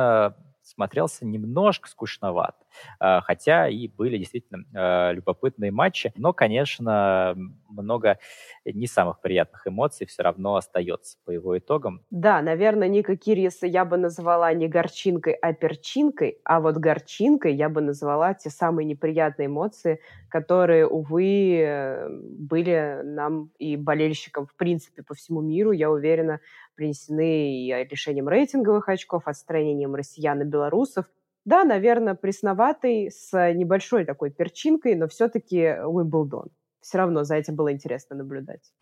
смотрелся 0.63 1.25
немножко 1.25 1.89
скучноват. 1.89 2.57
А, 2.99 3.21
хотя 3.21 3.69
и 3.69 3.89
были 3.89 4.19
действительно 4.19 4.65
а, 4.75 5.13
любопытные 5.13 5.71
матчи. 5.71 6.13
Но, 6.17 6.33
конечно, 6.33 7.35
много 7.69 8.19
не 8.65 8.87
самых 8.87 9.21
приятных 9.21 9.67
эмоций 9.67 10.07
все 10.07 10.23
равно 10.23 10.57
остается 10.57 11.19
по 11.25 11.31
его 11.31 11.57
итогам. 11.59 12.03
Да, 12.11 12.41
наверное, 12.43 12.87
Ника 12.87 13.17
Кирьеса 13.17 13.67
я 13.67 13.85
бы 13.85 13.97
назвала 13.97 14.53
не 14.53 14.69
горчинкой, 14.69 15.33
а 15.33 15.53
перчинкой, 15.53 16.39
а 16.45 16.61
вот 16.61 16.77
горчинкой 16.77 17.55
я 17.55 17.69
бы 17.69 17.81
назвала 17.81 18.35
те 18.35 18.51
самые 18.51 18.87
неприятные 18.87 19.47
эмоции, 19.47 20.01
которые, 20.29 20.87
увы, 20.87 22.07
были 22.21 23.01
нам 23.03 23.51
и 23.59 23.77
болельщикам, 23.77 24.47
в 24.47 24.55
принципе, 24.55 25.03
по 25.03 25.15
всему 25.15 25.41
миру, 25.41 25.73
я 25.73 25.91
уверена, 25.91 26.41
принесены 26.77 27.65
и 27.67 27.89
лишением 27.91 28.29
рейтинговых 28.29 28.89
очков, 28.89 29.27
отстранением 29.27 29.95
россиян 29.97 30.41
и 30.41 30.45
белорусов. 30.45 31.07
Да, 31.45 31.65
наверное, 31.65 32.15
пресноватый, 32.15 33.11
с 33.11 33.33
небольшой 33.53 34.05
такой 34.05 34.31
перчинкой, 34.31 34.95
но 34.95 35.09
все-таки 35.09 35.77
Уимблдон. 35.85 36.49
Все 36.81 36.99
равно 36.99 37.25
за 37.25 37.37
этим 37.37 37.55
было 37.55 37.73
интересно 37.73 38.17
наблюдать. 38.17 38.73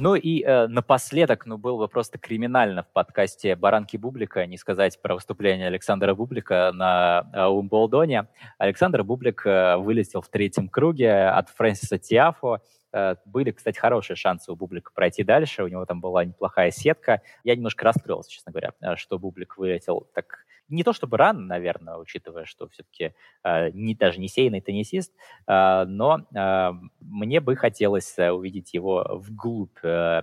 Ну 0.00 0.14
и 0.14 0.44
э, 0.44 0.68
напоследок, 0.68 1.44
ну, 1.44 1.58
было 1.58 1.76
бы 1.76 1.88
просто 1.88 2.18
криминально 2.18 2.84
в 2.84 2.92
подкасте 2.92 3.56
«Баранки 3.56 3.96
Бублика» 3.96 4.46
не 4.46 4.56
сказать 4.56 5.02
про 5.02 5.14
выступление 5.14 5.66
Александра 5.66 6.14
Бублика 6.14 6.70
на 6.72 7.28
э, 7.32 7.44
Умблдоне. 7.46 8.28
Александр 8.58 9.02
Бублик 9.02 9.42
э, 9.44 9.76
вылетел 9.76 10.20
в 10.20 10.28
третьем 10.28 10.68
круге 10.68 11.26
от 11.26 11.48
Фрэнсиса 11.48 11.98
Тиафо. 11.98 12.60
Э, 12.92 13.16
были, 13.24 13.50
кстати, 13.50 13.78
хорошие 13.78 14.16
шансы 14.16 14.50
у 14.52 14.56
Бублика 14.56 14.92
пройти 14.94 15.24
дальше. 15.24 15.64
У 15.64 15.68
него 15.68 15.84
там 15.86 16.00
была 16.00 16.24
неплохая 16.24 16.70
сетка. 16.70 17.22
Я 17.44 17.56
немножко 17.56 17.84
расстроился, 17.84 18.30
честно 18.30 18.52
говоря, 18.52 18.72
э, 18.80 18.96
что 18.96 19.18
Бублик 19.18 19.56
вылетел 19.58 20.08
так 20.14 20.44
не 20.68 20.84
то 20.84 20.92
чтобы 20.92 21.16
рано, 21.16 21.40
наверное, 21.40 21.96
учитывая, 21.96 22.44
что 22.44 22.68
все-таки 22.68 23.14
э, 23.42 23.70
не, 23.70 23.94
даже 23.94 24.20
не 24.20 24.28
сейный 24.28 24.60
теннисист, 24.60 25.12
э, 25.46 25.84
но 25.86 26.26
э, 26.34 26.70
мне 27.00 27.40
бы 27.40 27.56
хотелось 27.56 28.18
э, 28.18 28.30
увидеть 28.30 28.74
его 28.74 29.04
вглубь 29.08 29.78
э, 29.82 30.22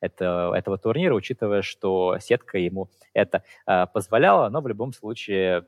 это, 0.00 0.52
этого 0.54 0.76
турнира, 0.78 1.14
учитывая, 1.14 1.62
что 1.62 2.18
сетка 2.20 2.58
ему 2.58 2.90
это 3.14 3.42
э, 3.66 3.86
позволяла, 3.86 4.50
но 4.50 4.60
в 4.60 4.68
любом 4.68 4.92
случае 4.92 5.66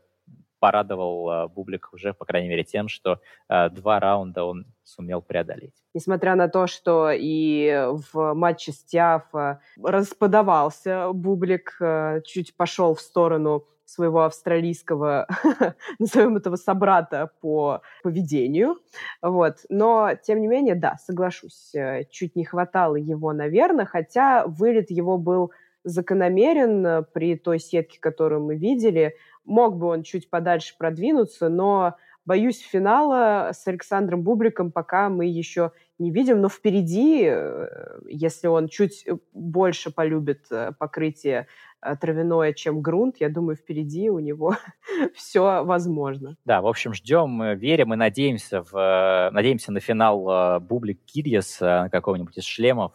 порадовал 0.59 1.31
э, 1.31 1.49
Бублик 1.49 1.89
уже, 1.93 2.15
по 2.15 2.25
крайней 2.25 2.49
мере, 2.49 2.65
тем, 2.65 2.89
что 2.89 3.21
э, 3.49 3.71
два 3.71 4.01
раунда 4.01 4.45
он 4.45 4.67
сумел 4.85 5.23
преодолеть. 5.23 5.75
Несмотря 5.95 6.35
на 6.35 6.49
то, 6.49 6.67
что 6.67 7.11
и 7.13 7.89
в 8.13 8.35
матче 8.35 8.73
с 8.73 8.85
Тиафа 8.85 9.61
расподавался 9.83 11.13
Бублик, 11.13 11.77
э, 11.81 12.23
чуть 12.25 12.57
пошел 12.57 12.95
в 12.95 13.01
сторону 13.01 13.67
своего 13.85 14.25
австралийского, 14.25 15.27
назовем 15.99 16.37
этого 16.37 16.57
собрата 16.57 17.31
по 17.41 17.81
поведению. 18.03 18.77
Вот. 19.23 19.59
Но, 19.71 20.11
тем 20.23 20.41
не 20.41 20.47
менее, 20.47 20.75
да, 20.75 20.97
соглашусь, 20.99 21.73
чуть 22.11 22.37
не 22.37 22.45
хватало 22.45 22.97
его, 22.97 23.33
наверное, 23.33 23.87
хотя 23.87 24.47
вылет 24.47 24.91
его 24.91 25.17
был 25.17 25.53
закономерен 25.85 27.07
при 27.13 27.37
той 27.37 27.59
сетке, 27.59 27.99
которую 27.99 28.43
мы 28.43 28.57
видели. 28.57 29.15
Мог 29.49 29.77
бы 29.77 29.87
он 29.87 30.03
чуть 30.03 30.31
подальше 30.31 30.75
продвинуться, 30.79 31.49
но 31.49 31.97
боюсь, 32.25 32.61
финала 32.61 33.51
с 33.53 33.67
Александром 33.67 34.23
Бубликом 34.23 34.71
пока 34.71 35.09
мы 35.09 35.27
еще 35.27 35.73
не 35.99 36.11
видим, 36.11 36.41
но 36.41 36.49
впереди, 36.49 37.25
э, 37.25 37.99
если 38.07 38.47
он 38.47 38.69
чуть 38.69 39.07
больше 39.33 39.91
полюбит 39.91 40.47
покрытие 40.79 41.41
Э, 41.41 41.68
травяное, 42.01 42.53
чем 42.53 42.81
грунт, 42.81 43.17
я 43.21 43.29
думаю, 43.29 43.57
впереди 43.57 44.11
у 44.11 44.19
него 44.19 44.57
все 45.15 45.65
возможно. 45.65 46.37
Да, 46.45 46.61
в 46.61 46.67
общем, 46.67 46.95
ждем, 46.95 47.57
верим 47.57 47.95
и 47.95 47.97
надеемся, 47.97 48.63
в, 48.63 48.75
э, 48.77 49.31
надеемся 49.31 49.73
на 49.73 49.81
финал 49.81 50.29
э, 50.29 50.61
Бублик 50.61 51.05
Кирьес 51.05 51.61
на 51.61 51.89
какого-нибудь 51.89 52.37
из 52.37 52.45
шлемов 52.45 52.93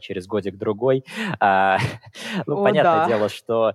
через 0.00 0.26
годик-другой. 0.26 1.04
А, 1.40 1.78
ну, 2.46 2.60
О, 2.60 2.64
понятное 2.64 3.06
да. 3.06 3.08
дело, 3.08 3.28
что... 3.28 3.74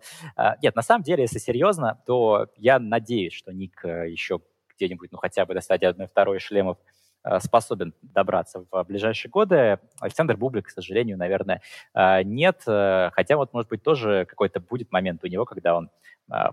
Нет, 0.61 0.75
на 0.75 0.81
самом 0.81 1.03
деле, 1.03 1.23
если 1.23 1.39
серьезно, 1.39 2.01
то 2.05 2.47
я 2.57 2.79
надеюсь, 2.79 3.33
что 3.33 3.51
Ник 3.51 3.83
еще 3.83 4.39
где-нибудь, 4.75 5.11
ну, 5.11 5.17
хотя 5.17 5.45
бы 5.45 5.53
достать 5.53 5.83
одной-второй 5.83 6.39
шлемов 6.39 6.77
Э, 6.77 7.00
способен 7.39 7.93
добраться 8.01 8.65
в 8.71 8.83
ближайшие 8.83 9.29
годы. 9.29 9.79
Александр 9.99 10.37
Бублик, 10.37 10.67
к 10.67 10.69
сожалению, 10.69 11.17
наверное, 11.17 11.61
э, 11.93 12.23
нет. 12.23 12.63
Э, 12.67 13.09
хотя 13.13 13.37
вот, 13.37 13.53
может 13.53 13.69
быть, 13.69 13.83
тоже 13.83 14.25
какой-то 14.27 14.59
будет 14.59 14.91
момент 14.91 15.23
у 15.23 15.27
него, 15.27 15.45
когда 15.45 15.75
он 15.75 15.89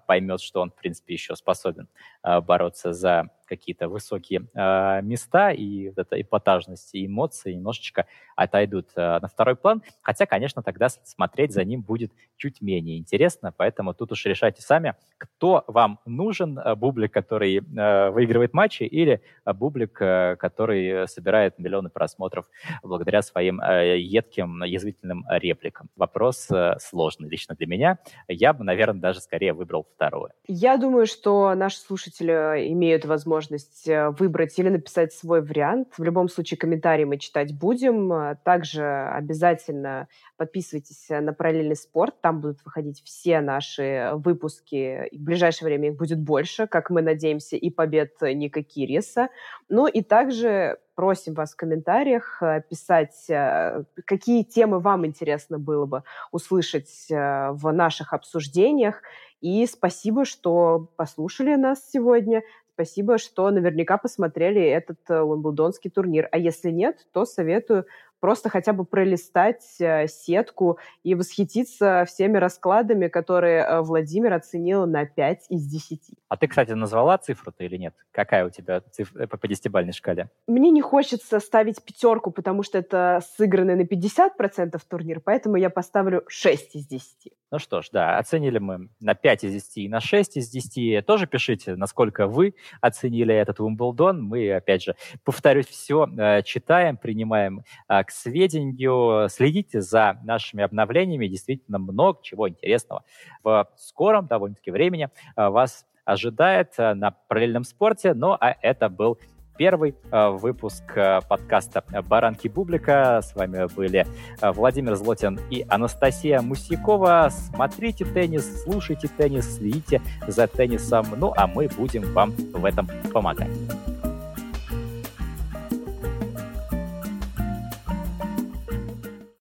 поймет, 0.07 0.41
что 0.41 0.61
он, 0.61 0.71
в 0.71 0.75
принципе, 0.75 1.15
еще 1.15 1.37
способен 1.37 1.89
бороться 2.23 2.93
за 2.93 3.31
какие-то 3.47 3.89
высокие 3.89 4.47
э, 4.55 5.01
места, 5.01 5.53
и 5.53 5.89
вот 5.89 5.99
эта 5.99 6.21
эпатажность 6.21 6.95
и 6.95 7.07
эмоции 7.07 7.55
немножечко 7.55 8.07
отойдут 8.37 8.95
на 8.95 9.27
второй 9.27 9.57
план. 9.57 9.83
Хотя, 10.03 10.27
конечно, 10.27 10.63
тогда 10.63 10.91
смотреть 10.91 11.53
за 11.53 11.65
ним 11.65 11.81
будет 11.81 12.13
чуть 12.37 12.61
менее 12.61 12.99
интересно, 12.99 13.53
поэтому 13.57 13.95
тут 13.95 14.13
уж 14.13 14.27
решайте 14.27 14.61
сами, 14.61 14.95
кто 15.17 15.65
вам 15.67 15.99
нужен, 16.05 16.59
бублик, 16.77 17.13
который 17.13 17.61
выигрывает 17.61 18.53
матчи, 18.53 18.83
или 18.83 19.23
бублик, 19.47 19.95
который 19.95 21.09
собирает 21.09 21.59
миллионы 21.59 21.89
просмотров 21.89 22.51
благодаря 22.83 23.23
своим 23.23 23.61
едким, 23.61 24.63
язвительным 24.63 25.25
репликам. 25.31 25.89
Вопрос 25.97 26.49
сложный 26.81 27.31
лично 27.31 27.55
для 27.55 27.67
меня. 27.67 27.99
Я 28.29 28.53
бы, 28.53 28.63
наверное, 28.63 29.01
даже 29.01 29.21
скорее 29.21 29.55
выбрал 29.55 29.68
выбрал 29.69 29.87
второе. 29.95 30.33
Я 30.47 30.77
думаю, 30.79 31.07
что 31.07 31.55
наши 31.55 31.79
слушатели 31.79 32.33
имеют 32.73 33.05
возможность 33.05 33.87
э, 33.87 34.11
выбрать 34.11 34.59
или 34.59 34.69
написать 34.71 35.13
свой 35.13 35.43
вариант. 35.43 35.89
В 35.99 36.03
любом 36.03 36.29
случае, 36.29 36.59
комментарии 36.59 37.05
мы 37.05 37.19
читать 37.19 37.57
будем. 37.57 38.37
Также 38.45 38.85
обязательно 38.85 40.09
подписывайтесь 40.37 41.07
на 41.11 41.33
«Параллельный 41.33 41.77
спорт». 41.77 42.21
Там 42.21 42.41
будут 42.41 42.65
выходить 42.65 43.03
все 43.05 43.41
наши 43.41 44.11
выпуски. 44.15 45.09
В 45.13 45.23
ближайшее 45.23 45.67
время 45.69 45.91
их 45.91 45.97
будет 45.97 46.19
больше, 46.19 46.67
как 46.67 46.91
мы 46.91 47.03
надеемся, 47.03 47.57
и 47.57 47.71
побед 47.71 48.21
Ника 48.23 48.63
Кириса. 48.63 49.29
Ну 49.69 49.87
и 49.87 50.03
также 50.03 50.79
просим 50.99 51.35
вас 51.35 51.53
в 51.53 51.57
комментариях 51.57 52.43
э, 52.43 52.61
писать, 52.69 53.31
э, 53.31 53.85
какие 54.05 54.43
темы 54.43 54.81
вам 54.81 55.07
интересно 55.07 55.57
было 55.57 55.87
бы 55.87 56.03
услышать 56.33 57.07
э, 57.09 57.51
в 57.53 57.71
наших 57.71 58.13
обсуждениях. 58.13 59.01
И 59.41 59.65
спасибо, 59.67 60.25
что 60.25 60.89
послушали 60.97 61.55
нас 61.55 61.89
сегодня. 61.89 62.43
Спасибо, 62.75 63.19
что 63.19 63.49
наверняка 63.51 63.97
посмотрели 63.97 64.61
этот 64.61 64.99
Уимблдонский 65.09 65.89
турнир. 65.89 66.29
А 66.33 66.39
если 66.39 66.71
нет, 66.73 67.07
то 67.13 67.25
советую 67.25 67.87
просто 68.21 68.49
хотя 68.49 68.73
бы 68.73 68.85
пролистать 68.85 69.65
э, 69.81 70.07
сетку 70.09 70.79
и 71.03 71.15
восхититься 71.15 72.05
всеми 72.07 72.39
раскладами, 72.39 73.09
которые 73.09 73.63
э, 73.63 73.81
Владимир 73.81 74.33
оценил 74.33 74.87
на 74.87 75.07
5 75.07 75.47
из 75.51 75.67
10. 75.67 76.01
А 76.29 76.37
ты, 76.37 76.47
кстати, 76.47 76.73
назвала 76.73 77.19
цифру-то 77.19 77.65
или 77.65 77.77
нет? 77.77 77.95
Какая 78.13 78.47
у 78.47 78.51
тебя 78.51 78.81
цифра 78.81 79.27
по 79.27 79.49
десятибальной 79.49 79.93
шкале? 79.93 80.31
Мне 80.47 80.71
не 80.71 80.83
хочется 80.83 81.41
ставить 81.41 81.83
пятерку, 81.83 82.31
потому 82.31 82.63
что 82.63 82.79
это 82.79 83.21
сыгранный 83.37 83.77
на 83.77 83.83
50% 83.83 84.81
турнир, 84.89 85.21
поэтому 85.21 85.57
я 85.57 85.71
поставлю 85.71 86.25
6 86.29 86.77
из 86.77 86.87
10. 86.87 87.33
Ну 87.51 87.59
что 87.59 87.81
ж, 87.81 87.89
да, 87.93 88.19
оценили 88.19 88.59
мы 88.59 88.91
на 89.01 89.15
5 89.15 89.45
из 89.45 89.53
10 89.53 89.77
и 89.79 89.89
на 89.89 90.01
6 90.01 90.37
из 90.37 90.51
10. 90.51 91.07
Тоже 91.07 91.27
пишите, 91.27 91.77
насколько 91.77 92.27
вы 92.27 92.55
оценили 92.83 93.35
этот 93.35 93.59
Уимблдон. 93.61 94.23
Мы, 94.23 94.53
опять 94.53 94.83
же, 94.83 94.97
повторюсь, 95.25 95.67
все 95.67 96.07
э, 96.07 96.43
читаем, 96.43 96.99
принимаем 96.99 97.63
э, 97.89 98.05
к 98.05 98.11
сведению. 98.11 99.31
Следите 99.31 99.81
за 99.81 100.19
нашими 100.25 100.63
обновлениями. 100.63 101.27
Действительно 101.27 101.79
много 101.79 102.19
чего 102.23 102.51
интересного 102.51 103.05
в 103.43 103.67
скором 103.77 104.27
довольно-таки 104.27 104.71
времени 104.71 105.09
э, 105.37 105.49
вас 105.49 105.87
ожидает 106.05 106.77
на 106.79 107.13
параллельном 107.29 107.65
спорте. 107.65 108.13
Ну, 108.15 108.33
а 108.33 108.57
это 108.63 108.89
был 108.89 109.19
первый 109.59 109.95
э, 110.11 110.29
выпуск 110.31 110.85
э, 110.95 111.21
подкаста 111.29 111.85
«Баранки 112.09 112.49
Бублика». 112.49 113.21
С 113.23 113.35
вами 113.35 113.67
были 113.75 114.07
э, 114.41 114.51
Владимир 114.53 114.95
Злотин 114.95 115.39
и 115.51 115.67
Анастасия 115.69 116.41
Мусякова. 116.41 117.29
Смотрите 117.31 118.05
теннис, 118.05 118.63
слушайте 118.63 119.09
теннис, 119.09 119.57
следите 119.57 120.01
за 120.27 120.47
теннисом. 120.47 121.07
Ну, 121.17 121.35
а 121.37 121.47
мы 121.47 121.69
будем 121.69 122.13
вам 122.15 122.31
в 122.31 122.65
этом 122.65 122.89
помогать. 123.13 123.51